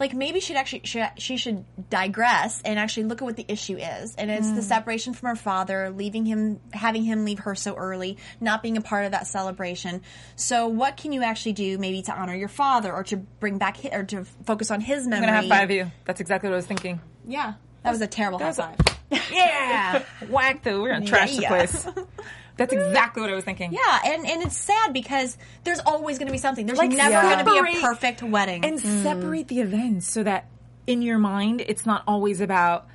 Like 0.00 0.14
maybe 0.14 0.38
she'd 0.40 0.54
actually 0.56 0.82
she, 0.84 1.02
she 1.16 1.36
should 1.36 1.64
digress 1.90 2.62
and 2.64 2.78
actually 2.78 3.04
look 3.04 3.20
at 3.20 3.24
what 3.24 3.36
the 3.36 3.44
issue 3.48 3.76
is, 3.76 4.14
and 4.14 4.30
it's 4.30 4.46
Mm. 4.46 4.54
the 4.56 4.62
separation 4.62 5.12
from 5.14 5.30
her 5.30 5.36
father, 5.36 5.90
leaving 5.90 6.24
him, 6.24 6.60
having 6.72 7.02
him 7.02 7.24
leave 7.24 7.40
her 7.40 7.54
so 7.56 7.74
early, 7.74 8.16
not 8.40 8.62
being 8.62 8.76
a 8.76 8.80
part 8.80 9.04
of 9.06 9.10
that 9.12 9.26
celebration. 9.26 10.02
So, 10.36 10.68
what 10.68 10.96
can 10.96 11.12
you 11.12 11.22
actually 11.22 11.54
do, 11.54 11.78
maybe 11.78 12.02
to 12.02 12.12
honor 12.12 12.34
your 12.36 12.48
father, 12.48 12.92
or 12.92 13.02
to 13.04 13.16
bring 13.16 13.58
back 13.58 13.78
hi- 13.82 13.90
or 13.92 14.04
to 14.04 14.24
focus 14.44 14.70
on 14.70 14.80
his 14.80 15.06
memory? 15.06 15.26
I'm 15.28 15.34
gonna 15.34 15.42
have 15.48 15.48
five 15.60 15.70
of 15.70 15.74
you. 15.76 15.90
That's 16.04 16.20
exactly 16.20 16.48
what 16.48 16.54
I 16.54 16.56
was 16.58 16.66
thinking. 16.66 17.00
Yeah, 17.26 17.54
that 17.82 17.90
was 17.90 18.00
a 18.00 18.06
terrible 18.06 18.38
high 18.38 18.46
was 18.46 18.58
a- 18.60 18.74
Yeah, 19.32 20.02
whack 20.28 20.62
the. 20.62 20.80
We're 20.80 20.90
gonna 20.90 21.06
trash 21.06 21.32
Yeah. 21.32 21.40
the 21.40 21.46
place. 21.66 21.86
That's 22.58 22.72
exactly 22.74 23.22
what 23.22 23.30
I 23.30 23.34
was 23.34 23.44
thinking. 23.44 23.72
Yeah, 23.72 24.00
and 24.04 24.26
and 24.26 24.42
it's 24.42 24.56
sad 24.56 24.92
because 24.92 25.38
there's 25.64 25.80
always 25.80 26.18
going 26.18 26.26
to 26.26 26.32
be 26.32 26.38
something. 26.38 26.66
There's 26.66 26.78
Like, 26.78 26.90
never 26.90 27.10
yeah. 27.10 27.42
going 27.44 27.64
to 27.66 27.72
be 27.72 27.78
a 27.78 27.80
perfect 27.80 28.22
wedding. 28.22 28.64
and 28.64 28.78
separate 28.78 29.48
the 29.48 29.60
events 29.60 30.10
so 30.10 30.22
that 30.24 30.46
in 30.86 31.00
your 31.00 31.18
mind 31.18 31.62
it's 31.66 31.86
not 31.86 32.02
always 32.06 32.40
about 32.42 32.86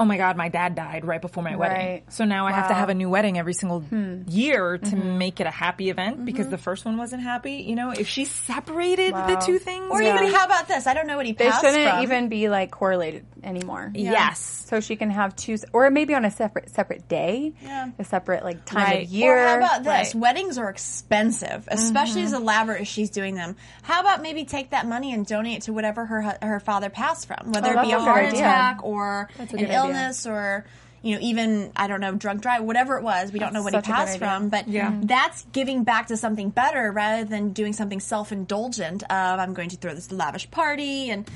oh 0.00 0.04
my 0.04 0.16
god 0.16 0.36
my 0.36 0.48
dad 0.48 0.74
died 0.74 1.04
right 1.04 1.20
before 1.20 1.42
my 1.42 1.54
wedding 1.56 1.76
Right. 1.76 2.12
so 2.12 2.24
now 2.24 2.46
i 2.46 2.52
have 2.52 2.68
to 2.68 2.74
have 2.74 2.88
a 2.88 2.94
new 2.94 3.08
wedding 3.08 3.38
every 3.38 3.54
single 3.54 3.84
year 4.28 4.78
to 4.78 4.84
Mm-hmm. 4.96 5.18
make 5.18 5.40
it 5.40 5.46
a 5.46 5.50
happy 5.52 5.88
event 5.90 6.24
because 6.24 6.48
the 6.48 6.58
first 6.58 6.84
one 6.84 6.96
wasn't 6.96 7.22
happy 7.22 7.54
you 7.66 7.74
know 7.76 7.90
if 7.90 8.08
she 8.08 8.24
separated 8.24 9.14
the 9.14 9.42
two 9.46 9.58
things 9.58 9.86
or 9.90 10.02
Yeah. 10.02 10.20
even 10.20 10.32
how 10.34 10.44
about 10.46 10.68
this? 10.68 10.86
I 10.86 10.94
don't 10.94 11.06
know 11.06 11.16
what 11.16 11.26
he 11.26 11.32
They 11.32 11.48
passed 11.48 11.64
shouldn't 11.64 11.88
from. 11.90 12.02
even 12.02 12.28
be 12.28 12.48
like 12.48 12.70
correlated 12.70 13.24
anymore. 13.42 13.90
yes 13.94 14.40
So 14.68 14.80
she 14.80 14.96
can 14.96 15.10
have 15.10 15.36
two, 15.36 15.56
or 15.72 15.90
maybe 15.90 16.14
on 16.14 16.24
a 16.24 16.30
separate 16.30 16.70
separate 16.70 17.06
day, 17.08 17.52
Yeah. 17.62 17.90
a 17.98 18.04
separate 18.04 18.42
like 18.42 18.64
time 18.64 18.84
Right. 18.84 19.04
of 19.04 19.10
year. 19.10 19.36
Or 19.36 19.46
how 19.48 19.56
about 19.58 19.84
this? 19.84 20.14
Right. 20.14 20.22
Weddings 20.22 20.56
are 20.58 20.70
expensive, 20.70 21.68
especially 21.70 22.22
Mm-hmm. 22.22 22.34
as 22.34 22.40
elaborate 22.40 22.80
as 22.82 22.88
she's 22.88 23.10
doing 23.10 23.34
them. 23.34 23.56
How 23.82 24.00
about 24.00 24.22
maybe 24.22 24.44
take 24.44 24.70
that 24.70 24.86
money 24.86 25.12
and 25.12 25.26
donate 25.26 25.58
it 25.58 25.62
to 25.64 25.72
whatever 25.72 26.06
her 26.06 26.36
her 26.42 26.60
father 26.60 26.88
passed 26.90 27.26
from, 27.28 27.52
whether 27.52 27.76
Oh, 27.76 27.82
it 27.82 27.84
be 27.84 27.92
a 27.92 27.92
that's 27.92 27.92
a 27.92 27.96
good 27.98 28.00
heart 28.10 28.24
idea. 28.26 28.40
attack 28.40 28.78
or 28.82 29.28
a 29.38 29.42
an 29.42 29.48
good 29.48 29.70
idea. 29.84 29.96
illness 29.96 30.26
or 30.26 30.64
you 31.02 31.14
know 31.14 31.20
even 31.22 31.72
I 31.76 31.86
don't 31.86 32.00
know 32.00 32.12
drunk 32.12 32.42
drive, 32.42 32.62
whatever 32.64 32.96
it 32.96 33.02
was. 33.02 33.32
We 33.32 33.38
don't 33.38 33.52
know 33.52 33.62
what 33.62 33.72
he 33.72 33.78
such 33.78 33.84
passed 33.86 34.18
from, 34.18 34.48
but 34.48 34.68
Yeah. 34.68 34.90
Mm-hmm. 34.90 35.06
that's 35.06 35.44
giving 35.52 35.84
back 35.84 36.08
to 36.08 36.16
something 36.16 36.50
better 36.50 36.90
rather 36.92 37.24
than 37.24 37.52
doing 37.52 37.72
something 37.72 38.00
self 38.00 38.32
indulgent 38.32 39.02
of 39.04 39.38
I'm 39.40 39.54
going 39.54 39.70
to 39.70 39.76
throw 39.76 39.94
this 39.94 40.10
lavish 40.12 40.50
party 40.50 41.10
and. 41.10 41.28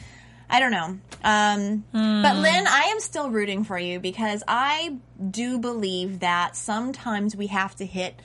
I 0.50 0.61
don't 0.61 0.70
know. 0.70 0.98
Um, 1.24 1.84
hmm. 1.92 2.22
But 2.22 2.37
Lynn, 2.37 2.66
I 2.66 2.84
am 2.84 3.00
still 3.00 3.28
rooting 3.28 3.64
for 3.64 3.78
you 3.78 4.00
because 4.00 4.42
I 4.48 4.96
do 5.30 5.58
believe 5.58 6.20
that 6.20 6.56
sometimes 6.56 7.37
we 7.37 7.48
have 7.48 7.76
to 7.76 7.84
hit 7.84 8.18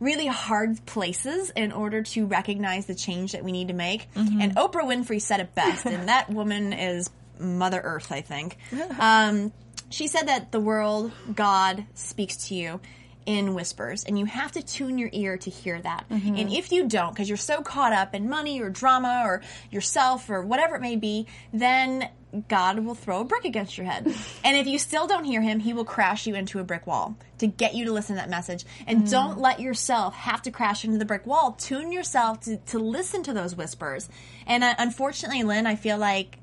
really 0.00 0.26
hard 0.26 0.84
places 0.86 1.50
in 1.50 1.72
order 1.72 2.02
to 2.02 2.26
recognize 2.26 2.84
the 2.86 2.94
change 2.94 3.32
that 3.32 3.44
we 3.44 3.52
need 3.52 3.68
to 3.68 3.74
make. 3.74 4.12
Mm-hmm. 4.14 4.40
And 4.40 4.56
Oprah 4.56 4.84
Winfrey 4.84 5.20
said 5.20 5.40
it 5.40 5.54
best, 5.54 5.86
and 5.86 6.08
that 6.08 6.30
woman 6.30 6.72
is 6.72 7.10
Mother 7.40 7.80
Earth, 7.82 8.12
I 8.12 8.20
think. 8.20 8.56
Um, 9.00 9.52
she 9.90 10.06
said 10.06 10.28
that 10.28 10.52
the 10.52 10.60
world, 10.60 11.12
God, 11.34 11.86
speaks 11.94 12.48
to 12.48 12.54
you 12.54 12.80
in 13.26 13.54
whispers, 13.54 14.04
and 14.04 14.18
you 14.18 14.24
have 14.24 14.52
to 14.52 14.62
tune 14.62 14.98
your 14.98 15.10
ear 15.12 15.36
to 15.36 15.50
hear 15.50 15.80
that. 15.80 16.06
And 16.38 16.52
if 16.52 16.72
you 16.72 16.88
don't, 16.88 17.12
because 17.12 17.28
you're 17.28 17.36
so 17.36 17.60
caught 17.62 17.92
up 17.92 18.14
in 18.14 18.28
money 18.28 18.60
or 18.60 18.70
drama 18.70 19.22
or 19.24 19.42
yourself 19.70 20.28
or 20.30 20.42
whatever 20.42 20.76
it 20.76 20.80
may 20.80 20.96
be, 20.96 21.26
then 21.52 22.08
God 22.48 22.80
will 22.80 22.94
throw 22.94 23.20
a 23.20 23.24
brick 23.24 23.44
against 23.44 23.76
your 23.78 23.86
head. 23.86 24.06
and 24.44 24.56
if 24.56 24.66
you 24.66 24.78
still 24.78 25.06
don't 25.06 25.24
hear 25.24 25.40
him, 25.40 25.60
he 25.60 25.72
will 25.72 25.84
crash 25.84 26.26
you 26.26 26.34
into 26.34 26.58
a 26.58 26.64
brick 26.64 26.86
wall 26.86 27.16
to 27.38 27.46
get 27.46 27.74
you 27.74 27.86
to 27.86 27.92
listen 27.92 28.16
to 28.16 28.22
that 28.22 28.30
message. 28.30 28.64
And 28.86 29.10
don't 29.10 29.38
let 29.38 29.60
yourself 29.60 30.14
have 30.14 30.42
to 30.42 30.50
crash 30.50 30.84
into 30.84 30.98
the 30.98 31.04
brick 31.04 31.26
wall. 31.26 31.52
Tune 31.52 31.92
yourself 31.92 32.40
to, 32.40 32.56
to 32.56 32.78
listen 32.78 33.22
to 33.24 33.32
those 33.32 33.54
whispers. 33.54 34.08
And 34.46 34.64
uh, 34.64 34.74
unfortunately, 34.78 35.42
Lynn, 35.42 35.66
I 35.66 35.76
feel 35.76 35.98
like 35.98 36.38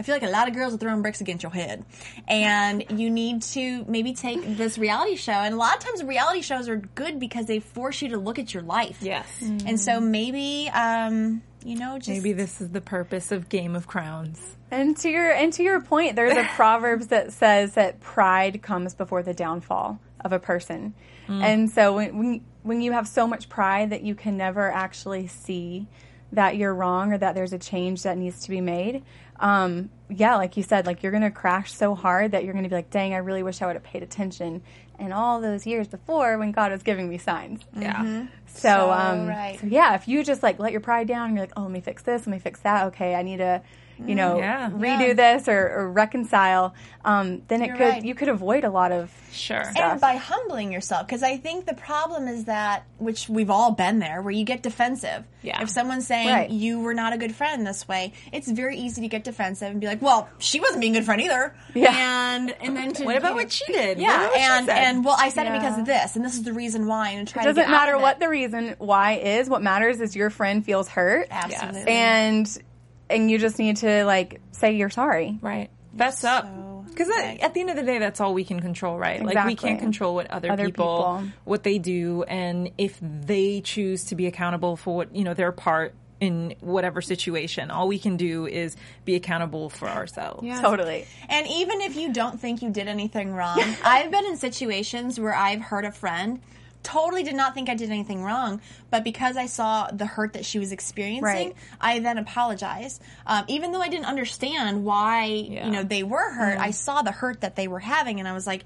I 0.00 0.02
feel 0.02 0.14
like 0.14 0.22
a 0.22 0.30
lot 0.30 0.48
of 0.48 0.54
girls 0.54 0.72
are 0.72 0.78
throwing 0.78 1.02
bricks 1.02 1.20
against 1.20 1.42
your 1.42 1.52
head. 1.52 1.84
And 2.26 2.86
you 2.98 3.10
need 3.10 3.42
to 3.42 3.84
maybe 3.84 4.14
take 4.14 4.56
this 4.56 4.78
reality 4.78 5.16
show. 5.16 5.32
And 5.32 5.52
a 5.52 5.58
lot 5.58 5.76
of 5.76 5.84
times 5.84 6.02
reality 6.02 6.40
shows 6.40 6.70
are 6.70 6.76
good 6.76 7.20
because 7.20 7.44
they 7.44 7.60
force 7.60 8.00
you 8.00 8.08
to 8.08 8.16
look 8.16 8.38
at 8.38 8.54
your 8.54 8.62
life. 8.62 8.96
yes 9.02 9.26
And 9.42 9.78
so 9.78 10.00
maybe, 10.00 10.70
um, 10.72 11.42
you 11.62 11.76
know, 11.76 11.98
just 11.98 12.08
maybe 12.08 12.32
this 12.32 12.62
is 12.62 12.70
the 12.70 12.80
purpose 12.80 13.30
of 13.30 13.50
game 13.50 13.76
of 13.76 13.86
crowns 13.86 14.56
And 14.70 14.96
to 14.96 15.10
your 15.10 15.30
and 15.32 15.52
to 15.52 15.62
your 15.62 15.82
point, 15.82 16.16
there's 16.16 16.34
a 16.34 16.44
proverbs 16.56 17.08
that 17.08 17.34
says 17.34 17.74
that 17.74 18.00
pride 18.00 18.62
comes 18.62 18.94
before 18.94 19.22
the 19.22 19.34
downfall 19.34 20.00
of 20.24 20.32
a 20.32 20.38
person. 20.38 20.94
And 21.28 21.70
so 21.70 21.94
when, 21.96 22.18
when 22.18 22.40
when 22.62 22.80
you 22.80 22.92
have 22.92 23.06
so 23.06 23.26
much 23.26 23.50
pride 23.50 23.90
that 23.90 24.02
you 24.02 24.14
can 24.14 24.38
never 24.38 24.70
actually 24.72 25.26
see 25.26 25.86
that 26.32 26.56
you're 26.56 26.74
wrong 26.74 27.12
or 27.12 27.18
that 27.18 27.34
there's 27.34 27.52
a 27.52 27.58
change 27.58 28.02
that 28.04 28.16
needs 28.16 28.44
to 28.44 28.50
be 28.50 28.60
made, 28.60 29.02
um, 29.40 29.90
yeah, 30.08 30.36
like 30.36 30.56
you 30.56 30.62
said, 30.62 30.86
like 30.86 31.02
you're 31.02 31.12
gonna 31.12 31.30
crash 31.30 31.72
so 31.72 31.94
hard 31.94 32.32
that 32.32 32.44
you're 32.44 32.54
gonna 32.54 32.68
be 32.68 32.74
like, 32.74 32.90
dang, 32.90 33.14
I 33.14 33.18
really 33.18 33.42
wish 33.42 33.62
I 33.62 33.66
would 33.66 33.76
have 33.76 33.82
paid 33.82 34.02
attention. 34.02 34.62
And 34.98 35.14
all 35.14 35.40
those 35.40 35.66
years 35.66 35.88
before 35.88 36.36
when 36.36 36.52
God 36.52 36.72
was 36.72 36.82
giving 36.82 37.08
me 37.08 37.16
signs. 37.16 37.62
yeah 37.74 38.26
So, 38.46 38.68
So 38.68 38.90
um, 38.90 39.26
right. 39.26 39.58
so 39.58 39.66
yeah, 39.66 39.94
if 39.94 40.06
you 40.06 40.22
just 40.22 40.42
like 40.42 40.58
let 40.58 40.72
your 40.72 40.82
pride 40.82 41.08
down, 41.08 41.28
and 41.28 41.36
you're 41.36 41.46
like, 41.46 41.54
oh, 41.56 41.62
let 41.62 41.70
me 41.70 41.80
fix 41.80 42.02
this, 42.02 42.26
let 42.26 42.32
me 42.32 42.38
fix 42.38 42.60
that. 42.60 42.86
Okay, 42.88 43.14
I 43.14 43.22
need 43.22 43.38
to, 43.38 43.62
you 44.06 44.14
know, 44.14 44.38
Yeah. 44.38 44.70
redo 44.70 45.08
Yeah. 45.08 45.12
this 45.14 45.48
or, 45.48 45.68
or 45.68 45.90
reconcile. 45.90 46.74
Um, 47.04 47.42
then 47.48 47.62
it 47.62 47.68
You're 47.68 47.76
could 47.76 47.88
right. 47.88 48.04
you 48.04 48.14
could 48.14 48.28
avoid 48.28 48.64
a 48.64 48.70
lot 48.70 48.92
of 48.92 49.10
sure 49.32 49.62
and 49.76 49.98
by 50.00 50.16
humbling 50.16 50.70
yourself 50.72 51.06
because 51.06 51.22
i 51.22 51.36
think 51.38 51.64
the 51.64 51.72
problem 51.74 52.26
is 52.28 52.44
that 52.44 52.82
which 52.98 53.26
we've 53.28 53.48
all 53.48 53.70
been 53.70 54.00
there 54.00 54.20
where 54.20 54.32
you 54.32 54.44
get 54.44 54.60
defensive 54.60 55.24
Yeah. 55.40 55.62
if 55.62 55.70
someone's 55.70 56.06
saying 56.06 56.28
Right. 56.28 56.50
you 56.50 56.80
were 56.80 56.92
not 56.92 57.12
a 57.14 57.16
good 57.16 57.34
friend 57.34 57.64
this 57.66 57.86
way 57.88 58.12
it's 58.32 58.50
very 58.50 58.76
easy 58.76 59.00
to 59.02 59.08
get 59.08 59.22
defensive 59.24 59.70
and 59.70 59.80
be 59.80 59.86
like 59.86 60.02
well 60.02 60.28
she 60.38 60.60
wasn't 60.60 60.80
being 60.80 60.94
a 60.96 60.98
good 60.98 61.06
friend 61.06 61.22
either 61.22 61.54
Yeah. 61.74 61.94
and 62.36 62.54
and 62.60 62.76
then 62.76 62.92
to 62.94 63.04
what 63.04 63.16
about 63.16 63.34
what 63.34 63.50
she 63.52 63.72
did 63.72 63.98
yeah 63.98 64.16
about 64.26 64.30
what 64.32 64.36
she 64.38 64.42
and 64.42 64.68
and 64.70 65.04
well 65.04 65.16
i 65.18 65.30
said 65.30 65.46
it 65.46 65.52
because 65.58 65.78
of 65.78 65.86
this 65.86 66.16
and 66.16 66.24
this 66.24 66.34
is 66.34 66.42
the 66.42 66.52
reason 66.52 66.86
why 66.86 67.10
and 67.10 67.26
try 67.26 67.44
It 67.44 67.46
doesn't 67.46 67.62
get 67.62 67.70
matter 67.70 67.96
what 67.98 68.16
it. 68.16 68.20
the 68.20 68.28
reason 68.28 68.74
why 68.78 69.12
is. 69.14 69.48
What 69.48 69.62
matters 69.62 70.00
is 70.02 70.14
your 70.14 70.28
friend 70.28 70.62
feels 70.62 70.88
hurt, 70.88 71.28
absolutely 71.30 71.90
and 71.90 72.62
and 73.10 73.30
you 73.30 73.38
just 73.38 73.58
need 73.58 73.78
to 73.78 74.04
like 74.04 74.40
say 74.52 74.72
you're 74.72 74.90
sorry. 74.90 75.38
Right. 75.40 75.70
That's 75.94 76.24
up. 76.24 76.48
Because 76.88 77.08
right. 77.08 77.38
at 77.40 77.54
the 77.54 77.60
end 77.60 77.70
of 77.70 77.76
the 77.76 77.82
day, 77.82 77.98
that's 77.98 78.20
all 78.20 78.34
we 78.34 78.44
can 78.44 78.60
control, 78.60 78.98
right? 78.98 79.24
Like 79.24 79.46
we 79.46 79.54
can't 79.54 79.78
control 79.78 80.14
what 80.14 80.30
other, 80.30 80.50
Other 80.50 80.66
people, 80.66 80.96
people. 80.96 81.32
what 81.44 81.62
they 81.62 81.78
do, 81.78 82.24
and 82.24 82.72
if 82.78 82.98
they 83.00 83.60
choose 83.60 84.04
to 84.06 84.16
be 84.16 84.26
accountable 84.26 84.76
for 84.76 84.96
what 84.96 85.14
you 85.14 85.24
know 85.24 85.34
their 85.34 85.52
part 85.52 85.94
in 86.20 86.54
whatever 86.60 87.00
situation. 87.00 87.70
All 87.70 87.88
we 87.88 87.98
can 87.98 88.16
do 88.16 88.46
is 88.46 88.76
be 89.04 89.14
accountable 89.14 89.70
for 89.70 89.88
ourselves. 89.88 90.44
Yeah. 90.44 90.60
Totally. 90.60 91.06
And 91.28 91.46
even 91.48 91.80
if 91.80 91.96
you 91.96 92.12
don't 92.12 92.38
think 92.38 92.62
you 92.62 92.70
did 92.70 92.88
anything 92.88 93.32
wrong, 93.32 93.58
I've 93.84 94.10
been 94.10 94.26
in 94.26 94.36
situations 94.36 95.18
where 95.18 95.34
I've 95.34 95.60
hurt 95.60 95.84
a 95.84 95.92
friend, 95.92 96.40
totally 96.82 97.22
did 97.22 97.34
not 97.34 97.54
think 97.54 97.68
I 97.68 97.74
did 97.74 97.90
anything 97.90 98.22
wrong, 98.22 98.60
but 98.90 99.04
because 99.04 99.36
I 99.36 99.46
saw 99.46 99.88
the 99.92 100.06
hurt 100.06 100.32
that 100.32 100.44
she 100.44 100.58
was 100.58 100.72
experiencing, 100.72 101.22
Right. 101.22 101.54
I 101.80 101.98
then 101.98 102.18
apologized. 102.18 103.02
Um, 103.26 103.44
even 103.48 103.72
though 103.72 103.82
I 103.82 103.88
didn't 103.88 104.06
understand 104.06 104.84
why, 104.84 105.24
Yeah. 105.24 105.66
you 105.66 105.70
know, 105.72 105.82
they 105.82 106.02
were 106.02 106.30
hurt, 106.32 106.58
Mm. 106.58 106.62
I 106.62 106.70
saw 106.70 107.02
the 107.02 107.12
hurt 107.12 107.42
that 107.42 107.56
they 107.56 107.68
were 107.68 107.80
having, 107.80 108.18
and 108.18 108.28
I 108.28 108.32
was 108.32 108.46
like, 108.46 108.64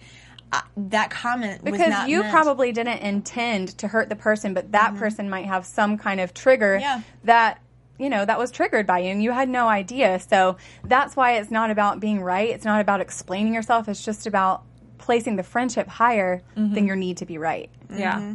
uh, 0.53 0.61
that 0.77 1.11
comment 1.11 1.65
was 1.65 1.73
Because 1.73 2.09
you 2.09 2.21
meant- 2.21 2.33
probably 2.33 2.71
didn't 2.71 2.99
intend 2.99 3.77
to 3.79 3.89
hurt 3.89 4.09
the 4.09 4.15
person, 4.17 4.55
but 4.55 4.71
that 4.73 4.95
person 4.97 5.29
might 5.29 5.47
have 5.47 5.67
some 5.67 5.99
kind 5.99 6.21
of 6.21 6.33
trigger 6.35 6.79
Yeah. 6.81 7.01
that 7.25 7.59
you 7.97 8.11
know 8.11 8.25
that 8.25 8.41
was 8.41 8.51
triggered 8.51 8.89
by 8.89 8.99
you 8.99 9.11
and 9.11 9.23
you 9.23 9.31
had 9.31 9.49
no 9.49 9.69
idea. 9.69 10.19
So 10.19 10.57
that's 10.83 11.15
why 11.15 11.35
it's 11.35 11.53
not 11.53 11.71
about 11.71 12.01
being 12.01 12.21
right. 12.21 12.49
It's 12.51 12.65
not 12.65 12.81
about 12.81 13.01
explaining 13.01 13.55
yourself. 13.55 13.89
It's 13.89 14.05
just 14.05 14.27
about 14.27 14.63
placing 14.99 15.37
the 15.37 15.43
friendship 15.43 15.89
higher 15.89 16.43
than 16.55 16.87
your 16.87 16.97
need 16.97 17.19
to 17.19 17.27
be 17.27 17.39
right. 17.39 17.71
Yeah. 17.91 18.15
Mm-hmm. 18.17 18.35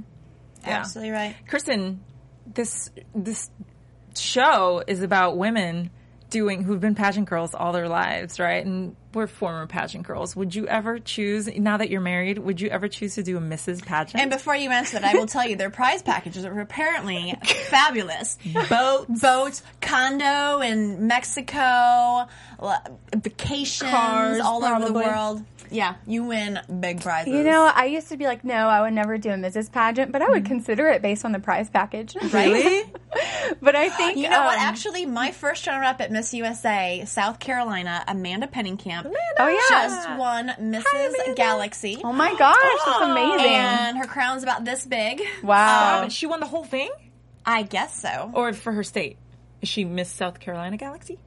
Yeah. 0.66 0.78
absolutely 0.78 1.12
right. 1.12 1.36
Kristen, 1.48 2.02
this 2.46 2.90
this 3.16 3.50
show 4.16 4.84
is 4.86 5.02
about 5.02 5.38
women 5.38 5.90
doing 6.30 6.64
who've 6.64 6.80
been 6.80 6.96
pageant 6.96 7.30
girls 7.30 7.56
all 7.56 7.72
their 7.72 7.88
lives, 7.88 8.40
right? 8.40 8.66
And 8.66 8.96
we're 9.14 9.28
former 9.28 9.66
pageant 9.68 10.06
girls. 10.06 10.36
Would 10.36 10.54
you 10.56 10.68
ever 10.68 11.00
choose 11.00 11.48
now 11.48 11.78
that 11.78 11.90
you're 11.90 12.00
married? 12.02 12.38
Would 12.38 12.62
you 12.62 12.70
ever 12.70 12.88
choose 12.88 13.16
to 13.16 13.24
do 13.24 13.38
a 13.38 13.42
Mrs. 13.42 13.84
pageant? 13.86 14.22
And 14.22 14.30
before 14.30 14.56
you 14.56 14.70
answer 14.70 15.00
that, 15.00 15.16
I 15.16 15.18
will 15.18 15.26
tell 15.28 15.48
you 15.48 15.56
their 15.56 15.70
prize 15.72 16.02
packages 16.04 16.46
are 16.46 16.60
apparently 16.60 17.34
fabulous. 17.70 18.38
Boat, 18.70 19.08
boat, 19.22 19.62
condo 19.82 20.60
in 20.62 21.08
Mexico, 21.08 22.28
l- 22.62 23.00
vacations 23.16 23.90
Cars, 23.90 24.40
all 24.40 24.64
over 24.64 24.86
the 24.86 24.94
world. 24.94 25.44
Yeah, 25.72 25.96
you 26.08 26.24
win 26.24 26.60
big 26.80 27.02
prizes. 27.02 27.32
You 27.32 27.44
know, 27.44 27.72
I 27.72 27.86
used 27.86 28.10
to 28.10 28.18
be 28.18 28.26
like, 28.26 28.44
no, 28.44 28.56
I 28.68 28.82
would 28.82 28.94
never 28.94 29.20
do 29.20 29.30
a 29.30 29.34
Mrs. 29.34 29.72
pageant, 29.72 30.12
but 30.12 30.24
I 30.24 30.30
would 30.30 30.46
consider 30.46 30.88
it 30.88 31.04
based 31.04 31.26
on 31.26 31.32
the 31.32 31.38
prize 31.40 31.70
package. 31.70 32.16
really? 32.34 32.92
but 33.62 33.76
I 33.76 33.90
think 33.90 34.18
You 34.18 34.30
know 34.32 34.46
what? 34.46 34.58
um, 34.58 34.64
Actually, 34.66 35.06
my 35.06 35.30
first 35.32 35.68
runner-up 35.68 36.02
at 36.02 36.12
Miss 36.12 36.34
USA, 36.34 37.04
South 37.06 37.40
Carolina, 37.40 38.04
Amanda 38.08 38.48
Penningcamp, 38.48 38.99
Oh, 39.06 39.48
yeah. 39.48 39.88
just 39.88 40.10
won 40.18 40.50
Mrs. 40.60 41.36
Galaxy, 41.36 42.02
Oh 42.04 42.12
my 42.14 42.34
gosh, 42.36 42.56
that's 42.86 43.02
amazing! 43.02 43.48
and 43.56 43.98
her 43.98 44.06
crown's 44.06 44.44
about 44.44 44.66
this 44.66 44.86
big. 44.86 45.22
wow. 45.44 45.98
Um, 46.00 46.06
but 46.06 46.12
she 46.12 46.26
won 46.26 46.40
the 46.40 46.46
whole 46.48 46.64
thing, 46.64 46.90
I 47.46 47.64
guess 47.64 48.00
so. 48.02 48.32
or 48.34 48.54
for 48.54 48.72
her 48.74 48.84
state? 48.84 49.18
Is 49.62 49.70
she 49.70 49.86
Miss 49.86 50.10
South 50.10 50.40
Carolina 50.40 50.78
Galaxy? 50.78 51.20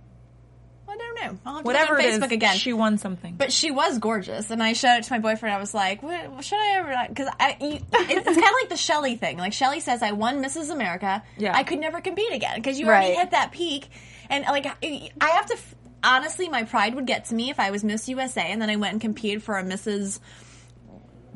I 0.88 0.96
don't 0.96 1.14
know. 1.14 1.38
I'll 1.46 1.54
have 1.54 1.62
to 1.62 1.66
Whatever 1.66 1.94
look 1.94 2.02
it 2.02 2.06
on 2.06 2.10
is, 2.12 2.18
Facebook 2.18 2.32
again. 2.32 2.56
she 2.58 2.72
won 2.74 2.98
something. 2.98 3.36
But 3.36 3.50
she 3.50 3.70
was 3.70 3.98
gorgeous, 3.98 4.50
and 4.50 4.62
I 4.62 4.74
showed 4.74 4.98
it 4.98 5.04
to 5.04 5.12
my 5.12 5.20
boyfriend. 5.20 5.54
I 5.54 5.58
was 5.58 5.72
like, 5.72 6.02
what, 6.02 6.44
"Should 6.44 6.58
I 6.58 6.74
ever?" 6.78 6.94
Because 7.08 7.28
I, 7.40 7.56
you, 7.60 7.78
it's 7.80 7.90
kind 7.90 8.28
of 8.28 8.36
like 8.36 8.68
the 8.68 8.76
Shelly 8.76 9.16
thing. 9.16 9.38
Like 9.38 9.54
Shelly 9.54 9.80
says, 9.80 10.02
"I 10.02 10.12
won 10.12 10.42
Mrs. 10.44 10.70
America. 10.70 11.22
Yeah. 11.38 11.56
I 11.56 11.62
could 11.62 11.78
never 11.78 12.02
compete 12.02 12.32
again 12.34 12.56
because 12.56 12.78
you 12.78 12.86
already 12.88 13.14
hit 13.14 13.30
that 13.30 13.52
peak." 13.52 13.88
And 14.28 14.44
like, 14.44 14.66
I 14.66 15.10
I 15.18 15.28
have 15.30 15.46
to. 15.46 15.56
F- 16.02 16.10
Honestly, 16.10 16.48
my 16.48 16.64
pride 16.64 16.94
would 16.94 17.06
get 17.06 17.26
to 17.26 17.34
me 17.34 17.50
if 17.50 17.58
I 17.60 17.70
was 17.70 17.84
Miss 17.84 18.08
USA 18.08 18.42
and 18.42 18.60
then 18.60 18.70
I 18.70 18.76
went 18.76 18.92
and 18.92 19.00
competed 19.00 19.42
for 19.42 19.58
a 19.58 19.62
Mrs. 19.64 20.20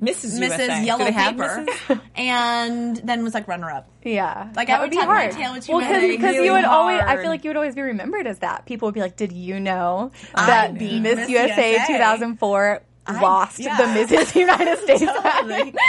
Mrs. 0.01 0.39
Mrs. 0.39 0.41
USA. 0.43 0.85
Yellow 0.85 0.99
Do 0.99 1.05
they 1.07 1.13
have 1.13 1.33
Paper, 1.37 1.65
Mrs.? 1.89 2.01
and 2.17 2.97
then 2.97 3.25
was 3.25 3.33
like 3.33 3.49
runner 3.49 3.71
up. 3.71 3.89
Yeah, 4.05 4.51
Like, 4.55 4.69
that 4.69 4.79
I 4.79 4.83
would 4.83 4.91
be 4.91 4.97
tuck 4.97 5.09
my 5.09 5.23
hard. 5.23 5.33
tail 5.33 5.55
with 5.55 5.67
well, 5.69 5.81
you, 5.81 6.09
because 6.17 6.35
really 6.35 6.47
you 6.47 6.53
would 6.53 6.65
always, 6.67 7.01
I 7.01 7.17
feel 7.17 7.31
like 7.31 7.45
you 7.45 7.51
would 7.51 7.57
always 7.57 7.75
be 7.75 7.81
remembered 7.81 8.27
as 8.27 8.41
that. 8.41 8.67
People 8.67 8.89
would 8.89 8.95
be 8.95 9.01
like, 9.01 9.17
"Did 9.17 9.33
you 9.33 9.59
know 9.59 10.13
that 10.35 10.79
beat 10.79 11.01
Miss, 11.01 11.17
Miss 11.17 11.31
USA, 11.31 11.73
USA. 11.73 11.87
2004 11.95 12.83
I- 13.13 13.21
lost 13.21 13.59
yeah. 13.59 13.77
the 13.77 13.85
Mrs. 13.85 14.35
United 14.41 14.79
States?" 14.79 15.01
Totally. 15.05 15.75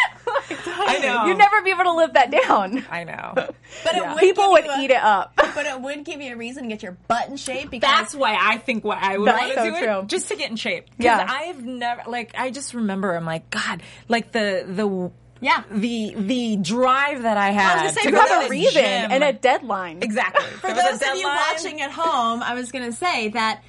I 0.80 1.00
know. 1.00 1.26
You'd 1.26 1.38
never 1.38 1.62
be 1.62 1.72
able 1.72 1.84
to 1.86 1.94
live 1.94 2.14
that 2.14 2.32
down. 2.32 2.86
I 2.90 3.04
know. 3.04 3.34
But 3.84 3.96
it 3.96 4.08
would 4.08 4.18
People 4.18 4.52
would 4.52 4.66
a- 4.66 4.80
eat 4.80 4.92
it 4.92 5.02
up. 5.02 5.34
But 5.36 5.66
it 5.66 5.80
would 5.82 6.04
give 6.06 6.22
you 6.22 6.34
a 6.34 6.38
reason 6.38 6.64
to 6.64 6.70
get 6.70 6.82
your 6.84 6.94
butt 7.08 7.28
in 7.30 7.36
shape 7.38 7.70
because 7.70 7.90
That's 7.90 8.16
why 8.16 8.38
I 8.40 8.58
think 8.58 8.84
what 8.84 8.98
I 8.98 9.18
would 9.18 9.28
want 9.28 9.50
to 9.50 9.56
so 9.56 9.64
do 9.66 9.78
true. 9.86 10.00
it 10.00 10.08
just 10.08 10.28
to 10.30 10.36
get 10.36 10.50
in 10.50 10.56
shape. 10.56 10.86
'Cause 10.92 10.96
Yeah. 11.00 11.26
I've 11.30 11.64
never 11.64 12.04
like 12.10 12.32
I 12.38 12.50
just 12.52 12.74
remember 12.74 13.14
I'm 13.14 13.26
like 13.26 13.50
God 13.50 13.82
like 14.08 14.32
the 14.32 14.64
the 14.68 15.12
Yeah. 15.42 15.64
the 15.70 16.14
the 16.18 16.56
drive 16.58 17.24
that 17.24 17.38
I 17.38 17.52
had 17.52 17.76
gonna 17.78 17.90
say, 17.94 18.02
to 18.04 18.10
you 18.10 18.16
have 18.16 18.44
a 18.44 18.46
a 18.48 18.50
reason 18.50 18.74
gym. 18.82 19.12
and 19.12 19.24
a 19.24 19.34
deadline. 19.34 20.00
exactly 20.02 20.46
For 20.46 20.74
those 20.74 21.02
of 21.02 21.16
you 21.16 21.26
watching 21.28 21.82
at 21.82 21.92
home, 21.92 22.42
I 22.42 22.54
was 22.56 22.72
going 22.72 22.86
to 22.86 22.94
say 22.94 23.30
that 23.30 23.62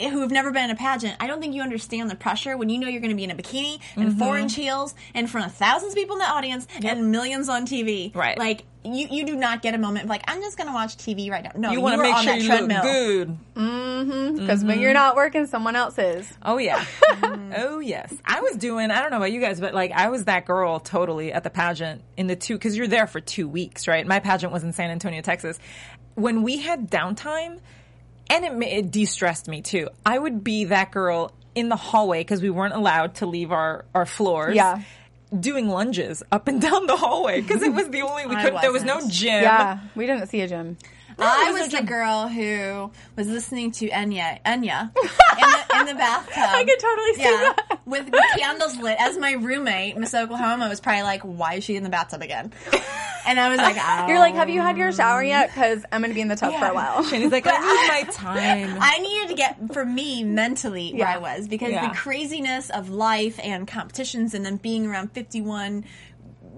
uh, 0.00 0.08
who 0.10 0.20
have 0.20 0.30
never 0.30 0.50
been 0.50 0.64
in 0.64 0.70
a 0.70 0.76
pageant, 0.76 1.16
I 1.20 1.26
don't 1.26 1.40
think 1.40 1.54
you 1.54 1.62
understand 1.62 2.10
the 2.10 2.14
pressure 2.16 2.56
when 2.56 2.68
you 2.68 2.78
know 2.78 2.88
you're 2.88 3.00
going 3.00 3.10
to 3.10 3.16
be 3.16 3.24
in 3.24 3.30
a 3.30 3.34
bikini 3.34 3.80
and 3.96 4.10
Mm-hmm. 4.10 4.18
four 4.18 4.38
inch 4.38 4.54
heels 4.54 4.94
in 5.14 5.26
front 5.26 5.46
of 5.46 5.54
thousands 5.54 5.92
of 5.92 5.96
people 5.96 6.16
in 6.16 6.20
the 6.20 6.28
audience 6.28 6.66
and 6.84 7.10
millions 7.10 7.48
on 7.48 7.66
TV. 7.66 8.14
Right. 8.14 8.38
Like 8.38 8.64
you, 8.84 9.06
you 9.10 9.24
do 9.24 9.34
not 9.34 9.62
get 9.62 9.74
a 9.74 9.78
moment 9.78 10.04
of 10.04 10.10
like 10.10 10.22
I'm 10.28 10.40
just 10.42 10.56
going 10.58 10.66
to 10.68 10.74
watch 10.74 10.96
TV 10.96 11.30
right 11.30 11.42
now. 11.42 11.52
No, 11.56 11.68
you 11.70 11.78
you, 11.78 11.80
want 11.80 11.96
to 11.96 12.02
make 12.02 12.14
on 12.14 12.24
sure 12.24 12.34
you 12.34 12.46
treadmill. 12.46 12.82
look 12.82 12.92
good. 12.92 14.38
Because 14.38 14.64
when 14.64 14.80
you're 14.80 14.92
not 14.92 15.16
working, 15.16 15.46
someone 15.46 15.74
else 15.76 15.98
is. 15.98 16.30
Oh 16.42 16.58
yeah. 16.58 16.84
oh 17.56 17.80
yes. 17.80 18.12
I 18.24 18.40
was 18.40 18.56
doing. 18.56 18.90
I 18.90 19.00
don't 19.00 19.10
know 19.10 19.16
about 19.16 19.32
you 19.32 19.40
guys, 19.40 19.60
but 19.60 19.74
like 19.74 19.92
I 19.92 20.10
was 20.10 20.24
that 20.24 20.44
girl 20.44 20.80
totally 20.80 21.32
at 21.32 21.44
the 21.44 21.50
pageant 21.50 22.02
in 22.16 22.26
the 22.26 22.36
two 22.36 22.54
because 22.54 22.76
you're 22.76 22.88
there 22.88 23.06
for 23.06 23.20
two 23.20 23.48
weeks, 23.48 23.88
right? 23.88 24.06
My 24.06 24.20
pageant 24.20 24.52
was 24.52 24.64
in 24.64 24.72
San 24.72 24.90
Antonio, 24.90 25.22
Texas. 25.22 25.58
When 26.14 26.42
we 26.42 26.58
had 26.58 26.90
downtime, 26.90 27.60
and 28.30 28.44
it, 28.44 28.68
it 28.68 28.90
de-stressed 28.90 29.48
me 29.48 29.62
too. 29.62 29.88
I 30.04 30.18
would 30.18 30.44
be 30.44 30.64
that 30.64 30.90
girl 30.90 31.32
in 31.54 31.68
the 31.68 31.76
hallway 31.76 32.20
because 32.20 32.42
we 32.42 32.50
weren't 32.50 32.74
allowed 32.74 33.16
to 33.16 33.26
leave 33.26 33.52
our 33.52 33.84
our 33.94 34.06
floors. 34.06 34.56
Yeah. 34.56 34.82
Doing 35.38 35.68
lunges 35.68 36.22
up 36.30 36.46
and 36.46 36.60
down 36.60 36.86
the 36.86 36.96
hallway 36.96 37.40
because 37.40 37.60
it 37.62 37.72
was 37.72 37.88
the 37.88 38.02
only 38.02 38.26
we 38.26 38.36
I 38.36 38.42
could. 38.42 38.54
There 38.60 38.70
was 38.72 38.84
no 38.84 38.96
wasn't. 38.96 39.12
gym. 39.14 39.42
Yeah, 39.42 39.80
we 39.96 40.06
didn't 40.06 40.28
see 40.28 40.40
a 40.42 40.48
gym. 40.48 40.76
I 41.18 41.52
was 41.52 41.70
the 41.70 41.82
girl 41.82 42.28
who 42.28 42.90
was 43.16 43.28
listening 43.28 43.72
to 43.72 43.88
Enya, 43.88 44.40
Enya, 44.44 44.90
in 44.96 45.48
the, 45.50 45.80
in 45.80 45.86
the 45.86 45.94
bathtub. 45.94 46.34
I 46.36 46.64
could 46.64 46.78
totally 46.78 47.14
see 47.14 47.22
yeah, 47.22 47.52
that. 47.68 47.80
with 47.86 48.10
candles 48.38 48.76
lit. 48.76 48.96
As 49.00 49.16
my 49.18 49.32
roommate, 49.32 49.96
Miss 49.96 50.14
Oklahoma, 50.14 50.68
was 50.68 50.80
probably 50.80 51.02
like, 51.02 51.22
"Why 51.22 51.54
is 51.54 51.64
she 51.64 51.76
in 51.76 51.82
the 51.82 51.90
bathtub 51.90 52.22
again?" 52.22 52.52
And 53.26 53.40
I 53.40 53.48
was 53.48 53.58
like, 53.58 53.76
oh. 53.78 54.06
You're 54.08 54.18
like, 54.18 54.34
have 54.34 54.50
you 54.50 54.60
had 54.60 54.76
your 54.76 54.92
shower 54.92 55.22
yet? 55.22 55.48
Because 55.48 55.84
I'm 55.90 56.00
going 56.02 56.10
to 56.10 56.14
be 56.14 56.20
in 56.20 56.28
the 56.28 56.36
tub 56.36 56.52
for 56.58 56.66
a 56.66 56.74
while. 56.74 56.98
And 57.14 57.22
he's 57.22 57.32
like, 57.32 57.46
I 57.46 57.52
need 57.52 58.06
my 58.06 58.12
time. 58.12 58.76
I 58.80 58.98
needed 58.98 59.28
to 59.28 59.34
get 59.34 59.72
for 59.72 59.84
me 59.84 60.24
mentally 60.24 60.92
where 60.92 61.06
I 61.06 61.18
was 61.18 61.48
because 61.48 61.70
Yeah. 61.70 61.88
the 61.88 61.94
craziness 61.94 62.70
of 62.70 62.90
life 62.90 63.38
and 63.42 63.66
competitions 63.68 64.34
and 64.34 64.44
then 64.44 64.56
being 64.56 64.86
around 64.86 65.12
51 65.12 65.84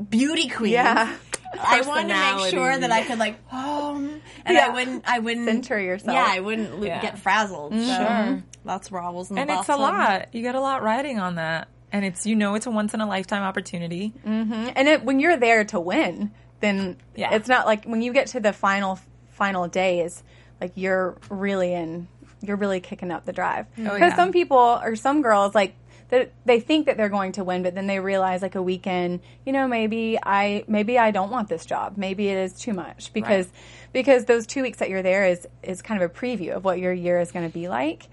beauty 0.08 0.48
queens. 0.48 0.72
Yeah. 0.72 1.14
I 1.62 1.80
wanted 1.82 2.08
to 2.08 2.36
make 2.36 2.50
sure 2.50 2.78
that 2.78 2.90
I 2.92 3.02
could 3.04 3.18
like 3.18 3.46
home 3.48 4.20
and 4.44 4.54
Yeah. 4.56 4.66
I 4.66 4.68
wouldn't 4.70 5.04
I 5.08 5.18
wouldn't 5.18 5.46
Center 5.46 5.78
yourself. 5.80 6.14
Yeah, 6.14 6.26
I 6.28 6.40
wouldn't 6.40 6.80
lo- 6.80 6.86
Yeah. 6.86 7.00
get 7.00 7.18
frazzled. 7.18 7.72
So 7.72 7.78
mm-hmm. 7.78 8.32
Sure. 8.34 8.42
that's 8.64 8.90
where 8.90 9.02
I 9.02 9.10
was 9.10 9.30
in 9.30 9.38
and 9.38 9.50
it's 9.50 9.68
a 9.68 9.76
lot. 9.76 10.34
You 10.34 10.42
got 10.42 10.54
a 10.54 10.60
lot 10.60 10.82
riding 10.82 11.18
on 11.18 11.36
that, 11.36 11.68
and 11.92 12.04
it's 12.04 12.26
you 12.26 12.36
know 12.36 12.54
it's 12.54 12.66
a 12.66 12.70
once 12.70 12.94
in 12.94 13.00
a 13.00 13.06
lifetime 13.06 13.42
opportunity. 13.42 14.12
Mm-hmm. 14.26 14.70
And 14.76 14.88
it, 14.88 15.04
when 15.04 15.20
you're 15.20 15.36
there 15.36 15.64
to 15.66 15.80
win, 15.80 16.32
then 16.60 16.96
Yeah. 17.14 17.34
it's 17.34 17.48
not 17.48 17.66
like 17.66 17.84
when 17.84 18.02
you 18.02 18.12
get 18.12 18.28
to 18.28 18.40
the 18.40 18.52
final 18.52 18.98
final 19.30 19.68
days, 19.68 20.22
like 20.60 20.72
you're 20.74 21.16
really 21.30 21.74
in, 21.74 22.08
you're 22.40 22.56
really 22.56 22.80
kicking 22.80 23.10
up 23.10 23.24
the 23.26 23.32
drive. 23.32 23.66
Because 23.76 23.92
Oh, 23.92 23.96
yeah. 23.96 24.16
some 24.16 24.32
people 24.32 24.80
or 24.82 24.96
some 24.96 25.20
girls 25.22 25.54
like 25.54 25.74
they 26.08 26.30
they 26.44 26.60
think 26.60 26.86
that 26.86 26.96
they're 26.96 27.08
going 27.08 27.32
to 27.32 27.44
win, 27.44 27.62
but 27.62 27.74
then 27.74 27.86
they 27.86 27.98
realize 28.00 28.42
like 28.42 28.54
a 28.54 28.62
weekend, 28.62 29.20
you 29.44 29.52
know, 29.52 29.66
maybe 29.66 30.18
I 30.22 30.64
maybe 30.68 30.98
I 30.98 31.10
don't 31.10 31.30
want 31.30 31.48
this 31.48 31.66
job. 31.66 31.94
Maybe 31.96 32.28
it 32.28 32.38
is 32.38 32.52
too 32.52 32.72
much 32.72 33.12
because 33.12 33.48
because 33.92 34.24
those 34.26 34.46
two 34.46 34.62
weeks 34.62 34.78
that 34.78 34.88
you're 34.88 35.02
there 35.02 35.26
is 35.26 35.46
is 35.62 35.82
kind 35.82 36.02
of 36.02 36.10
a 36.10 36.14
preview 36.14 36.54
of 36.56 36.64
what 36.64 36.78
your 36.78 36.92
year 36.92 37.20
is 37.20 37.32
going 37.32 37.48
to 37.48 37.52
be 37.52 37.68
like. 37.68 38.04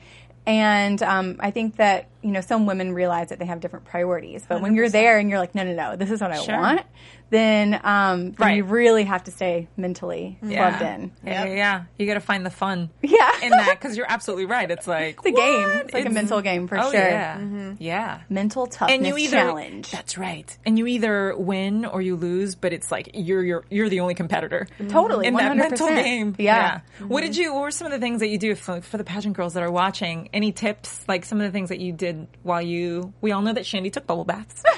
And 0.46 1.02
um, 1.04 1.38
I 1.40 1.52
think 1.52 1.78
that 1.78 2.10
you 2.24 2.32
know 2.32 2.42
some 2.42 2.66
women 2.66 2.94
realize 2.94 3.30
that 3.30 3.40
they 3.40 3.46
have 3.46 3.60
different 3.60 3.86
priorities, 3.86 4.46
but 4.48 4.62
when 4.62 4.76
you're 4.76 4.90
there 4.90 5.18
and 5.20 5.30
you're 5.30 5.40
like, 5.40 5.54
no, 5.56 5.64
no, 5.64 5.74
no, 5.74 5.96
this 5.96 6.10
is 6.10 6.22
what 6.22 6.32
I 6.32 6.42
Sure. 6.42 6.58
want, 6.58 6.82
then 7.30 7.80
um, 7.84 8.32
then 8.32 8.36
Right. 8.40 8.58
you 8.58 8.64
really 8.64 9.04
have 9.04 9.24
to 9.26 9.32
stay 9.32 9.68
mentally 9.78 10.38
plugged 10.42 10.82
in. 10.82 11.12
Yeah, 11.26 11.46
yeah, 11.46 11.54
yeah. 11.56 11.84
You 11.98 12.06
got 12.06 12.14
to 12.16 12.20
find 12.20 12.46
the 12.46 12.50
fun. 12.52 12.90
Yeah. 13.02 13.32
in 13.42 13.50
that 13.52 13.78
because 13.80 13.98
you're 13.98 14.10
absolutely 14.10 14.46
right. 14.46 14.70
It's 14.70 14.88
like 14.88 15.18
It's 15.18 15.26
a 15.26 15.32
game. 15.32 15.70
It's 15.86 15.94
like 15.94 16.06
a 16.06 16.10
mental 16.10 16.42
game 16.42 16.68
for 16.68 16.78
oh, 16.78 16.92
sure. 16.92 17.00
Yeah, 17.00 17.38
mm-hmm. 17.38 17.74
yeah. 17.80 18.22
Mental 18.30 18.68
toughness 18.68 18.96
And 18.98 19.06
you 19.08 19.18
either 19.18 19.38
challenge. 19.38 19.92
that's 19.92 20.18
right, 20.18 20.58
and 20.66 20.78
you 20.78 20.88
either 20.88 21.36
win 21.36 21.86
or 21.86 22.02
you 22.02 22.16
lose, 22.16 22.56
but 22.56 22.72
it's 22.74 22.92
like 22.92 23.12
you're 23.14 23.44
you're 23.44 23.66
you're 23.70 23.90
the 23.90 24.00
only 24.00 24.14
competitor. 24.16 24.68
Mm-hmm. 24.80 24.88
Totally, 24.90 25.28
in 25.28 25.34
that 25.36 25.52
100%. 25.54 25.58
mental 25.58 25.88
game. 25.88 26.36
Yeah. 26.38 26.80
Mm-hmm. 27.00 27.08
What 27.08 27.22
did 27.22 27.36
you? 27.38 27.54
What 27.54 27.62
were 27.64 27.72
some 27.72 27.88
of 27.88 27.92
the 27.94 28.00
things 28.00 28.20
that 28.20 28.28
you 28.28 28.38
do 28.38 28.56
for, 28.56 28.82
for 28.82 28.98
the 28.98 29.04
pageant 29.04 29.36
girls 29.36 29.54
that 29.56 29.64
are 29.64 29.72
watching? 29.72 30.30
Any 30.34 30.52
tips? 30.52 31.04
Like 31.08 31.26
some 31.26 31.40
of 31.42 31.46
the 31.46 31.52
things 31.52 31.70
that 31.70 31.80
you 31.80 31.92
did 31.92 32.13
while 32.44 32.62
you? 32.62 33.14
We 33.22 33.32
all 33.32 33.42
know 33.42 33.54
that 33.54 33.64
Shandi 33.66 33.92
took 33.92 34.08
bubble 34.08 34.26
baths. 34.26 34.64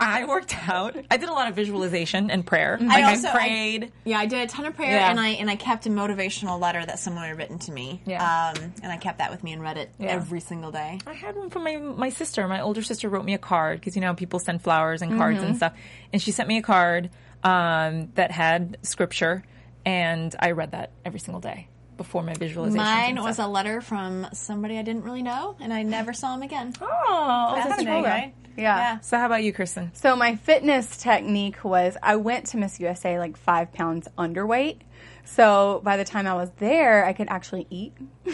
I 0.00 0.24
worked 0.24 0.56
out. 0.68 0.96
I 1.08 1.18
did 1.18 1.28
a 1.28 1.32
lot 1.32 1.48
of 1.48 1.54
visualization 1.54 2.32
and 2.32 2.44
prayer. 2.44 2.78
Like 2.80 3.04
I, 3.04 3.10
also- 3.10 3.28
I- 3.28 3.32
prayed. 3.32 3.92
Yeah, 4.04 4.18
I 4.18 4.26
did 4.26 4.40
a 4.40 4.46
ton 4.48 4.66
of 4.66 4.74
prayer, 4.74 4.90
Yeah. 4.96 5.10
and 5.10 5.20
I 5.20 5.28
and 5.30 5.48
I 5.48 5.54
kept 5.54 5.86
a 5.86 5.88
motivational 5.88 6.60
letter 6.60 6.84
that 6.84 6.98
someone 6.98 7.24
had 7.28 7.38
written 7.38 7.58
to 7.60 7.72
me. 7.72 8.02
Yeah. 8.04 8.22
um, 8.56 8.72
and 8.82 8.90
I 8.90 8.96
kept 8.96 9.18
that 9.18 9.30
with 9.30 9.44
me 9.44 9.52
and 9.52 9.62
read 9.62 9.76
it 9.78 9.90
every 10.00 10.40
single 10.40 10.72
day. 10.72 10.98
I 11.06 11.12
had 11.12 11.36
one 11.36 11.50
from 11.50 11.62
my 11.64 11.76
my 11.76 12.08
sister. 12.10 12.46
My 12.48 12.60
older 12.60 12.82
sister 12.82 13.08
wrote 13.08 13.24
me 13.24 13.34
a 13.34 13.38
card 13.38 13.78
because 13.78 13.94
you 13.94 14.02
know 14.02 14.14
people 14.14 14.40
send 14.40 14.62
flowers 14.62 15.00
and 15.02 15.16
cards 15.16 15.38
Mm-hmm. 15.38 15.46
and 15.46 15.56
stuff, 15.56 15.74
and 16.12 16.20
she 16.20 16.32
sent 16.32 16.48
me 16.48 16.58
a 16.58 16.62
card 16.62 17.10
um, 17.44 18.10
that 18.16 18.32
had 18.32 18.78
scripture, 18.82 19.44
and 19.86 20.34
I 20.40 20.50
read 20.52 20.72
that 20.72 20.90
every 21.04 21.20
single 21.20 21.40
day 21.40 21.68
before 21.98 22.22
my 22.22 22.32
visualization. 22.32 22.82
Mine 22.82 23.22
was 23.22 23.38
a 23.38 23.46
letter 23.46 23.82
from 23.82 24.26
somebody 24.32 24.78
I 24.78 24.82
didn't 24.82 25.02
really 25.02 25.22
know, 25.22 25.56
and 25.60 25.70
I 25.72 25.82
never 25.82 26.14
saw 26.14 26.34
him 26.34 26.40
again. 26.42 26.72
oh, 26.80 27.52
that's 27.54 27.68
Fascinating, 27.68 28.02
cool. 28.02 28.10
right? 28.10 28.34
yeah. 28.56 28.78
Yeah. 28.78 29.00
So 29.00 29.18
how 29.18 29.26
about 29.26 29.42
you, 29.44 29.52
Kristen? 29.52 29.90
So 29.94 30.16
my 30.16 30.36
fitness 30.36 30.96
technique 30.96 31.62
was 31.62 31.96
I 32.02 32.16
went 32.16 32.46
to 32.46 32.56
Miss 32.56 32.80
USA 32.80 33.18
like 33.18 33.36
five 33.36 33.72
pounds 33.72 34.08
underweight. 34.16 34.78
So 35.26 35.82
by 35.84 35.98
the 35.98 36.04
time 36.04 36.26
I 36.26 36.34
was 36.34 36.50
there, 36.58 37.04
I 37.04 37.12
could 37.12 37.28
actually 37.28 37.66
eat. 37.68 37.92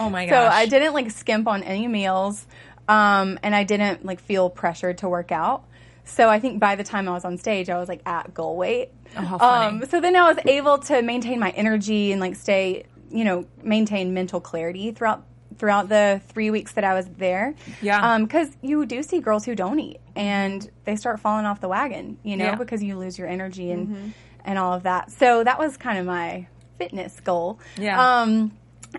Oh 0.00 0.10
my 0.10 0.26
gosh. 0.26 0.34
So! 0.34 0.56
I 0.56 0.66
didn't 0.66 0.94
like 0.94 1.12
skimp 1.12 1.46
on 1.46 1.62
any 1.62 1.86
meals, 1.86 2.44
um, 2.88 3.38
and 3.44 3.54
I 3.54 3.62
didn't 3.62 4.04
like 4.04 4.18
feel 4.20 4.50
pressured 4.50 4.98
to 4.98 5.08
work 5.08 5.30
out. 5.30 5.62
So 6.04 6.28
I 6.28 6.40
think 6.40 6.58
by 6.58 6.74
the 6.74 6.82
time 6.82 7.08
I 7.08 7.12
was 7.12 7.24
on 7.24 7.38
stage, 7.38 7.70
I 7.70 7.78
was 7.78 7.88
like 7.88 8.00
at 8.04 8.34
goal 8.34 8.56
weight. 8.56 8.90
Oh, 9.16 9.20
how 9.20 9.38
funny. 9.38 9.82
Um, 9.82 9.88
so 9.88 10.00
then 10.00 10.16
I 10.16 10.32
was 10.32 10.38
able 10.44 10.78
to 10.78 11.02
maintain 11.02 11.38
my 11.38 11.50
energy 11.50 12.10
and 12.10 12.20
like 12.20 12.34
stay, 12.34 12.84
you 13.10 13.24
know, 13.24 13.46
maintain 13.62 14.14
mental 14.14 14.40
clarity 14.40 14.92
throughout 14.92 15.24
throughout 15.58 15.88
the 15.88 16.20
three 16.28 16.50
weeks 16.50 16.72
that 16.72 16.84
I 16.84 16.94
was 16.94 17.06
there. 17.16 17.54
Yeah. 17.80 18.14
Um, 18.14 18.24
because 18.24 18.48
you 18.62 18.84
do 18.84 19.02
see 19.02 19.20
girls 19.20 19.44
who 19.44 19.54
don't 19.54 19.78
eat 19.78 20.00
and 20.14 20.68
they 20.84 20.96
start 20.96 21.20
falling 21.20 21.46
off 21.46 21.60
the 21.60 21.68
wagon, 21.68 22.18
you 22.22 22.36
know, 22.36 22.44
Yeah. 22.44 22.54
because 22.56 22.82
you 22.82 22.98
lose 22.98 23.18
your 23.18 23.28
energy 23.28 23.70
and, 23.70 23.88
mm-hmm. 23.88 24.08
and 24.44 24.58
all 24.58 24.74
of 24.74 24.82
that. 24.82 25.10
So 25.12 25.44
that 25.44 25.58
was 25.58 25.76
kind 25.76 25.98
of 25.98 26.04
my 26.04 26.46
fitness 26.78 27.18
goal. 27.20 27.58
Yeah. 27.78 28.22
Um, 28.22 28.52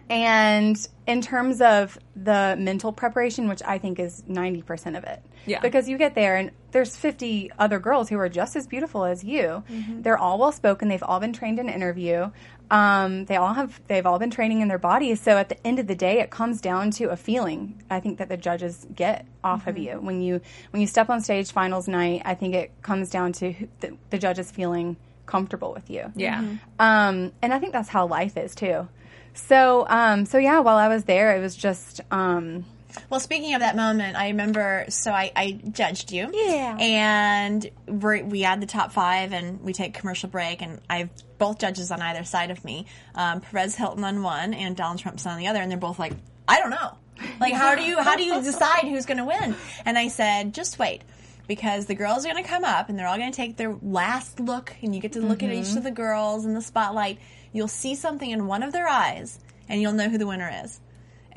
and 0.10 0.78
in 1.06 1.22
terms 1.22 1.62
of 1.62 1.98
the 2.16 2.56
mental 2.58 2.92
preparation, 2.92 3.48
which 3.48 3.62
I 3.64 3.78
think 3.78 4.00
is 4.00 4.24
90% 4.24 4.98
of 4.98 5.04
it. 5.04 5.24
Yeah. 5.46 5.62
Because 5.62 5.88
you 5.88 5.98
get 5.98 6.14
there 6.14 6.36
and 6.36 6.52
there's 6.72 6.96
50 6.96 7.52
other 7.58 7.80
girls 7.80 8.10
who 8.10 8.20
are 8.20 8.28
just 8.30 8.56
as 8.56 8.68
beautiful 8.68 9.06
as 9.06 9.24
you. 9.24 9.64
Mm-hmm. 9.70 10.02
They're 10.02 10.18
all 10.18 10.38
well 10.38 10.52
spoken. 10.52 10.90
They've 10.90 11.02
all 11.02 11.20
been 11.20 11.34
trained 11.34 11.60
in 11.60 11.70
interview. 11.70 12.32
Um, 12.70 13.26
they 13.26 13.38
all 13.38 13.54
have, 13.54 13.80
they've 13.88 14.06
all 14.06 14.20
been 14.20 14.30
training 14.30 14.62
in 14.62 14.68
their 14.68 14.78
bodies. 14.78 15.22
So 15.22 15.38
at 15.38 15.50
the 15.50 15.68
end 15.68 15.80
of 15.80 15.88
the 15.88 15.96
day, 15.96 16.20
it 16.20 16.30
comes 16.30 16.60
down 16.60 16.92
to 16.92 17.06
a 17.06 17.16
feeling 17.16 17.82
I 17.90 18.00
think 18.00 18.18
that 18.18 18.28
the 18.28 18.38
judges 18.38 18.86
get 18.94 19.26
off 19.44 19.68
of 19.68 19.78
you. 19.78 20.00
When 20.02 20.22
you, 20.22 20.42
when 20.72 20.82
you 20.82 20.88
step 20.88 21.10
on 21.10 21.22
stage 21.22 21.52
finals 21.52 21.88
night, 21.88 22.24
I 22.26 22.36
think 22.36 22.56
it 22.56 22.72
comes 22.82 23.10
down 23.10 23.32
to 23.34 23.54
the, 23.80 23.98
the 24.10 24.18
judges 24.18 24.52
feeling 24.52 24.98
comfortable 25.26 25.74
with 25.74 25.90
you. 25.90 26.12
Yeah. 26.16 26.40
Um, 26.80 27.32
and 27.42 27.54
I 27.54 27.60
think 27.60 27.74
that's 27.74 27.90
how 27.90 28.08
life 28.08 28.36
is 28.38 28.54
too. 28.54 28.88
So, 29.34 29.86
um, 29.88 30.26
so 30.26 30.38
yeah, 30.38 30.60
while 30.60 30.78
I 30.78 30.88
was 30.88 31.06
there, 31.06 31.38
it 31.38 31.40
was 31.40 31.56
just, 31.56 32.02
um, 32.12 32.66
Well, 33.10 33.20
speaking 33.20 33.54
of 33.54 33.62
that 33.62 33.76
moment, 33.76 34.18
I 34.18 34.30
remember. 34.30 34.86
So 34.90 35.12
I, 35.12 35.32
I 35.36 35.52
judged 35.72 36.12
you. 36.12 36.30
Yeah. 36.34 36.78
And 36.80 37.70
we're, 37.88 38.24
we 38.24 38.42
had 38.42 38.62
the 38.62 38.68
top 38.68 38.92
five, 38.92 39.34
and 39.34 39.62
we 39.62 39.74
take 39.74 39.94
commercial 39.94 40.30
break, 40.30 40.62
and 40.62 40.82
I 40.90 40.98
have 41.00 41.10
both 41.38 41.60
judges 41.60 41.92
on 41.92 42.02
either 42.02 42.24
side 42.24 42.52
of 42.52 42.64
me. 42.64 42.86
Um, 43.16 43.42
Perez 43.42 43.76
Hilton 43.76 44.04
on 44.04 44.24
one, 44.24 44.54
and 44.54 44.76
Donald 44.76 45.00
Trumpson 45.00 45.32
on 45.32 45.38
the 45.38 45.48
other, 45.48 45.62
and 45.62 45.70
they're 45.72 45.78
both 45.78 46.00
like, 46.00 46.14
I 46.48 46.60
don't 46.60 46.72
know. 46.72 46.98
Like, 47.40 47.54
how 47.54 47.76
do 47.76 47.82
you 47.82 48.00
how 48.02 48.16
do 48.16 48.24
you 48.24 48.42
decide 48.44 48.84
who's 48.84 49.06
going 49.06 49.18
to 49.18 49.26
win? 49.26 49.56
And 49.86 49.98
I 49.98 50.08
said, 50.08 50.54
just 50.54 50.78
wait. 50.80 51.02
Because 51.48 51.86
the 51.86 51.96
girls 51.96 52.26
are 52.26 52.30
going 52.30 52.44
to 52.44 52.50
come 52.50 52.66
up 52.66 52.90
and 52.90 53.00
they're 53.00 53.08
all 53.08 53.18
going 53.18 53.32
to 53.32 53.36
take 53.36 53.56
their 53.56 53.74
last 53.82 54.40
look, 54.40 54.76
and 54.82 54.94
you 54.94 55.00
get 55.00 55.14
to 55.14 55.22
look 55.22 55.44
at 55.44 55.52
each 55.52 55.76
of 55.78 55.84
the 55.84 55.92
girls 55.92 56.46
in 56.46 56.54
the 56.54 56.62
spotlight. 56.62 57.20
You'll 57.54 57.70
see 57.70 57.96
something 57.96 58.30
in 58.30 58.48
one 58.48 58.64
of 58.64 58.74
their 58.74 58.88
eyes, 58.88 59.40
and 59.70 59.82
you'll 59.82 59.94
know 59.94 60.10
who 60.10 60.18
the 60.18 60.28
winner 60.28 60.52
is. 60.66 60.82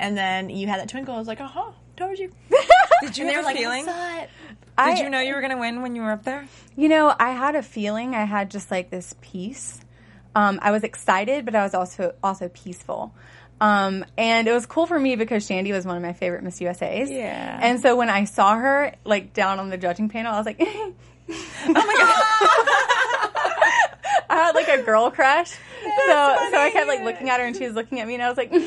And 0.01 0.17
then 0.17 0.49
you 0.49 0.67
had 0.67 0.79
that 0.81 0.89
twinkle. 0.89 1.13
I 1.15 1.19
was 1.19 1.27
like, 1.27 1.39
uh 1.39 1.47
huh, 1.47 1.71
told 1.95 2.17
you. 2.17 2.31
Did 3.01 3.17
you 3.17 3.23
And 3.23 3.29
they 3.29 3.33
have 3.35 3.35
were 3.35 3.41
a 3.41 3.43
like, 3.53 3.57
feeling? 3.57 3.87
I 3.87 3.91
saw 4.17 4.21
it. 4.23 4.29
I, 4.77 4.95
Did 4.95 5.03
you 5.03 5.09
know 5.11 5.19
you 5.21 5.35
were 5.35 5.41
going 5.41 5.51
to 5.51 5.57
win 5.59 5.81
when 5.81 5.95
you 5.95 6.01
were 6.01 6.11
up 6.11 6.23
there? 6.23 6.47
You 6.75 6.89
know, 6.89 7.13
I 7.17 7.31
had 7.31 7.55
a 7.55 7.61
feeling. 7.61 8.15
I 8.15 8.23
had 8.23 8.49
just 8.49 8.71
like 8.71 8.89
this 8.89 9.13
peace. 9.21 9.79
Um, 10.35 10.59
I 10.61 10.71
was 10.71 10.83
excited, 10.83 11.45
but 11.45 11.55
I 11.55 11.63
was 11.63 11.73
also 11.75 12.15
also 12.23 12.47
peaceful. 12.49 13.13
Um, 13.59 14.03
and 14.17 14.47
it 14.47 14.53
was 14.53 14.65
cool 14.65 14.87
for 14.87 14.97
me 14.99 15.15
because 15.15 15.47
Shandi 15.47 15.71
was 15.71 15.85
one 15.85 15.95
of 15.95 16.01
my 16.01 16.13
favorite 16.13 16.41
Miss 16.43 16.59
USA's. 16.61 17.11
Yeah. 17.11 17.59
And 17.61 17.79
so 17.79 17.95
when 17.95 18.09
I 18.09 18.23
saw 18.23 18.55
her 18.55 18.95
like 19.05 19.33
down 19.33 19.59
on 19.59 19.69
the 19.69 19.77
judging 19.77 20.09
panel, 20.09 20.33
I 20.33 20.37
was 20.37 20.45
like, 20.47 20.57
oh 20.61 20.93
my 21.67 21.73
god. 23.23 23.29
I 24.31 24.35
had 24.35 24.55
like 24.55 24.67
a 24.69 24.81
girl 24.81 25.11
crush. 25.11 25.49
so 25.49 25.57
so 26.51 26.57
I 26.57 26.69
kept 26.71 26.87
like 26.87 27.01
looking 27.01 27.29
at 27.29 27.39
her 27.39 27.45
and 27.45 27.55
she 27.55 27.65
was 27.65 27.73
looking 27.73 27.99
at 27.99 28.07
me 28.07 28.13
and 28.13 28.23
I 28.23 28.29
was 28.29 28.37
like, 28.37 28.51
like 28.51 28.61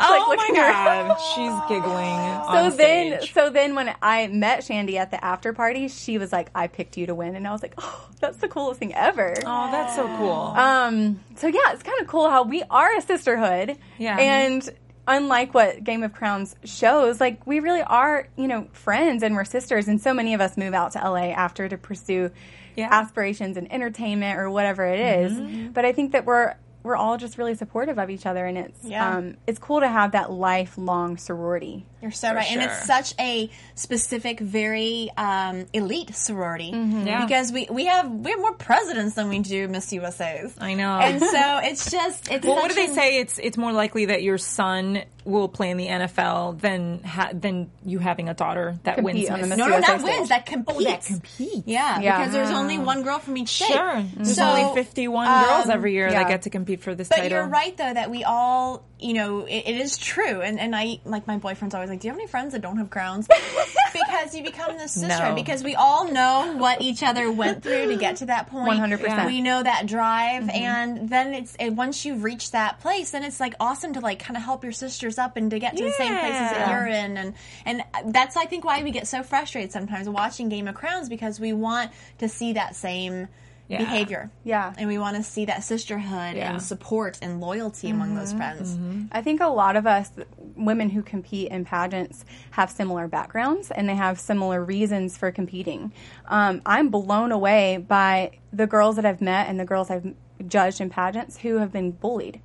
oh 0.00 0.34
my 0.36 0.50
god, 0.54 1.16
she's 1.34 1.68
giggling. 1.68 2.70
So 2.70 2.76
then, 2.76 3.22
so 3.22 3.50
then, 3.50 3.74
when 3.74 3.94
I 4.02 4.26
met 4.26 4.60
Shandi 4.60 4.96
at 4.96 5.10
the 5.10 5.24
after 5.24 5.52
party, 5.52 5.88
she 5.88 6.18
was 6.18 6.32
like, 6.32 6.50
"I 6.54 6.66
picked 6.66 6.96
you 6.96 7.06
to 7.06 7.14
win," 7.14 7.34
and 7.34 7.46
I 7.46 7.52
was 7.52 7.62
like, 7.62 7.74
"Oh, 7.78 8.08
that's 8.20 8.36
the 8.38 8.48
coolest 8.48 8.80
thing 8.80 8.94
ever." 8.94 9.34
oh, 9.46 9.70
that's 9.70 9.96
so 9.96 10.06
cool. 10.16 10.30
Um, 10.30 11.20
so 11.36 11.46
yeah, 11.46 11.72
it's 11.72 11.82
kind 11.82 12.00
of 12.00 12.06
cool 12.06 12.28
how 12.28 12.42
we 12.42 12.62
are 12.70 12.96
a 12.96 13.00
sisterhood. 13.00 13.76
Yeah. 13.98 14.18
And 14.18 14.68
unlike 15.06 15.54
what 15.54 15.84
Game 15.84 16.02
of 16.02 16.12
Crowns 16.12 16.56
shows, 16.64 17.20
like 17.20 17.46
we 17.46 17.60
really 17.60 17.82
are, 17.82 18.28
you 18.36 18.48
know, 18.48 18.68
friends 18.72 19.22
and 19.22 19.34
we're 19.34 19.44
sisters. 19.44 19.88
And 19.88 20.00
so 20.00 20.14
many 20.14 20.34
of 20.34 20.40
us 20.40 20.56
move 20.56 20.74
out 20.74 20.92
to 20.92 20.98
LA 20.98 21.30
after 21.30 21.68
to 21.68 21.76
pursue 21.76 22.30
Yeah. 22.76 22.88
aspirations 22.90 23.56
in 23.56 23.70
entertainment 23.70 24.38
or 24.38 24.50
whatever 24.50 24.84
it 24.84 25.00
is. 25.00 25.32
Mm-hmm. 25.32 25.68
But 25.72 25.84
I 25.84 25.92
think 25.92 26.12
that 26.12 26.24
we're 26.24 26.54
we're 26.84 26.94
all 26.96 27.16
just 27.16 27.38
really 27.38 27.54
supportive 27.56 27.98
of 27.98 28.10
each 28.10 28.26
other 28.26 28.44
and 28.46 28.56
it's 28.56 28.78
Yeah. 28.84 29.16
um 29.16 29.36
it's 29.48 29.58
cool 29.58 29.80
to 29.80 29.88
have 29.88 30.12
that 30.12 30.30
lifelong 30.30 31.16
sorority. 31.16 31.84
You're 32.00 32.10
so 32.12 32.34
right, 32.34 32.46
and 32.52 32.60
it's 32.60 32.84
such 32.86 33.14
a 33.18 33.48
specific, 33.74 34.38
very 34.38 35.10
um, 35.16 35.64
elite 35.72 36.14
sorority 36.14 36.70
Yeah. 36.74 37.24
because 37.24 37.50
we, 37.50 37.66
we 37.70 37.86
have 37.86 38.10
we 38.10 38.30
have 38.30 38.40
more 38.40 38.52
presidents 38.52 39.14
than 39.14 39.30
we 39.30 39.38
do 39.38 39.68
Miss 39.68 39.90
USA's. 39.90 40.54
I 40.60 40.74
know. 40.74 40.98
and 40.98 41.18
so 41.18 41.60
it's 41.62 41.90
just 41.90 42.30
it's. 42.30 42.44
well, 42.46 42.56
what 42.56 42.68
do 42.68 42.74
such 42.74 42.76
they 42.76 42.88
an- 42.90 42.94
say? 42.94 43.18
It's 43.20 43.38
it's 43.38 43.56
more 43.56 43.72
likely 43.72 44.04
that 44.06 44.22
your 44.22 44.36
son 44.36 45.02
will 45.24 45.48
play 45.48 45.70
in 45.70 45.78
the 45.78 45.86
NFL 45.86 46.60
than 46.60 47.02
ha- 47.02 47.30
than 47.32 47.70
you 47.86 47.98
having 47.98 48.28
a 48.28 48.34
daughter 48.34 48.78
that 48.82 48.96
Compete 48.96 49.14
wins. 49.14 49.30
on 49.30 49.40
the 49.40 49.46
Miss- 49.46 49.56
Miss 49.56 49.58
No, 49.58 49.66
no, 49.68 49.76
USA 49.76 49.92
not 49.92 50.00
stage. 50.02 50.14
wins. 50.18 50.28
That 50.28 50.44
competes. 50.44 50.84
that 50.84 51.04
competes. 51.06 51.62
Yeah, 51.66 52.00
Yeah. 52.00 52.18
because 52.18 52.32
there's 52.34 52.50
only 52.50 52.76
one 52.76 53.02
girl 53.02 53.18
from 53.18 53.38
each 53.38 53.48
state. 53.48 53.68
Sure, 53.72 54.04
there's 54.16 54.34
So, 54.36 54.44
only 54.44 54.74
51 54.74 55.44
girls 55.46 55.68
every 55.70 55.94
year 55.94 56.08
yeah. 56.10 56.22
that 56.24 56.28
get 56.28 56.42
to 56.42 56.50
compete 56.50 56.73
for 56.82 56.94
this 56.94 57.08
But 57.08 57.16
title. 57.16 57.30
you're 57.38 57.46
right 57.46 57.76
though 57.76 57.92
that 57.94 58.10
we 58.10 58.24
all, 58.24 58.84
you 58.98 59.14
know, 59.14 59.44
it, 59.46 59.64
it 59.66 59.76
is 59.76 59.96
true, 59.98 60.40
and 60.40 60.58
and 60.60 60.74
I 60.74 61.00
like 61.04 61.26
my 61.26 61.38
boyfriend's 61.38 61.74
always 61.74 61.90
like, 61.90 62.00
do 62.00 62.08
you 62.08 62.12
have 62.12 62.18
any 62.18 62.28
friends 62.28 62.52
that 62.52 62.62
don't 62.62 62.78
have 62.78 62.90
crowns? 62.90 63.28
because 63.92 64.34
you 64.34 64.42
become 64.42 64.76
this 64.76 64.92
sister. 64.92 65.08
No. 65.30 65.34
Because 65.34 65.62
we 65.62 65.74
all 65.74 66.10
know 66.10 66.56
what 66.56 66.80
each 66.82 67.02
other 67.02 67.30
went 67.30 67.62
through 67.62 67.86
to 67.88 67.96
get 67.96 68.16
to 68.16 68.26
that 68.26 68.48
point. 68.48 68.80
100%. 68.80 69.26
We 69.26 69.40
know 69.40 69.62
that 69.62 69.86
drive, 69.86 70.42
Mm-hmm. 70.44 70.50
and 70.50 71.08
then 71.08 71.34
it's 71.34 71.54
and 71.56 71.76
once 71.76 72.04
you 72.04 72.16
reach 72.16 72.50
that 72.52 72.80
place, 72.80 73.10
then 73.12 73.22
it's 73.24 73.40
like 73.40 73.54
awesome 73.60 73.92
to 73.94 74.00
like 74.00 74.18
kind 74.18 74.36
of 74.36 74.42
help 74.42 74.62
your 74.64 74.72
sisters 74.72 75.18
up 75.18 75.36
and 75.36 75.50
to 75.50 75.58
get 75.58 75.76
to 75.76 75.84
the 75.84 75.92
same 75.92 76.12
places 76.18 76.40
that 76.40 76.66
Yeah. 76.68 76.78
you're 76.80 76.88
in, 76.88 77.16
and 77.16 77.34
and 77.64 77.84
that's 78.12 78.36
I 78.36 78.46
think 78.46 78.64
why 78.64 78.82
we 78.82 78.90
get 78.90 79.06
so 79.06 79.22
frustrated 79.22 79.72
sometimes 79.72 80.08
watching 80.08 80.48
Game 80.48 80.68
of 80.68 80.74
Crowns 80.74 81.08
because 81.08 81.38
we 81.38 81.52
want 81.52 81.90
to 82.18 82.28
see 82.28 82.54
that 82.54 82.74
same. 82.76 83.28
Yeah. 83.66 83.78
Behavior, 83.78 84.30
Yeah. 84.44 84.74
and 84.76 84.88
we 84.88 84.98
want 84.98 85.16
to 85.16 85.22
see 85.22 85.46
that 85.46 85.64
sisterhood 85.64 86.36
Yeah. 86.36 86.52
and 86.52 86.60
support 86.62 87.18
and 87.22 87.40
loyalty 87.40 87.88
among 87.88 88.14
those 88.14 88.34
friends. 88.34 88.78
I 89.10 89.22
think 89.22 89.40
a 89.40 89.46
lot 89.48 89.76
of 89.76 89.86
us 89.86 90.10
women 90.54 90.90
who 90.90 91.02
compete 91.02 91.50
in 91.50 91.64
pageants 91.64 92.24
have 92.52 92.70
similar 92.70 93.08
backgrounds 93.08 93.70
and 93.70 93.88
they 93.88 93.94
have 93.94 94.20
similar 94.20 94.62
reasons 94.62 95.16
for 95.16 95.32
competing. 95.32 95.92
Um, 96.28 96.60
I'm 96.66 96.90
blown 96.90 97.32
away 97.32 97.78
by 97.78 98.32
the 98.52 98.66
girls 98.66 98.96
that 98.96 99.06
I've 99.06 99.20
met 99.22 99.48
and 99.48 99.58
the 99.58 99.64
girls 99.64 99.90
I've 99.90 100.14
judged 100.46 100.80
in 100.82 100.90
pageants 100.90 101.38
who 101.38 101.56
have 101.56 101.72
been 101.72 101.90
bullied 101.90 102.40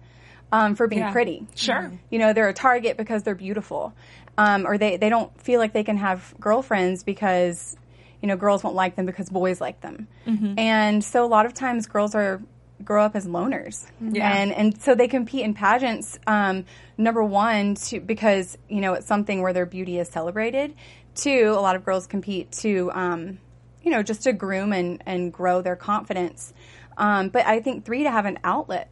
um, 0.53 0.74
for 0.76 0.88
being 0.88 1.01
Yeah. 1.01 1.11
pretty. 1.11 1.45
Sure. 1.53 1.91
You 2.09 2.17
know, 2.20 2.32
they're 2.34 2.47
a 2.47 2.53
target 2.53 2.95
because 2.97 3.24
they're 3.24 3.36
beautiful. 3.36 3.93
Um, 4.38 4.65
or 4.65 4.78
they, 4.78 4.95
they 4.95 5.09
don't 5.09 5.38
feel 5.41 5.59
like 5.59 5.74
they 5.74 5.84
can 5.84 5.97
have 5.97 6.34
girlfriends 6.39 7.03
because, 7.03 7.76
you 8.22 8.28
know, 8.28 8.36
girls 8.36 8.63
won't 8.63 8.76
like 8.76 8.95
them 8.95 9.05
because 9.05 9.30
boys 9.30 9.61
like 9.61 9.82
them. 9.82 10.07
And 10.57 11.03
so 11.03 11.26
a 11.26 11.28
lot 11.28 11.45
of 11.45 11.53
times 11.53 11.88
girls 11.88 12.15
are 12.15 12.41
grow 12.84 13.03
up 13.03 13.15
as 13.15 13.28
loners. 13.28 13.86
Yeah. 14.01 14.32
And 14.32 14.51
and 14.53 14.82
so 14.82 14.95
they 14.95 15.07
compete 15.07 15.43
in 15.43 15.53
pageants 15.53 16.20
um, 16.28 16.65
number 16.97 17.24
one 17.24 17.76
to 17.76 17.99
because, 17.99 18.57
you 18.70 18.82
know, 18.82 18.93
it's 18.93 19.07
something 19.07 19.41
where 19.41 19.53
their 19.53 19.65
beauty 19.65 19.99
is 19.99 20.07
celebrated. 20.09 20.76
Two, 21.15 21.53
a 21.55 21.61
lot 21.61 21.76
of 21.76 21.84
girls 21.84 22.07
compete 22.07 22.51
to 22.53 22.91
um, 22.93 23.39
you 23.84 23.91
know, 23.91 24.03
just 24.03 24.24
to 24.24 24.34
groom 24.34 24.74
and, 24.74 25.01
and 25.05 25.32
grow 25.32 25.61
their 25.61 25.76
confidence. 25.76 26.53
Um, 26.97 27.30
but 27.30 27.45
I 27.45 27.61
think 27.61 27.86
three 27.86 28.03
to 28.03 28.11
have 28.11 28.26
an 28.26 28.39
outlet 28.43 28.89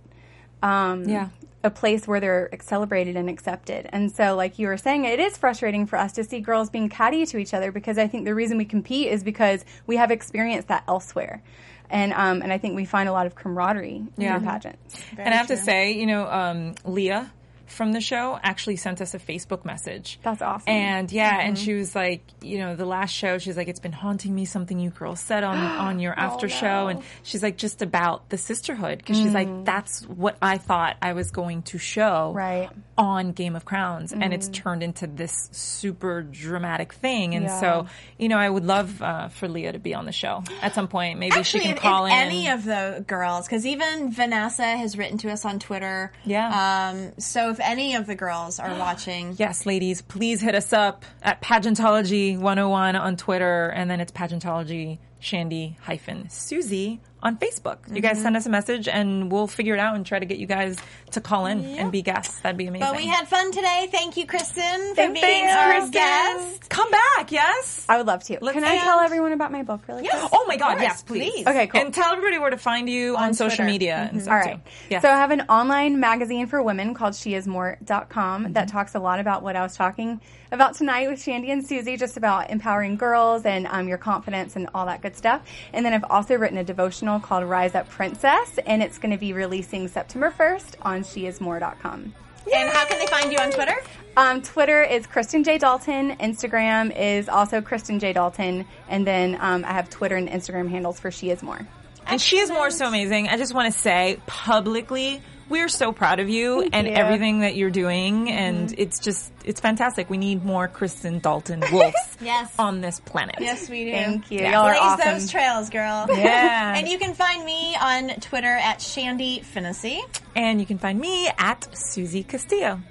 um, 0.64 1.08
Yeah. 1.08 1.30
A 1.64 1.70
place 1.72 2.08
where 2.08 2.20
they're 2.20 2.50
celebrated 2.62 3.16
and 3.16 3.30
accepted. 3.30 3.90
And 3.92 4.12
so, 4.12 4.36
like 4.36 4.60
you 4.60 4.68
were 4.68 4.78
saying, 4.78 5.06
it 5.06 5.20
is 5.20 5.38
frustrating 5.38 5.86
for 5.88 5.98
us 5.98 6.14
to 6.14 6.24
see 6.24 6.40
girls 6.40 6.70
being 6.70 6.88
catty 6.90 7.26
to 7.26 7.38
each 7.38 7.54
other 7.54 7.72
because 7.72 7.98
I 7.98 8.08
think 8.08 8.26
the 8.26 8.36
reason 8.36 8.58
we 8.58 8.66
compete 8.66 9.08
is 9.08 9.24
because 9.24 9.66
we 9.88 9.98
have 9.98 10.12
experienced 10.12 10.68
that 10.68 10.84
elsewhere. 10.88 11.42
And 11.90 12.12
um, 12.14 12.42
and 12.42 12.52
I 12.52 12.58
think 12.58 12.76
we 12.76 12.86
find 12.86 13.08
a 13.08 13.12
lot 13.14 13.26
of 13.28 13.36
camaraderie 13.36 14.06
Yeah. 14.18 14.38
in 14.38 14.44
pageants. 14.44 14.98
and 15.18 15.34
I 15.34 15.38
have 15.38 15.48
to 15.48 15.58
say, 15.58 15.94
you 15.94 16.06
know, 16.06 16.28
um, 16.30 16.76
Leah 16.86 17.32
from 17.68 17.92
the 17.92 18.02
show 18.02 18.40
actually 18.42 18.76
sent 18.78 19.02
us 19.02 19.14
a 19.14 19.20
Facebook 19.20 19.64
message. 19.66 20.20
That's 20.24 20.42
awesome. 20.42 20.70
And 20.70 21.12
yeah, 21.12 21.38
Mm-hmm. 21.38 21.48
and 21.50 21.58
she 21.60 21.74
was 21.74 21.94
like, 21.96 22.22
you 22.42 22.58
know, 22.60 22.76
the 22.76 22.86
last 22.86 23.12
show, 23.14 23.38
she's 23.38 23.58
like, 23.58 23.68
it's 23.68 23.80
been 23.80 23.92
haunting 23.92 24.34
me 24.34 24.46
something 24.46 24.80
you 24.80 24.90
girls 24.90 25.20
said 25.20 25.44
on 25.44 25.58
on 25.88 25.98
Oh, 25.98 26.00
your 26.00 26.14
after 26.18 26.50
show, 26.50 26.88
and 26.88 27.02
she's 27.24 27.44
like, 27.44 27.58
just 27.58 27.82
about 27.82 28.30
the 28.30 28.38
sisterhood 28.38 28.98
because 29.00 29.18
she's 29.18 29.32
Mm. 29.32 29.34
like, 29.34 29.66
that's 29.66 30.04
what 30.08 30.38
I 30.42 30.58
thought 30.58 30.98
I 31.02 31.14
was 31.14 31.32
going 31.32 31.62
to 31.64 31.78
show 31.78 32.32
Right. 32.34 32.70
on 32.98 33.32
Game 33.34 33.56
of 33.56 33.66
Crowns, 33.66 34.12
and 34.14 34.24
Mm. 34.24 34.34
it's 34.34 34.48
turned 34.50 34.82
into 34.84 35.06
this 35.08 35.50
super 35.52 36.22
dramatic 36.24 36.94
thing. 36.94 37.36
And 37.36 37.46
Yeah. 37.46 37.60
so, 37.60 37.88
you 38.18 38.30
know, 38.30 38.38
I 38.38 38.50
would 38.50 38.66
love 38.66 39.02
uh, 39.02 39.28
for 39.30 39.48
Leah 39.48 39.74
to 39.74 39.80
be 39.80 39.94
on 39.94 40.06
the 40.06 40.12
show 40.12 40.44
at 40.62 40.74
some 40.74 40.88
point. 40.88 41.20
Maybe 41.20 41.36
Actually, 41.36 41.62
she 41.62 41.68
can 41.68 41.78
call 41.78 42.06
in. 42.06 42.12
any 42.14 42.48
of 42.50 42.64
the 42.66 43.04
girls, 43.08 43.46
because 43.46 43.66
even 43.66 44.12
Vanessa 44.12 44.66
has 44.66 44.98
written 44.98 45.18
to 45.20 45.32
us 45.32 45.46
on 45.46 45.60
Twitter. 45.60 46.12
Yeah. 46.26 46.90
Um, 46.94 47.12
so 47.20 47.50
if 47.58 47.66
any 47.66 47.96
of 47.96 48.06
the 48.06 48.16
girls 48.16 48.60
are 48.60 48.70
watching, 48.80 49.36
Yes, 49.38 49.66
ladies, 49.66 50.02
please 50.02 50.42
hit 50.42 50.56
us 50.56 50.74
up 50.74 51.06
at 51.22 51.42
Pageantology 51.42 52.38
101 52.38 52.96
on 52.96 53.18
Twitter, 53.18 53.68
and 53.70 53.90
then 53.90 54.00
it's 54.00 54.12
Pageantology 54.12 55.00
Shandi 55.22 55.78
hyphen 55.80 56.30
Susie 56.30 57.02
on 57.24 57.38
Facebook. 57.38 57.78
You 57.88 57.96
Mm-hmm. 57.96 58.02
guys 58.02 58.22
send 58.22 58.38
us 58.38 58.46
a 58.46 58.50
message 58.50 58.88
and 58.88 59.32
we'll 59.32 59.48
figure 59.48 59.74
it 59.74 59.80
out 59.80 59.96
and 59.96 60.06
try 60.06 60.20
to 60.20 60.26
get 60.26 60.38
you 60.38 60.46
guys 60.46 60.78
to 61.12 61.22
call 61.22 61.46
in 61.48 61.64
and 61.66 61.92
be 61.92 62.02
guests. 62.02 62.40
That'd 62.42 62.58
be 62.58 62.68
amazing. 62.68 62.88
But 62.88 62.96
we 62.98 63.08
had 63.08 63.28
fun 63.28 63.52
today. 63.52 63.88
Thank 63.92 64.18
you, 64.18 64.26
Kristen, 64.28 64.90
for 64.90 64.96
Thanks, 64.96 65.20
being 65.20 65.46
thanks, 65.48 65.54
our 65.54 65.72
Kristen. 65.72 65.92
guest. 65.92 66.70
Come 66.70 66.92
back, 66.92 67.32
yes? 67.32 67.86
I 67.90 67.98
would 67.98 68.06
love 68.08 68.24
to. 68.26 68.38
Let's 68.42 68.54
Can 68.54 68.64
I 68.64 68.78
tell 68.78 69.00
everyone 69.00 69.32
about 69.34 69.52
my 69.52 69.64
book 69.64 69.82
really 69.88 70.08
quick? 70.08 70.14
Oh 70.32 70.46
my 70.48 70.58
god, 70.58 70.80
yes, 70.80 71.02
please. 71.02 71.32
please. 71.32 71.48
Okay, 71.48 71.68
cool. 71.68 71.82
And 71.82 71.94
tell 71.94 72.12
everybody 72.14 72.38
where 72.38 72.50
to 72.52 72.58
find 72.58 72.88
you 72.90 73.16
on, 73.18 73.34
social 73.34 73.58
Twitter. 73.58 73.64
media 73.72 74.10
and 74.12 74.22
stuff 74.22 74.32
All 74.34 74.40
right. 74.40 74.64
too. 74.66 74.72
Yeah. 74.92 75.00
So 75.00 75.10
I 75.10 75.16
have 75.16 75.32
an 75.32 75.42
online 75.50 76.00
magazine 76.00 76.46
for 76.48 76.62
women 76.62 76.94
called 76.94 77.14
sheismore.com 77.14 78.54
that 78.54 78.68
talks 78.68 78.96
a 78.96 79.00
lot 79.00 79.20
about 79.20 79.44
what 79.44 79.56
I 79.56 79.64
was 79.64 79.76
talking 79.76 80.22
about 80.52 80.76
tonight 80.76 81.10
with 81.10 81.20
Shandi 81.20 81.50
and 81.52 81.66
Susie, 81.66 81.98
just 81.98 82.16
about 82.16 82.50
empowering 82.50 82.96
girls 82.96 83.44
and 83.46 83.68
um, 83.68 83.88
your 83.88 83.98
confidence 83.98 84.56
and 84.56 84.70
all 84.74 84.86
that 84.86 85.02
good 85.02 85.16
stuff. 85.16 85.42
And 85.74 85.86
then 85.86 85.94
I've 85.94 86.06
also 86.10 86.36
written 86.36 86.58
a 86.58 86.64
devotional 86.64 87.07
called 87.20 87.46
Rise 87.46 87.74
Up 87.74 87.90
Princess, 87.90 88.60
and 88.66 88.84
it's 88.84 88.98
going 88.98 89.12
to 89.12 89.18
be 89.18 89.34
releasing 89.34 89.88
September 89.88 90.30
1st 90.38 90.76
on 90.82 91.02
sheismore.com. 91.02 92.14
And 92.54 92.70
how 92.70 92.86
can 92.86 93.00
they 93.00 93.08
find 93.08 93.32
you 93.32 93.38
on 93.40 93.52
Twitter? 93.52 93.76
Um, 94.16 94.42
Twitter 94.42 94.82
is 94.84 95.08
Kristen 95.08 95.44
J. 95.44 95.58
Dalton. 95.58 96.16
Instagram 96.18 96.96
is 96.98 97.30
also 97.30 97.62
Kristen 97.62 98.00
J. 98.00 98.14
Dalton. 98.14 98.66
And 98.90 99.06
then 99.06 99.38
um, 99.40 99.66
I 99.66 99.74
have 99.74 99.90
Twitter 99.90 100.16
and 100.16 100.30
Instagram 100.30 100.70
handles 100.70 101.00
for 101.00 101.12
She 101.12 101.30
Is 101.30 101.44
More. 101.44 101.68
And 102.06 102.22
she 102.22 102.38
is 102.38 102.50
more 102.50 102.72
so 102.72 102.88
amazing. 102.88 103.28
I 103.28 103.38
just 103.38 103.54
want 103.54 103.74
to 103.74 103.78
say 103.78 104.20
publicly, 104.26 105.22
we're 105.50 105.70
so 105.70 105.92
proud 105.92 106.20
of 106.20 106.30
you 106.30 106.68
and 106.74 106.88
you. 106.88 106.94
everything 106.94 107.40
that 107.42 107.56
you're 107.56 107.70
doing. 107.70 108.26
Mm-hmm. 108.26 108.38
And 108.38 108.76
it's 108.78 109.00
just, 109.00 109.32
it's 109.46 109.60
fantastic. 109.60 110.10
We 110.10 110.18
need 110.18 110.44
more 110.44 110.68
Kristen 110.68 111.20
Dalton 111.20 111.64
wolves 111.72 111.96
Yes. 112.22 112.54
on 112.60 112.82
this 112.82 113.00
planet. 113.00 113.36
Yes, 113.40 113.70
we 113.70 113.86
do. 113.86 113.92
Thank 113.92 114.32
you. 114.32 114.40
Yeah. 114.40 114.62
Blaze 114.62 114.78
awesome. 114.80 115.14
those 115.14 115.32
trails, 115.32 115.70
girl. 115.70 116.08
Yeah. 116.18 116.76
and 116.78 116.88
you 116.88 116.98
can 116.98 117.14
find 117.14 117.44
me 117.46 117.76
on 117.80 118.10
Twitter 118.20 118.48
at 118.48 118.80
Shandi 118.80 119.44
Finnessey. 119.46 120.00
And 120.36 120.60
you 120.60 120.66
can 120.66 120.78
find 120.78 121.00
me 121.00 121.28
at 121.38 121.68
Susie 121.76 122.24
Castillo. 122.24 122.82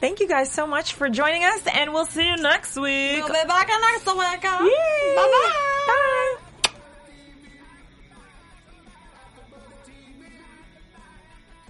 Thank 0.00 0.20
you 0.20 0.28
guys 0.28 0.50
so 0.50 0.66
much 0.66 0.92
for 0.94 1.08
joining 1.08 1.44
us, 1.44 1.62
and 1.72 1.94
we'll 1.94 2.04
see 2.04 2.26
you 2.28 2.36
next 2.36 2.76
week. 2.76 3.16
We'll 3.24 3.28
be 3.28 3.48
back 3.48 3.68
next 3.68 4.06
week. 4.06 4.42
Bye-bye. 4.42 5.52
Bye. 5.86 6.36